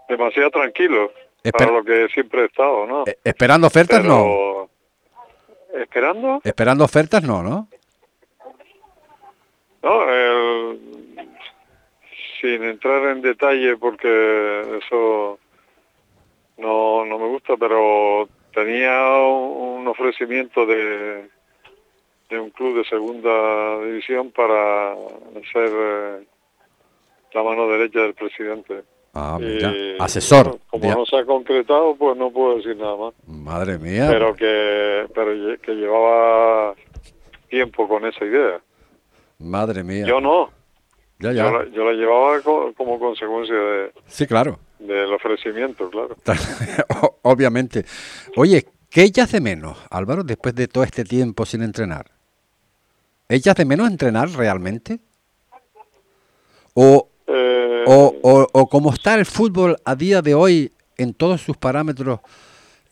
demasiado 0.09 0.51
tranquilo 0.51 1.13
para 1.53 1.73
lo 1.73 1.85
que 1.85 2.09
siempre 2.09 2.43
he 2.43 2.45
estado, 2.47 2.87
¿no? 2.87 3.05
Eh, 3.07 3.19
¿Esperando 3.25 3.67
ofertas 3.67 4.05
no? 4.05 4.69
¿Esperando? 5.75 6.41
Esperando 6.45 6.85
ofertas 6.85 7.23
no, 7.25 7.43
¿no? 7.43 7.69
No, 9.83 10.09
el, 10.09 10.79
sin 12.41 12.63
entrar 12.63 13.03
en 13.09 13.23
detalle 13.23 13.77
porque 13.77 14.79
eso 14.79 15.41
no, 16.59 17.05
no 17.05 17.19
me 17.19 17.27
gusta, 17.27 17.57
pero 17.57 18.29
tenía 18.55 19.17
un 19.17 19.89
ofrecimiento 19.89 20.67
de, 20.67 21.29
de 22.33 22.41
un 22.41 22.51
club 22.51 22.79
de 22.79 22.85
segunda 22.85 23.81
división 23.85 24.31
para 24.33 24.95
ser 25.53 25.71
eh, 25.73 26.25
la 27.35 27.43
mano 27.43 27.69
derecha 27.69 28.01
del 28.01 28.15
presidente. 28.15 28.83
Ah, 29.15 29.37
mira. 29.41 29.73
Asesor. 30.01 30.59
como 30.71 30.91
no 30.91 31.05
se 31.07 31.17
ha 31.19 31.25
concretado, 31.27 31.95
pues 31.97 32.17
no 32.17 32.31
puedo 32.31 32.57
decir 32.57 32.77
nada 32.77 32.97
más. 32.97 33.15
Madre 33.27 33.79
mía. 33.79 34.07
Pero 34.11 34.35
que, 34.35 35.07
pero 35.15 35.33
que 35.61 35.73
llevaba 35.73 36.75
tiempo 37.51 37.87
con 37.87 38.07
esa 38.07 38.25
idea. 38.25 38.61
Madre 39.39 39.85
mía. 39.85 40.07
Yo 40.07 40.21
no. 40.21 40.51
Ya, 41.19 41.33
ya. 41.33 41.45
Yo, 41.45 41.59
la, 41.59 41.69
yo 41.71 41.85
la 41.85 41.93
llevaba 41.93 42.41
co- 42.41 42.73
como 42.75 42.99
consecuencia 42.99 43.55
de, 43.55 43.93
Sí, 44.07 44.27
claro. 44.27 44.59
del 44.79 45.13
ofrecimiento, 45.13 45.91
claro. 45.91 46.17
Obviamente. 47.23 47.85
Oye, 48.37 48.65
¿qué 48.91 49.03
echas 49.03 49.31
de 49.33 49.41
menos, 49.41 49.79
Álvaro, 49.91 50.25
después 50.25 50.55
de 50.55 50.69
todo 50.69 50.85
este 50.85 51.05
tiempo 51.05 51.45
sin 51.45 51.63
entrenar? 51.63 52.07
¿Echas 53.33 53.57
de 53.57 53.65
menos 53.65 53.89
entrenar 53.89 54.29
realmente? 54.31 55.01
¿O, 56.75 57.09
Eh, 57.27 57.85
o, 57.87 58.15
o, 58.23 58.47
o 58.53 58.67
como 58.69 58.93
está 58.93 59.15
el 59.15 59.25
fútbol 59.25 59.77
a 59.87 59.95
día 59.95 60.21
de 60.21 60.35
hoy 60.35 60.71
en 60.99 61.15
todos 61.15 61.41
sus 61.41 61.57
parámetros, 61.57 62.21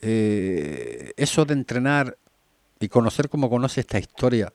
eh, 0.00 1.12
eso 1.18 1.44
de 1.44 1.52
entrenar 1.52 2.16
y 2.78 2.88
conocer 2.88 3.28
como 3.28 3.50
conoce 3.50 3.80
esta 3.82 3.98
historia, 3.98 4.50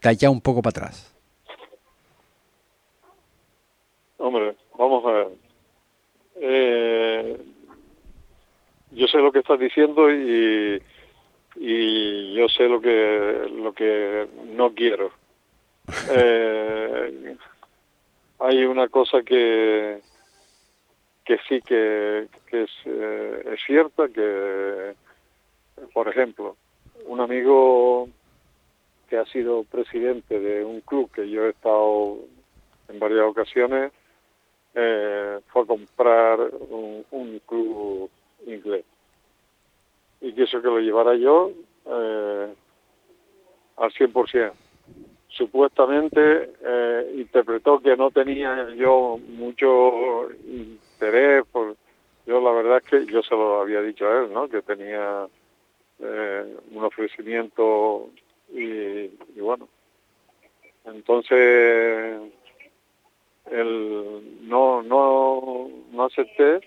te 0.00 0.08
ha 0.08 0.12
echado 0.12 0.32
un 0.32 0.42
poco 0.42 0.60
para 0.60 0.70
atrás? 0.70 1.14
Hombre, 4.18 4.54
vamos 4.76 5.02
a 5.06 5.10
ver. 5.12 5.28
Eh, 6.36 7.40
yo 8.90 9.06
sé 9.06 9.16
lo 9.16 9.32
que 9.32 9.38
estás 9.38 9.58
diciendo 9.58 10.12
y, 10.12 10.82
y 11.56 12.34
yo 12.34 12.48
sé 12.48 12.68
lo 12.68 12.80
que 12.80 13.50
lo 13.54 13.72
que 13.72 14.28
no 14.54 14.72
quiero. 14.74 15.10
Eh, 16.10 17.36
hay 18.38 18.64
una 18.64 18.88
cosa 18.88 19.22
que 19.22 20.00
que 21.24 21.38
sí 21.48 21.60
que, 21.62 22.28
que 22.46 22.62
es, 22.62 22.70
eh, 22.86 23.42
es 23.52 23.60
cierta 23.66 24.08
que 24.08 24.94
por 25.92 26.08
ejemplo, 26.08 26.56
un 27.06 27.20
amigo 27.20 28.08
que 29.08 29.18
ha 29.18 29.26
sido 29.26 29.64
presidente 29.64 30.40
de 30.40 30.64
un 30.64 30.80
club 30.80 31.10
que 31.12 31.28
yo 31.28 31.46
he 31.46 31.50
estado 31.50 32.18
en 32.88 32.98
varias 32.98 33.26
ocasiones, 33.26 33.92
eh, 34.74 35.40
fue 35.48 35.62
a 35.62 35.66
comprar 35.66 36.40
un, 36.40 37.04
un, 37.10 37.38
club 37.40 38.10
inglés. 38.46 38.84
Y 40.22 40.32
quiso 40.32 40.62
que 40.62 40.68
lo 40.68 40.78
llevara 40.78 41.14
yo 41.16 41.50
eh, 41.86 42.54
al 43.76 43.92
100%. 43.92 44.52
Supuestamente 45.28 46.52
eh, 46.62 47.14
interpretó 47.16 47.80
que 47.80 47.96
no 47.96 48.10
tenía 48.10 48.68
yo 48.74 49.18
mucho 49.28 50.30
interés, 50.46 51.44
por, 51.50 51.76
yo 52.26 52.40
la 52.40 52.52
verdad 52.52 52.78
es 52.78 52.84
que 52.84 53.12
yo 53.12 53.22
se 53.22 53.34
lo 53.34 53.60
había 53.60 53.82
dicho 53.82 54.06
a 54.06 54.20
él, 54.20 54.32
¿no? 54.32 54.48
Que 54.48 54.62
tenía 54.62 55.26
eh, 55.98 56.56
un 56.72 56.84
ofrecimiento 56.84 58.10
y, 58.52 59.08
bueno, 59.40 59.68
entonces 60.84 62.20
el, 63.50 64.48
no, 64.48 64.82
no, 64.82 65.70
no 65.90 66.04
acepté 66.04 66.60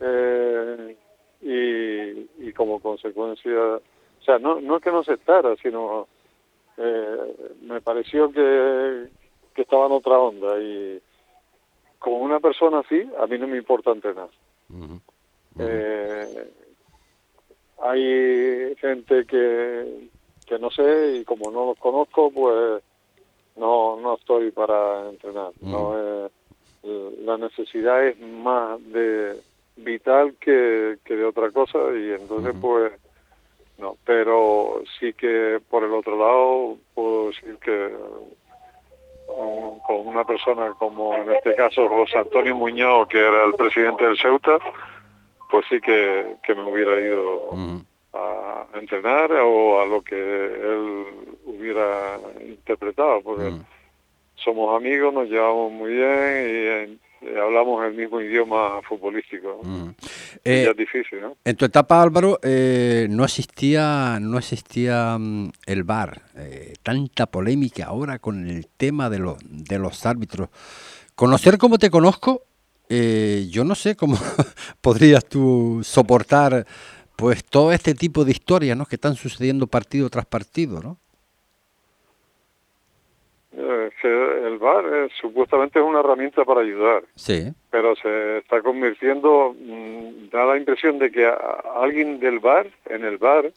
eh, 0.00 0.96
y, 1.42 2.28
y 2.38 2.52
como 2.52 2.80
consecuencia, 2.80 3.52
o 3.52 4.24
sea, 4.24 4.38
no, 4.38 4.60
no 4.60 4.76
es 4.76 4.82
que 4.82 4.90
no 4.90 5.00
aceptara, 5.00 5.56
sino 5.56 6.06
eh, 6.76 7.56
me 7.62 7.80
pareció 7.80 8.30
que, 8.30 9.08
que 9.54 9.62
estaba 9.62 9.86
en 9.86 9.92
otra 9.92 10.18
onda 10.18 10.58
y 10.60 11.00
como 11.98 12.18
una 12.18 12.40
persona 12.40 12.80
así, 12.80 13.08
a 13.18 13.26
mí 13.26 13.38
no 13.38 13.46
me 13.46 13.58
importa 13.58 13.90
entrenar. 13.90 14.28
Eh, 15.58 16.50
hay 17.80 18.76
gente 18.76 19.26
que, 19.26 20.08
que 20.46 20.58
no 20.58 20.70
sé 20.70 21.16
y 21.16 21.24
como 21.24 21.50
no 21.50 21.66
los 21.66 21.78
conozco, 21.78 22.30
pues 22.30 22.82
no, 23.56 24.00
no 24.00 24.14
estoy 24.14 24.50
para 24.50 25.08
entrenar. 25.10 25.52
No 25.60 26.30
la 26.82 27.38
necesidad 27.38 28.06
es 28.06 28.18
más 28.20 28.82
de 28.92 29.40
vital 29.76 30.34
que, 30.40 30.98
que 31.04 31.16
de 31.16 31.24
otra 31.24 31.50
cosa 31.50 31.78
y 31.96 32.12
entonces 32.12 32.54
pues 32.60 32.92
no, 33.78 33.96
pero 34.04 34.82
sí 34.98 35.12
que 35.14 35.60
por 35.68 35.82
el 35.82 35.92
otro 35.92 36.16
lado 36.16 36.78
puedo 36.94 37.28
decir 37.28 37.56
que 37.58 37.90
con 39.26 40.06
una 40.06 40.24
persona 40.24 40.74
como 40.78 41.14
en 41.14 41.30
este 41.32 41.54
caso 41.54 41.88
José 41.88 42.18
Antonio 42.18 42.54
Muñoz, 42.54 43.08
que 43.08 43.18
era 43.18 43.44
el 43.44 43.54
presidente 43.54 44.04
del 44.04 44.18
Ceuta, 44.18 44.58
pues 45.50 45.64
sí 45.68 45.80
que, 45.80 46.36
que 46.42 46.54
me 46.54 46.70
hubiera 46.70 47.00
ido 47.00 47.50
a 48.12 48.66
entrenar 48.74 49.32
o 49.32 49.80
a 49.80 49.86
lo 49.86 50.02
que 50.02 50.16
él 50.16 51.06
hubiera 51.44 52.18
interpretado, 52.40 53.22
porque 53.22 53.52
somos 54.34 54.76
amigos, 54.76 55.14
nos 55.14 55.28
llevamos 55.28 55.72
muy 55.72 55.92
bien 55.92 56.46
y 56.90 56.98
eh, 57.22 57.38
hablamos 57.40 57.84
el 57.84 57.94
mismo 57.94 58.20
idioma 58.20 58.82
futbolístico. 58.82 59.60
Eh, 60.44 60.66
es 60.68 60.76
difícil, 60.76 61.20
¿no? 61.20 61.36
En 61.44 61.56
tu 61.56 61.64
etapa, 61.64 62.02
Álvaro, 62.02 62.38
eh, 62.42 63.06
no 63.10 63.24
existía, 63.24 64.18
no 64.20 64.38
existía 64.38 65.16
mm, 65.18 65.50
el 65.66 65.84
VAR. 65.84 66.22
tanta 66.82 67.26
polémica 67.26 67.86
ahora 67.86 68.18
con 68.18 68.48
el 68.48 68.66
tema 68.66 69.08
de, 69.08 69.20
los 69.20 69.38
de 69.42 69.78
los 69.78 70.04
árbitros. 70.04 70.48
Conocer 71.14 71.58
como 71.58 71.78
te 71.78 71.90
conozco, 71.90 72.42
yo 72.88 73.64
no 73.64 73.74
sé 73.74 73.96
cómo 73.96 74.18
podrías 74.82 75.24
tú 75.24 75.80
soportar 75.82 76.66
pues 77.16 77.44
todo 77.44 77.72
este 77.72 77.94
tipo 77.94 78.24
de 78.24 78.32
historias 78.32 78.76
¿no? 78.76 78.84
que 78.84 78.96
están 78.96 79.14
sucediendo 79.14 79.66
partido 79.66 80.10
tras 80.10 80.26
partido, 80.26 80.80
¿no? 80.82 80.98
El 83.54 84.58
VAR 84.58 84.84
eh, 84.92 85.08
supuestamente 85.20 85.78
es 85.78 85.84
una 85.84 86.00
herramienta 86.00 86.44
para 86.44 86.60
ayudar. 86.60 87.04
Sí. 87.14 87.52
Pero 87.70 87.94
se 87.96 88.38
está 88.38 88.62
convirtiendo, 88.62 89.54
mm, 89.58 90.30
da 90.30 90.46
la 90.46 90.56
impresión 90.56 90.98
de 90.98 91.10
que 91.10 91.30
alguien 91.74 92.18
del 92.20 92.38
VAR, 92.38 92.66
en 92.86 93.04
el 93.04 93.18
VAR, 93.18 93.52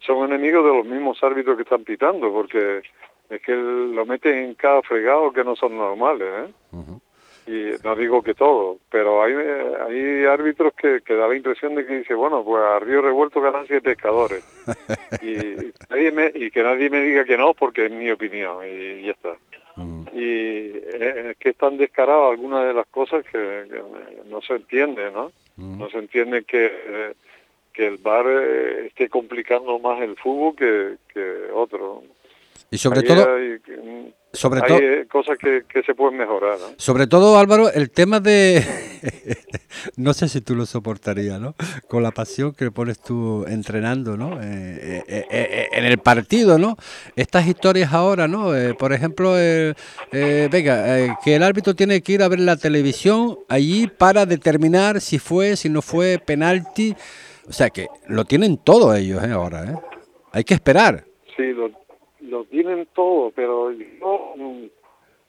son 0.00 0.30
enemigos 0.30 0.64
de 0.64 0.76
los 0.76 0.86
mismos 0.86 1.22
árbitros 1.22 1.56
que 1.56 1.62
están 1.62 1.84
pitando, 1.84 2.32
porque 2.32 2.82
es 3.28 3.42
que 3.42 3.54
lo 3.54 4.04
meten 4.06 4.36
en 4.38 4.54
cada 4.54 4.82
fregado 4.82 5.32
que 5.32 5.44
no 5.44 5.54
son 5.56 5.76
normales, 5.76 6.28
¿eh? 6.46 6.52
Y 7.50 7.72
no 7.82 7.96
digo 7.96 8.22
que 8.22 8.34
todo, 8.34 8.78
pero 8.90 9.24
hay, 9.24 9.32
hay 9.34 10.24
árbitros 10.24 10.72
que, 10.74 11.00
que 11.04 11.14
da 11.14 11.26
la 11.26 11.34
impresión 11.34 11.74
de 11.74 11.84
que 11.84 11.98
dice, 11.98 12.14
bueno, 12.14 12.44
pues 12.44 12.62
a 12.62 12.78
Río 12.78 13.02
Revuelto 13.02 13.40
ganan 13.40 13.66
siete 13.66 13.96
pescadores. 13.96 14.44
y, 15.20 15.72
nadie 15.90 16.12
me, 16.12 16.30
y 16.32 16.52
que 16.52 16.62
nadie 16.62 16.88
me 16.88 17.02
diga 17.02 17.24
que 17.24 17.36
no, 17.36 17.52
porque 17.54 17.86
es 17.86 17.90
mi 17.90 18.08
opinión, 18.08 18.58
y 18.64 19.02
ya 19.02 19.10
está. 19.10 19.36
Mm. 19.74 20.02
Y 20.12 20.76
es 20.76 21.36
que 21.38 21.48
están 21.48 21.76
descaradas 21.76 22.30
algunas 22.30 22.68
de 22.68 22.74
las 22.74 22.86
cosas 22.86 23.24
que, 23.24 23.66
no 24.28 24.40
se 24.42 24.54
entiende, 24.54 25.10
¿no? 25.10 25.32
Mm. 25.56 25.78
No 25.80 25.90
se 25.90 25.98
entiende 25.98 26.44
que, 26.44 27.14
que 27.72 27.84
el 27.88 27.96
bar 27.96 28.26
eh, 28.28 28.86
esté 28.86 29.08
complicando 29.08 29.76
más 29.80 30.00
el 30.02 30.14
fútbol 30.14 30.54
que, 30.54 30.98
que 31.12 31.50
otro. 31.52 32.04
Y 32.70 32.78
sobre 32.78 33.02
todo... 33.02 33.26
Sobre 34.32 34.60
todo, 34.60 34.78
Hay 34.78 35.06
cosas 35.06 35.36
que, 35.38 35.64
que, 35.68 35.82
se 35.82 35.94
pueden 35.94 36.16
mejorar. 36.16 36.56
¿no? 36.58 36.66
Sobre 36.76 37.08
todo, 37.08 37.36
Álvaro, 37.36 37.72
el 37.72 37.90
tema 37.90 38.20
de. 38.20 38.64
no 39.96 40.14
sé 40.14 40.28
si 40.28 40.40
tú 40.40 40.54
lo 40.54 40.66
soportarías, 40.66 41.40
¿no? 41.40 41.56
Con 41.88 42.04
la 42.04 42.12
pasión 42.12 42.52
que 42.52 42.70
pones 42.70 43.00
tú 43.00 43.44
entrenando, 43.48 44.16
¿no? 44.16 44.40
Eh, 44.40 45.02
eh, 45.08 45.26
eh, 45.30 45.68
en 45.72 45.84
el 45.84 45.98
partido, 45.98 46.58
¿no? 46.58 46.76
Estas 47.16 47.48
historias 47.48 47.92
ahora, 47.92 48.28
¿no? 48.28 48.52
por 48.78 48.92
ejemplo, 48.92 49.32
venga, 50.12 51.18
que 51.24 51.34
el 51.34 51.42
árbitro 51.42 51.74
tiene 51.74 52.00
que 52.00 52.12
ir 52.12 52.22
a 52.22 52.28
ver 52.28 52.40
la 52.40 52.56
televisión 52.56 53.38
allí 53.48 53.88
para 53.88 54.26
determinar 54.26 55.00
si 55.00 55.18
fue, 55.18 55.56
si 55.56 55.68
no 55.68 55.82
fue 55.82 56.20
penalti. 56.24 56.94
O 57.48 57.52
sea 57.52 57.70
que 57.70 57.88
lo 58.06 58.24
tienen 58.24 58.58
todo 58.58 58.94
ellos, 58.94 59.24
¿eh? 59.24 59.32
Ahora, 59.32 59.64
¿eh? 59.64 59.74
Hay 60.32 60.44
que 60.44 60.54
esperar. 60.54 61.04
Sí, 61.36 61.52
lo, 61.52 61.79
lo 62.22 62.44
tienen 62.44 62.86
todo, 62.94 63.30
pero 63.34 63.70
mm, 63.70 64.66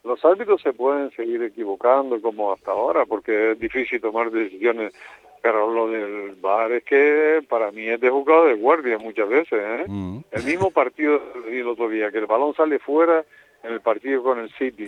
los 0.04 0.26
árbitros 0.26 0.62
se 0.62 0.74
pueden 0.74 1.12
seguir 1.12 1.44
equivocando 1.44 2.22
como 2.22 2.52
hasta 2.52 2.72
ahora, 2.72 3.06
porque 3.06 3.52
es 3.52 3.60
difícil 3.60 4.02
tomar 4.02 4.32
decisiones. 4.32 4.94
Pero 5.42 5.72
lo 5.74 5.88
del 5.88 6.36
VAR 6.36 6.72
es 6.72 6.84
que 6.84 7.44
para 7.50 7.72
mí 7.72 7.88
es 7.88 8.00
de 8.00 8.12
jugado 8.12 8.46
de 8.46 8.54
guardia 8.54 9.00
muchas 9.00 9.28
veces. 9.28 9.60
¿eh? 9.60 9.86
Mm. 9.88 10.20
El 10.30 10.44
mismo 10.44 10.70
partido 10.70 11.20
el 11.48 11.68
otro 11.68 11.90
día, 11.90 12.12
que 12.12 12.20
el 12.20 12.28
balón 12.28 12.54
sale 12.54 12.78
fuera 12.78 13.26
en 13.64 13.74
el 13.74 13.82
partido 13.82 14.22
con 14.22 14.40
el 14.40 14.52
City, 14.54 14.88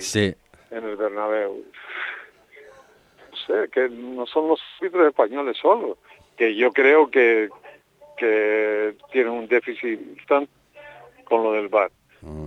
en 0.70 0.84
el 0.84 0.95
Bernabéu. 0.95 1.64
No 3.32 3.38
sé, 3.47 3.70
que 3.72 3.89
no 3.89 4.28
son 4.28 4.47
los 4.49 4.62
árbitros 4.80 5.08
españoles 5.08 5.58
solos, 5.58 5.97
que 6.38 6.56
yo 6.56 6.72
creo 6.72 7.10
que, 7.10 7.49
que 8.16 8.95
tienen 9.12 9.34
un 9.34 9.47
déficit 9.47 9.99
con 11.24 11.43
lo 11.43 11.53
del 11.53 11.67
VAR. 11.67 11.91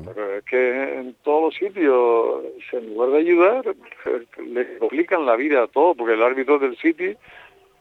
Pero 0.06 0.36
es 0.36 0.44
que 0.44 0.98
en 0.98 1.14
todos 1.22 1.42
los 1.42 1.54
sitios, 1.54 2.44
en 2.72 2.94
lugar 2.94 3.10
de 3.10 3.18
ayudar, 3.18 3.76
le 4.42 4.78
complican 4.78 5.26
la 5.26 5.36
vida 5.36 5.64
a 5.64 5.66
todo, 5.66 5.94
porque 5.94 6.14
el 6.14 6.22
árbitro 6.22 6.58
del 6.58 6.78
City, 6.78 7.14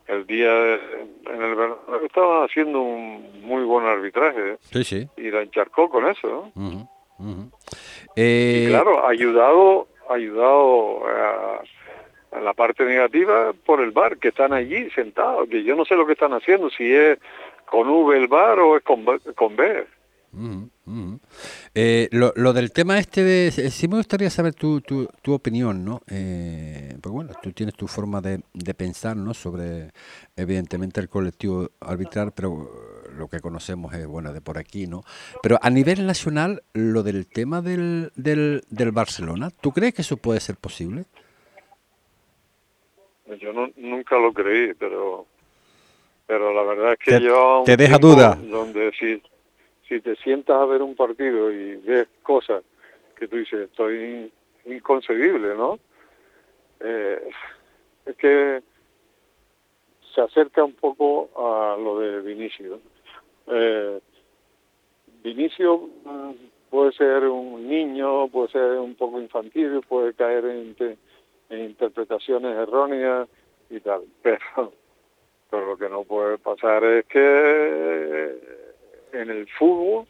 el 0.08 0.28
día 0.28 0.76
en 0.76 1.42
el 1.42 1.56
verano, 1.56 1.78
estaba 2.04 2.44
haciendo 2.44 2.82
un 2.82 3.42
muy 3.44 3.64
buen 3.64 3.86
arbitraje. 3.86 4.58
Sí, 4.72 4.84
sí. 4.84 5.08
Y 5.16 5.32
la 5.32 5.42
encharcó 5.42 5.90
con 5.90 6.06
eso. 6.08 6.52
Eh, 8.18 8.66
y 8.66 8.70
claro, 8.70 9.08
ayudado, 9.08 9.88
ayudado 10.10 11.08
a, 11.08 11.62
a, 12.34 12.42
la 12.42 12.54
parte 12.54 12.84
negativa 12.84 13.54
por 13.66 13.80
el 13.80 13.92
bar, 13.92 14.18
que 14.18 14.30
están 14.30 14.52
allí 14.52 14.90
sentados, 14.90 15.48
que 15.48 15.64
yo 15.64 15.78
no 15.78 15.86
sé 15.86 15.96
lo 15.96 16.06
que 16.06 16.14
están 16.14 16.34
haciendo, 16.34 16.70
si 16.70 16.94
es 16.94 17.20
con 17.66 17.88
V 17.90 18.18
el 18.18 18.28
bar 18.28 18.60
o 18.60 18.76
es 18.76 18.84
con, 18.84 19.06
con 19.36 19.56
B. 19.56 19.86
Eh, 21.74 22.10
lo, 22.12 22.34
lo, 22.36 22.54
del 22.54 22.72
tema 22.72 23.00
este 23.00 23.24
de... 23.24 23.52
Sí 23.52 23.88
me 23.88 23.98
gustaría 23.98 24.30
saber 24.30 24.54
tu, 24.54 24.82
tu, 24.82 25.08
tu 25.22 25.34
opinión, 25.34 25.86
¿no? 25.86 26.02
Eh, 26.10 26.98
pues 27.02 27.14
bueno, 27.14 27.32
tú 27.42 27.52
tienes 27.52 27.76
tu 27.76 27.88
forma 27.88 28.22
de, 28.22 28.42
de, 28.54 28.74
pensar, 28.74 29.16
¿no? 29.16 29.34
Sobre, 29.34 29.92
evidentemente, 30.36 31.00
el 31.00 31.10
colectivo 31.10 31.70
arbitral, 31.80 32.34
pero 32.36 32.70
lo 33.18 33.28
que 33.28 33.40
conocemos 33.40 33.94
es, 33.94 34.06
bueno, 34.06 34.34
de 34.34 34.42
por 34.42 34.58
aquí, 34.58 34.88
¿no? 34.88 35.04
Pero 35.42 35.58
a 35.62 35.70
nivel 35.70 36.06
nacional, 36.06 36.64
lo 36.74 37.04
del 37.04 37.28
tema 37.28 37.62
del, 37.62 38.12
del, 38.16 38.64
del 38.70 38.92
Barcelona, 38.92 39.50
¿tú 39.50 39.72
crees 39.72 39.94
que 39.94 40.02
eso 40.02 40.18
puede 40.18 40.40
ser 40.40 40.58
posible? 40.58 41.06
Yo 43.40 43.54
no, 43.54 43.70
nunca 43.78 44.18
lo 44.18 44.34
creí, 44.34 44.74
pero 44.74 45.26
pero 46.28 46.54
la 46.54 46.64
verdad 46.64 46.94
es 46.94 47.00
que 47.00 47.12
te, 47.12 47.22
yo... 47.22 47.62
Te 47.66 47.78
deja 47.78 48.00
duda. 48.00 48.36
Donde 48.36 48.92
sí 49.00 49.22
si 49.88 50.02
te 50.02 50.16
sientas 50.18 50.60
a 50.60 50.66
ver 50.66 50.82
un 50.82 50.96
partido 50.96 51.52
y 51.52 51.76
ves 51.78 52.08
cosas 52.24 52.64
que 53.16 53.28
tú 53.28 53.38
dices, 53.38 53.70
estoy 53.70 54.32
inconcebible, 54.66 55.56
¿no? 55.56 55.80
Eh, 56.80 57.30
es 58.06 58.16
que 58.18 58.62
se 60.14 60.22
acerca 60.22 60.64
un 60.64 60.74
poco 60.74 61.30
a 61.36 61.78
lo 61.78 62.00
de 62.00 62.22
Vinicius. 62.22 62.80
Eh, 63.48 64.00
Vinicio 65.24 65.90
mm, 66.04 66.32
puede 66.70 66.92
ser 66.92 67.24
un 67.26 67.68
niño, 67.68 68.28
puede 68.28 68.50
ser 68.50 68.78
un 68.78 68.96
poco 68.96 69.20
infantil, 69.20 69.82
puede 69.88 70.14
caer 70.14 70.46
en, 70.46 70.76
en 71.50 71.60
interpretaciones 71.60 72.56
erróneas 72.56 73.28
y 73.70 73.80
tal, 73.80 74.04
pero, 74.22 74.72
pero 75.50 75.66
lo 75.66 75.78
que 75.78 75.90
no 75.90 76.04
puede 76.04 76.38
pasar 76.38 76.84
es 76.84 77.06
que 77.06 78.65
en 79.22 79.30
el 79.30 79.48
fútbol, 79.48 80.06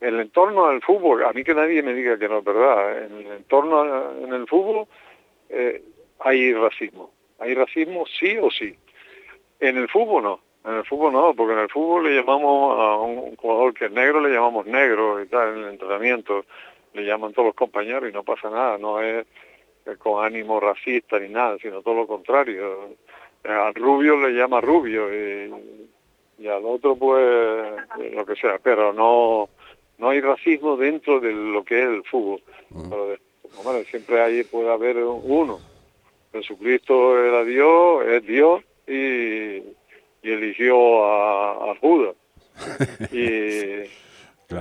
el 0.00 0.20
entorno 0.20 0.68
del 0.68 0.82
fútbol, 0.82 1.24
a 1.24 1.32
mí 1.32 1.44
que 1.44 1.54
nadie 1.54 1.82
me 1.82 1.94
diga 1.94 2.18
que 2.18 2.28
no 2.28 2.38
es 2.38 2.44
verdad, 2.44 3.04
en 3.04 3.12
el 3.18 3.32
entorno 3.32 4.12
en 4.24 4.32
el 4.32 4.46
fútbol 4.46 4.86
eh, 5.48 5.82
hay 6.20 6.52
racismo, 6.54 7.12
hay 7.38 7.54
racismo 7.54 8.04
sí 8.06 8.36
o 8.38 8.50
sí. 8.50 8.76
En 9.60 9.76
el 9.76 9.88
fútbol 9.88 10.24
no, 10.24 10.40
en 10.64 10.74
el 10.74 10.84
fútbol 10.84 11.12
no, 11.12 11.34
porque 11.34 11.52
en 11.52 11.60
el 11.60 11.68
fútbol 11.68 12.04
le 12.04 12.16
llamamos 12.16 12.78
a 12.78 12.96
un 12.96 13.36
jugador 13.36 13.74
que 13.74 13.86
es 13.86 13.92
negro, 13.92 14.20
le 14.20 14.30
llamamos 14.30 14.66
negro 14.66 15.22
y 15.22 15.26
tal, 15.26 15.56
en 15.56 15.64
el 15.64 15.70
entrenamiento 15.70 16.44
le 16.94 17.04
llaman 17.04 17.32
todos 17.32 17.46
los 17.46 17.54
compañeros 17.54 18.10
y 18.10 18.12
no 18.12 18.22
pasa 18.22 18.50
nada, 18.50 18.78
no 18.78 19.00
es 19.00 19.26
con 19.98 20.24
ánimo 20.24 20.60
racista 20.60 21.18
ni 21.18 21.28
nada, 21.28 21.58
sino 21.58 21.82
todo 21.82 21.94
lo 21.94 22.06
contrario. 22.06 22.96
Al 23.44 23.74
rubio 23.74 24.16
le 24.16 24.30
llama 24.30 24.60
rubio 24.60 25.12
y, 25.12 25.50
y 26.42 26.48
al 26.48 26.64
otro 26.64 26.96
pues 26.96 27.72
lo 28.12 28.26
que 28.26 28.34
sea, 28.34 28.58
pero 28.62 28.92
no 28.92 29.48
no 29.98 30.10
hay 30.10 30.20
racismo 30.20 30.76
dentro 30.76 31.20
de 31.20 31.32
lo 31.32 31.62
que 31.62 31.80
es 31.80 31.88
el 31.88 32.02
fútbol. 32.04 32.42
Pero, 32.68 33.16
bueno, 33.62 33.84
siempre 33.88 34.20
hay 34.20 34.42
puede 34.42 34.72
haber 34.72 34.96
uno. 34.96 35.60
Jesucristo 36.32 37.24
era 37.24 37.44
Dios, 37.44 38.06
es 38.06 38.26
Dios 38.26 38.64
y, 38.88 39.58
y 40.22 40.32
eligió 40.32 41.04
a, 41.04 41.70
a 41.70 41.76
Judas. 41.76 42.16
y, 43.12 43.84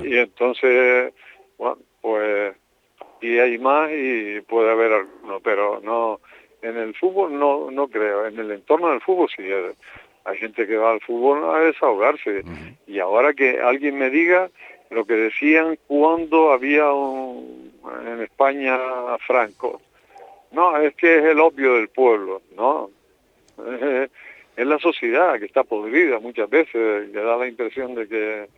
y 0.07 0.17
entonces, 0.17 1.13
bueno, 1.57 1.77
pues 2.01 2.55
y 3.21 3.37
hay 3.39 3.57
más 3.57 3.89
y 3.91 4.41
puede 4.41 4.71
haber 4.71 4.93
alguno, 4.93 5.39
pero 5.39 5.79
no 5.81 6.19
en 6.61 6.77
el 6.77 6.93
fútbol 6.95 7.37
no 7.37 7.71
no 7.71 7.87
creo, 7.87 8.27
en 8.27 8.37
el 8.37 8.51
entorno 8.51 8.89
del 8.89 9.01
fútbol 9.01 9.27
sí 9.35 9.43
hay 10.25 10.37
gente 10.37 10.67
que 10.67 10.77
va 10.77 10.91
al 10.91 11.01
fútbol 11.01 11.55
a 11.55 11.59
desahogarse 11.59 12.43
y 12.87 12.99
ahora 12.99 13.33
que 13.33 13.59
alguien 13.59 13.97
me 13.97 14.09
diga 14.09 14.49
lo 14.89 15.05
que 15.05 15.13
decían 15.13 15.77
cuando 15.87 16.51
había 16.51 16.91
un, 16.91 17.73
en 18.05 18.21
España 18.21 18.77
Franco. 19.25 19.81
No, 20.51 20.77
es 20.77 20.93
que 20.95 21.19
es 21.19 21.25
el 21.25 21.39
obvio 21.39 21.75
del 21.75 21.89
pueblo, 21.89 22.41
¿no? 22.55 22.89
Es 24.53 24.67
la 24.67 24.77
sociedad 24.79 25.39
que 25.39 25.45
está 25.45 25.63
podrida 25.63 26.19
muchas 26.19 26.49
veces, 26.49 27.09
que 27.09 27.19
da 27.19 27.37
la 27.37 27.47
impresión 27.47 27.95
de 27.95 28.05
que, 28.05 28.49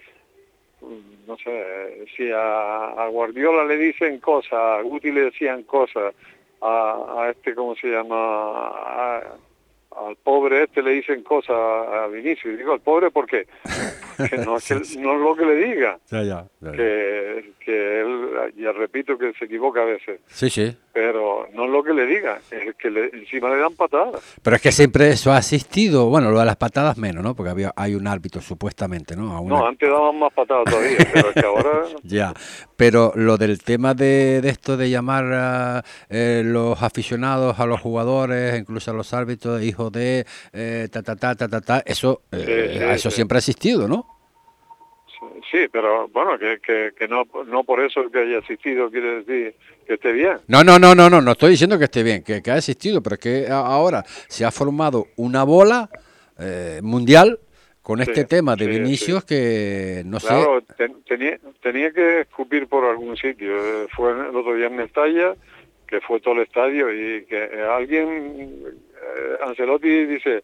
no 1.27 1.37
sé, 1.37 2.05
si 2.17 2.31
a, 2.33 3.07
Guardiola 3.11 3.63
le 3.63 3.77
dicen 3.77 4.19
cosas, 4.19 4.53
a 4.53 4.81
Guti 4.81 5.11
le 5.11 5.25
decían 5.25 5.61
cosas, 5.63 6.15
a, 6.61 7.21
a 7.21 7.29
este, 7.29 7.53
¿cómo 7.53 7.75
se 7.75 7.89
llama? 7.89 9.21
Al 9.97 10.15
pobre 10.17 10.63
este 10.63 10.81
le 10.81 10.91
dicen 10.91 11.23
cosas 11.23 11.55
a 11.55 12.07
Vinicius. 12.07 12.53
Y 12.53 12.57
digo, 12.57 12.73
al 12.73 12.81
pobre, 12.81 13.11
¿por 13.11 13.25
qué? 13.25 13.47
Que 14.29 14.37
no, 14.37 14.57
es 14.57 14.95
no 14.97 15.13
es 15.15 15.21
lo 15.21 15.35
que 15.35 15.43
le 15.43 15.55
diga. 15.55 15.97
Que, 16.07 17.51
que 17.65 18.01
él, 18.01 18.12
ya 18.55 18.71
repito 18.71 19.17
que 19.17 19.33
se 19.33 19.45
equivoca 19.45 19.81
a 19.81 19.85
veces. 19.85 20.19
Sí, 20.27 20.49
sí. 20.49 20.75
Pero 20.93 21.47
no 21.53 21.65
es 21.65 21.71
lo 21.71 21.83
que 21.83 21.93
le 21.93 22.05
diga, 22.05 22.39
es 22.51 22.75
que 22.75 22.89
le, 22.89 23.09
encima 23.13 23.49
le 23.49 23.57
dan 23.57 23.73
patadas. 23.75 24.21
Pero 24.41 24.55
es 24.55 24.61
que 24.61 24.71
siempre 24.71 25.09
eso 25.09 25.31
ha 25.31 25.37
asistido, 25.37 26.07
bueno, 26.07 26.31
lo 26.31 26.39
de 26.39 26.45
las 26.45 26.55
patadas 26.55 26.97
menos, 26.97 27.23
¿no? 27.23 27.35
Porque 27.35 27.49
había 27.49 27.73
hay 27.75 27.95
un 27.95 28.07
árbitro 28.07 28.41
supuestamente, 28.41 29.15
¿no? 29.15 29.43
No, 29.43 29.65
antes 29.65 29.89
daban 29.89 30.19
más 30.19 30.31
patadas 30.33 30.65
todavía, 30.65 30.97
pero 31.13 31.29
es 31.29 31.33
que 31.33 31.45
ahora... 31.45 31.83
ya, 32.03 32.33
pero 32.75 33.11
lo 33.15 33.37
del 33.37 33.63
tema 33.63 33.93
de, 33.93 34.41
de 34.41 34.49
esto 34.49 34.77
de 34.77 34.89
llamar 34.89 35.33
a 35.33 35.83
eh, 36.09 36.43
los 36.45 36.81
aficionados, 36.83 37.59
a 37.59 37.65
los 37.65 37.81
jugadores, 37.81 38.59
incluso 38.59 38.91
a 38.91 38.93
los 38.93 39.13
árbitros, 39.13 39.63
hijos 39.63 39.91
de 39.91 40.25
eh, 40.51 40.87
ta, 40.91 41.01
ta, 41.01 41.15
ta, 41.15 41.35
ta, 41.35 41.47
ta, 41.47 41.61
ta, 41.61 41.83
eso, 41.85 42.21
eh, 42.31 42.91
eso 42.93 43.09
siempre 43.09 43.37
ha 43.37 43.39
existido, 43.39 43.87
¿no? 43.87 44.12
Sí, 45.51 45.67
pero 45.71 46.07
bueno, 46.09 46.37
que, 46.37 46.59
que, 46.59 46.91
que, 46.97 47.07
no, 47.07 47.23
no 47.45 47.63
por 47.63 47.81
eso 47.81 48.09
que 48.11 48.19
haya 48.19 48.37
existido 48.37 48.89
quiere 48.89 49.23
decir 49.23 49.55
que 49.85 49.93
esté 49.95 50.11
bien. 50.11 50.37
No, 50.47 50.63
no, 50.63 50.79
no, 50.79 50.95
no, 50.95 51.09
no, 51.09 51.21
no 51.21 51.31
estoy 51.31 51.51
diciendo 51.51 51.77
que 51.77 51.85
esté 51.85 52.03
bien, 52.03 52.23
que, 52.23 52.41
que 52.41 52.51
ha 52.51 52.57
existido, 52.57 53.01
pero 53.01 53.15
es 53.15 53.19
que 53.19 53.47
ahora 53.49 54.03
se 54.05 54.45
ha 54.45 54.51
formado 54.51 55.07
una 55.17 55.43
bola 55.43 55.89
eh, 56.39 56.79
mundial 56.81 57.39
con 57.81 58.01
este 58.01 58.23
tema 58.23 58.55
de 58.55 58.67
Vinicius 58.67 59.25
que 59.25 60.03
no 60.05 60.17
claro, 60.19 60.63
sé. 60.77 60.89
tenía, 61.05 61.37
tenía 61.61 61.91
que 61.91 62.21
escupir 62.21 62.67
por 62.67 62.85
algún 62.85 63.17
sitio. 63.17 63.53
Fue 63.95 64.11
el 64.11 64.35
otro 64.35 64.55
día 64.55 64.67
en 64.67 64.77
Mestalla, 64.77 65.35
que 65.85 65.99
fue 65.99 66.21
todo 66.21 66.35
el 66.35 66.43
estadio 66.43 66.91
y 66.91 67.25
que 67.25 67.43
alguien, 67.69 68.63
eh, 68.65 69.37
Ancelotti 69.45 70.05
dice, 70.05 70.43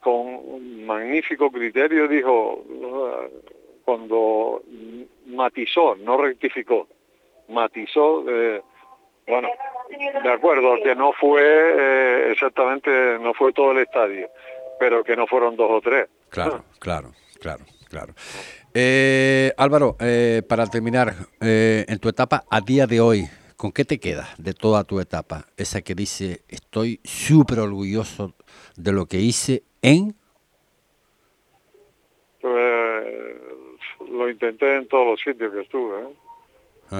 con 0.00 0.86
magnífico 0.86 1.50
criterio 1.50 2.06
dijo 2.06 2.64
cuando 3.84 4.62
matizó, 5.26 5.94
no 5.96 6.16
rectificó, 6.16 6.88
matizó, 7.48 8.24
eh, 8.28 8.62
bueno, 9.26 9.48
de 10.22 10.32
acuerdo, 10.32 10.76
que 10.82 10.94
no 10.94 11.12
fue 11.12 11.42
eh, 11.42 12.32
exactamente, 12.32 13.18
no 13.20 13.34
fue 13.34 13.52
todo 13.52 13.72
el 13.72 13.78
estadio, 13.78 14.28
pero 14.78 15.04
que 15.04 15.16
no 15.16 15.26
fueron 15.26 15.56
dos 15.56 15.70
o 15.70 15.80
tres. 15.80 16.08
Claro, 16.28 16.64
claro, 16.78 17.12
claro, 17.40 17.64
claro. 17.88 18.14
Eh, 18.74 19.52
Álvaro, 19.56 19.96
para 20.48 20.66
terminar, 20.66 21.14
en 21.40 21.98
tu 21.98 22.08
etapa 22.08 22.44
a 22.50 22.60
día 22.60 22.86
de 22.86 23.00
hoy, 23.00 23.24
¿con 23.56 23.70
qué 23.70 23.84
te 23.84 24.00
quedas 24.00 24.28
de 24.38 24.54
toda 24.54 24.84
tu 24.84 24.98
etapa? 24.98 25.46
Esa 25.56 25.82
que 25.82 25.94
dice, 25.94 26.42
estoy 26.48 27.00
súper 27.04 27.60
orgulloso 27.60 28.34
de 28.76 28.92
lo 28.92 29.06
que 29.06 29.18
hice 29.18 29.62
en... 29.82 30.16
Pues 32.40 32.52
lo 32.54 32.91
intenté 34.32 34.76
en 34.76 34.88
todos 34.88 35.06
los 35.06 35.20
sitios 35.20 35.52
que 35.52 35.60
estuve. 35.60 36.02
¿eh? 36.02 36.14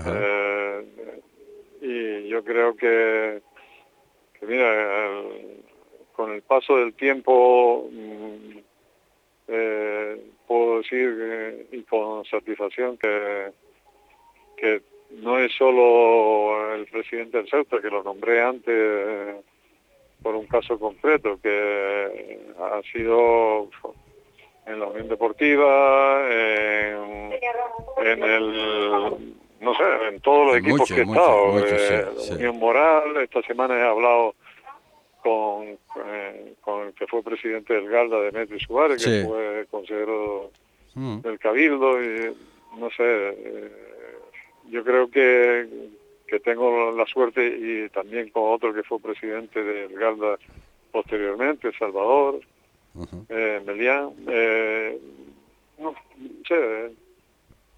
Eh, 0.07 1.21
y 1.83 2.29
yo 2.29 2.43
creo 2.45 2.77
que, 2.77 3.43
mira, 4.43 5.23
con 6.13 6.33
el 6.33 6.43
paso 6.43 6.77
del 6.79 6.95
tiempo 6.95 7.89
mm, 7.91 8.59
eh, 9.49 10.21
puedo 10.47 10.79
decir 10.79 11.67
y 11.73 11.83
con 11.83 12.25
satisfacción 12.25 12.97
que, 12.97 13.53
que 14.57 14.83
no 15.11 15.39
es 15.39 15.53
solo 15.53 16.75
el 16.75 16.87
presidente 16.87 17.39
del 17.39 17.51
Ceuta, 17.51 17.81
que 17.81 17.91
lo 17.91 18.03
nombré 18.03 18.41
antes 18.41 19.45
por 20.23 20.37
un 20.37 20.47
caso 20.47 20.79
concreto, 20.79 21.39
que 21.43 22.41
ha 22.59 22.81
sido 22.93 23.69
en 24.67 24.81
la 24.81 24.87
Unión 24.87 25.09
Deportiva, 25.09 26.23
en, 26.31 27.33
en 28.05 28.23
el 28.23 29.35
no 29.63 29.75
sé, 29.75 29.85
en 30.09 30.21
todos 30.21 30.49
los 30.49 30.57
equipos 30.57 30.89
que 30.89 31.01
he 31.01 31.05
estado. 31.05 31.65
Eh, 31.65 32.07
Unión 32.33 32.59
Moral, 32.59 33.17
esta 33.19 33.43
semana 33.43 33.79
he 33.79 33.83
hablado 33.83 34.35
con, 35.23 35.79
eh, 36.05 36.55
con 36.61 36.89
el 36.89 36.95
que 36.95 37.07
fue 37.07 37.23
presidente 37.23 37.73
del 37.73 37.89
Galda, 37.89 38.21
Demetrio 38.21 38.59
Suárez, 38.59 39.05
que 39.05 39.25
fue 39.25 39.67
consejero 39.71 40.51
mm. 40.95 41.21
del 41.21 41.39
Cabildo, 41.39 42.03
y 42.03 42.35
no 42.77 42.91
sé, 42.91 43.05
eh, 43.05 43.71
yo 44.69 44.83
creo 44.83 45.09
que, 45.09 45.69
que 46.27 46.41
tengo 46.41 46.91
la 46.91 47.07
suerte, 47.07 47.47
y 47.47 47.89
también 47.91 48.31
con 48.31 48.53
otro 48.53 48.75
que 48.75 48.83
fue 48.83 48.99
presidente 48.99 49.63
del 49.63 49.93
Galda 49.97 50.39
posteriormente, 50.91 51.71
Salvador, 51.79 52.41
eh, 53.29 53.63
eh, 54.29 54.99
no 55.79 55.95
sé, 56.47 56.91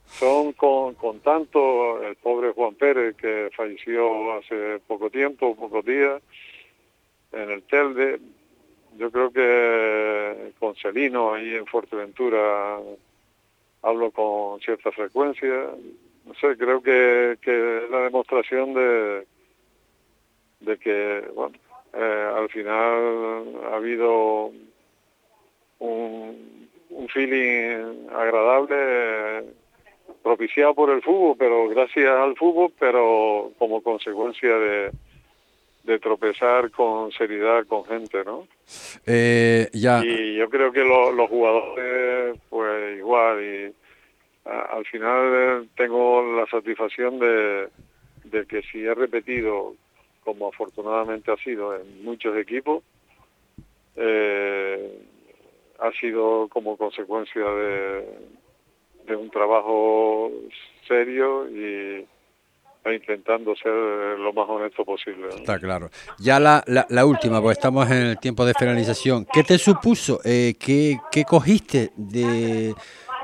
son 0.06 0.52
con, 0.52 0.94
con 0.94 1.20
tanto 1.20 2.02
el 2.02 2.16
pobre 2.16 2.52
Juan 2.52 2.74
Pérez 2.74 3.16
que 3.16 3.50
falleció 3.56 4.34
hace 4.34 4.80
poco 4.86 5.10
tiempo, 5.10 5.56
pocos 5.56 5.84
días, 5.84 6.22
en 7.32 7.50
el 7.50 7.62
Telde, 7.62 8.20
yo 8.96 9.10
creo 9.10 9.30
que 9.32 10.52
con 10.58 10.74
Celino 10.76 11.34
ahí 11.34 11.54
en 11.54 11.66
Fuerteventura 11.66 12.78
hablo 13.82 14.10
con 14.10 14.60
cierta 14.60 14.92
frecuencia, 14.92 15.70
no 16.24 16.34
sé, 16.34 16.56
creo 16.56 16.82
que, 16.82 17.36
que 17.42 17.84
es 17.84 17.90
la 17.90 18.00
demostración 18.00 18.72
de, 18.72 19.26
de 20.60 20.78
que, 20.78 21.28
bueno, 21.34 21.56
eh, 21.92 22.30
al 22.36 22.48
final 22.48 23.56
ha 23.70 23.76
habido 23.76 24.50
un, 25.84 26.68
un 26.90 27.08
feeling 27.08 28.08
agradable 28.12 29.44
propiciado 30.22 30.74
por 30.74 30.90
el 30.90 31.02
fútbol, 31.02 31.36
pero 31.38 31.68
gracias 31.68 32.08
al 32.08 32.36
fútbol, 32.36 32.72
pero 32.78 33.52
como 33.58 33.82
consecuencia 33.82 34.56
de, 34.56 34.90
de 35.84 35.98
tropezar 35.98 36.70
con 36.70 37.12
seriedad 37.12 37.66
con 37.66 37.84
gente, 37.84 38.24
¿no? 38.24 38.46
Eh, 39.06 39.68
ya. 39.72 40.02
Y 40.04 40.36
yo 40.36 40.48
creo 40.48 40.72
que 40.72 40.82
los 40.82 41.28
jugadores, 41.28 42.38
pues 42.48 42.98
igual 42.98 43.42
y 43.42 43.74
al 44.44 44.84
final 44.86 45.68
tengo 45.76 46.22
la 46.36 46.46
satisfacción 46.46 47.18
de, 47.18 47.68
de 48.24 48.46
que 48.46 48.62
si 48.62 48.84
he 48.84 48.94
repetido 48.94 49.74
como 50.22 50.48
afortunadamente 50.48 51.30
ha 51.30 51.36
sido 51.36 51.74
en 51.74 52.02
muchos 52.02 52.36
equipos, 52.36 52.82
eh, 53.96 55.02
ha 55.78 55.90
sido 56.00 56.48
como 56.48 56.76
consecuencia 56.76 57.44
de, 57.44 59.16
un 59.16 59.30
trabajo 59.30 60.30
serio 60.86 61.48
y 61.48 62.06
e 62.84 62.94
intentando 62.94 63.56
ser 63.56 63.72
lo 63.72 64.32
más 64.34 64.46
honesto 64.48 64.84
posible. 64.84 65.28
Está 65.30 65.58
claro. 65.58 65.88
Ya 66.18 66.38
la, 66.38 66.62
la, 66.66 67.06
última, 67.06 67.40
porque 67.40 67.54
estamos 67.54 67.90
en 67.90 68.08
el 68.08 68.18
tiempo 68.18 68.44
de 68.44 68.52
finalización. 68.52 69.26
¿Qué 69.32 69.42
te 69.42 69.56
supuso? 69.56 70.20
Eh, 70.22 70.54
¿qué, 70.60 70.98
¿Qué 71.10 71.24
cogiste 71.24 71.92
de, 71.96 72.74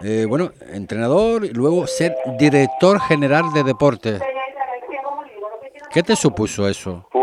eh, 0.03 0.24
bueno, 0.26 0.53
entrenador 0.72 1.44
y 1.44 1.51
luego 1.51 1.86
ser 1.86 2.14
director 2.38 3.01
general 3.01 3.53
de 3.53 3.62
deportes? 3.62 4.22
¿Qué 5.92 6.03
te 6.03 6.16
supuso 6.16 6.66
eso? 6.66 7.07
Pues, 7.11 7.12
pues 7.12 7.19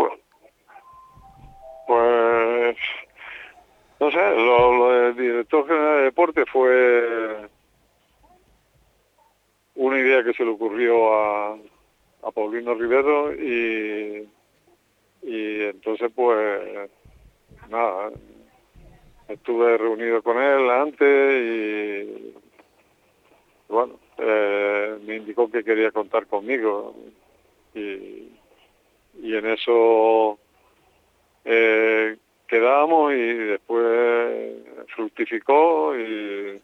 no 3.99 4.11
sé, 4.11 4.35
lo, 4.35 4.91
del 4.91 5.15
director 5.15 5.67
general 5.67 5.97
de 5.97 6.03
deportes 6.03 6.45
fue 6.51 7.49
una 9.75 9.99
idea 9.99 10.23
que 10.23 10.33
se 10.33 10.43
le 10.43 10.51
ocurrió 10.51 11.13
a, 11.13 11.57
a 12.23 12.31
Paulino 12.31 12.73
Rivero 12.73 13.33
y, 13.33 14.27
y 15.23 15.61
entonces 15.61 16.11
pues 16.15 16.89
nada, 17.69 18.11
estuve 19.27 19.77
reunido 19.77 20.21
con 20.21 20.37
él 20.41 20.69
antes 20.69 21.43
y 21.43 22.33
bueno, 23.69 23.99
eh, 24.17 24.97
me 25.05 25.17
indicó 25.17 25.49
que 25.51 25.63
quería 25.63 25.91
contar 25.91 26.27
conmigo 26.27 26.95
y 27.73 28.31
y 29.21 29.35
en 29.35 29.45
eso 29.47 30.37
eh, 31.45 32.17
quedamos 32.47 33.13
y 33.13 33.33
después 33.33 34.53
fructificó 34.95 35.95
y 35.97 36.61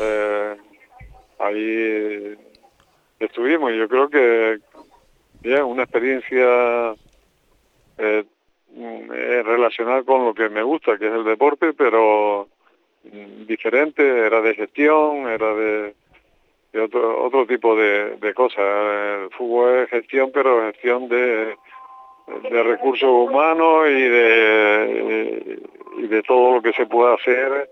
eh, 0.00 0.56
ahí 1.38 2.36
estuvimos. 3.18 3.72
Yo 3.72 3.88
creo 3.88 4.08
que 4.08 4.58
bien, 5.40 5.62
una 5.62 5.84
experiencia 5.84 6.94
eh, 7.96 8.24
mm, 8.74 9.10
relacionada 9.10 10.02
con 10.02 10.24
lo 10.24 10.34
que 10.34 10.48
me 10.48 10.62
gusta, 10.62 10.98
que 10.98 11.06
es 11.06 11.12
el 11.12 11.24
deporte, 11.24 11.72
pero 11.72 12.48
mm, 13.04 13.46
diferente, 13.46 14.02
era 14.06 14.42
de 14.42 14.54
gestión, 14.54 15.28
era 15.28 15.54
de 15.54 15.94
de 16.72 16.80
otro, 16.80 17.24
otro 17.24 17.46
tipo 17.46 17.76
de, 17.76 18.16
de 18.16 18.34
cosas. 18.34 18.58
El 18.58 19.30
fútbol 19.30 19.78
es 19.80 19.90
gestión, 19.90 20.30
pero 20.32 20.66
gestión 20.66 21.08
de, 21.08 21.56
de 22.50 22.62
recursos 22.62 23.08
humanos 23.08 23.88
y 23.88 24.02
de, 24.02 25.58
y 25.98 26.06
de 26.06 26.22
todo 26.22 26.54
lo 26.54 26.62
que 26.62 26.72
se 26.72 26.86
pueda 26.86 27.14
hacer 27.14 27.70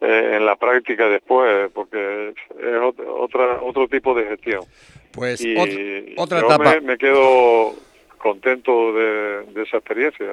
eh, 0.00 0.36
en 0.36 0.46
la 0.46 0.56
práctica 0.56 1.08
después, 1.08 1.70
porque 1.72 2.30
es 2.30 2.96
otra, 3.18 3.60
otro 3.62 3.88
tipo 3.88 4.14
de 4.14 4.24
gestión. 4.26 4.64
Pues 5.12 5.44
otra 6.16 6.40
etapa. 6.40 6.74
Me, 6.74 6.80
me 6.80 6.98
quedo 6.98 7.74
contento 8.20 8.92
de, 8.92 9.62
esa 9.62 9.78
experiencia. 9.78 10.26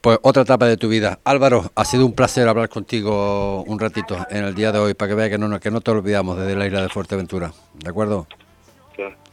Pues 0.00 0.18
otra 0.22 0.42
etapa 0.42 0.66
de 0.66 0.76
tu 0.76 0.88
vida. 0.88 1.18
Álvaro, 1.24 1.64
ha 1.74 1.84
sido 1.84 2.06
un 2.06 2.14
placer 2.14 2.46
hablar 2.46 2.68
contigo 2.68 3.62
un 3.64 3.80
ratito 3.80 4.16
en 4.30 4.44
el 4.44 4.54
día 4.54 4.70
de 4.70 4.78
hoy 4.78 4.94
para 4.94 5.08
que 5.08 5.14
veas 5.14 5.30
que 5.30 5.38
no, 5.38 5.58
que 5.58 5.70
no 5.70 5.80
te 5.80 5.90
olvidamos 5.90 6.38
desde 6.38 6.54
la 6.54 6.66
isla 6.66 6.82
de 6.82 6.88
Fuerteventura. 6.88 7.52
¿De 7.74 7.90
acuerdo? 7.90 8.26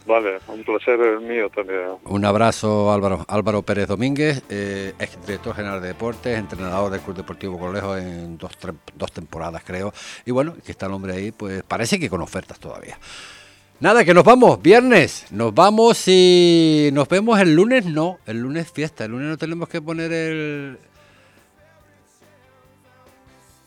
Vale, 0.06 0.40
un 0.48 0.64
placer 0.64 1.20
mío 1.20 1.50
también. 1.50 1.98
Un 2.06 2.26
abrazo, 2.26 2.92
Álvaro. 2.92 3.26
Álvaro 3.28 3.62
Pérez 3.62 3.88
Domínguez, 3.88 4.44
eh, 4.50 4.94
ex 5.00 5.20
director 5.26 5.56
general 5.56 5.82
de 5.82 5.90
deportes, 5.90 6.38
entrenador 6.38 6.92
del 6.92 7.02
Club 7.02 7.18
Deportivo 7.18 7.60
Colejo 7.60 7.98
en 7.98 8.38
dos, 8.38 8.52
dos 8.96 9.12
temporadas, 9.12 9.64
creo. 9.66 9.94
Y 10.26 10.32
bueno, 10.32 10.56
que 10.66 10.72
está 10.72 10.86
el 10.86 10.94
hombre 10.94 11.14
ahí, 11.14 11.32
pues 11.32 11.64
parece 11.64 12.00
que 12.00 12.10
con 12.10 12.22
ofertas 12.22 12.60
todavía. 12.60 12.98
Nada, 13.80 14.06
que 14.06 14.14
nos 14.14 14.24
vamos, 14.24 14.62
viernes. 14.62 15.26
Nos 15.32 15.54
vamos 15.54 16.08
y 16.08 16.90
nos 16.94 17.10
vemos 17.10 17.40
el 17.40 17.54
lunes, 17.56 17.86
no. 17.86 18.18
El 18.26 18.40
lunes 18.40 18.72
fiesta. 18.72 19.06
El 19.06 19.12
lunes 19.12 19.28
no 19.28 19.38
tenemos 19.38 19.68
que 19.68 19.82
poner 19.82 20.12
el. 20.14 20.78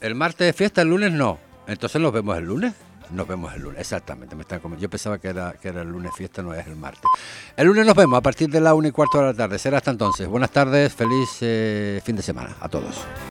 El 0.01 0.15
martes 0.15 0.47
de 0.47 0.53
fiesta, 0.53 0.83
el 0.83 0.89
lunes 0.89 1.13
no. 1.13 1.39
Entonces 1.67 2.01
nos 2.01 2.13
vemos 2.13 2.39
el 2.39 2.45
lunes. 2.45 2.75
Nos 3.11 3.27
vemos 3.27 3.55
el 3.55 3.63
lunes, 3.63 3.81
exactamente. 3.81 4.35
Me 4.35 4.43
están 4.43 4.61
Yo 4.79 4.91
pensaba 4.91 5.19
que 5.19 5.29
era, 5.29 5.53
que 5.53 5.69
era 5.69 5.83
el 5.83 5.89
lunes 5.89 6.13
fiesta, 6.15 6.43
no 6.43 6.55
es 6.55 6.67
el 6.67 6.77
martes. 6.77 7.11
El 7.57 7.67
lunes 7.67 7.87
nos 7.87 7.95
vemos 7.95 8.19
a 8.19 8.21
partir 8.21 8.49
de 8.49 8.61
la 8.61 8.75
una 8.75 8.89
y 8.89 8.93
cuarto 8.93 9.19
de 9.19 9.25
la 9.25 9.35
tarde. 9.35 9.59
Será 9.59 9.79
hasta 9.79 9.91
entonces. 9.91 10.27
Buenas 10.27 10.51
tardes, 10.51 10.95
feliz 10.95 11.29
eh, 11.41 12.01
fin 12.05 12.17
de 12.17 12.23
semana 12.23 12.57
a 12.61 12.69
todos. 12.69 13.05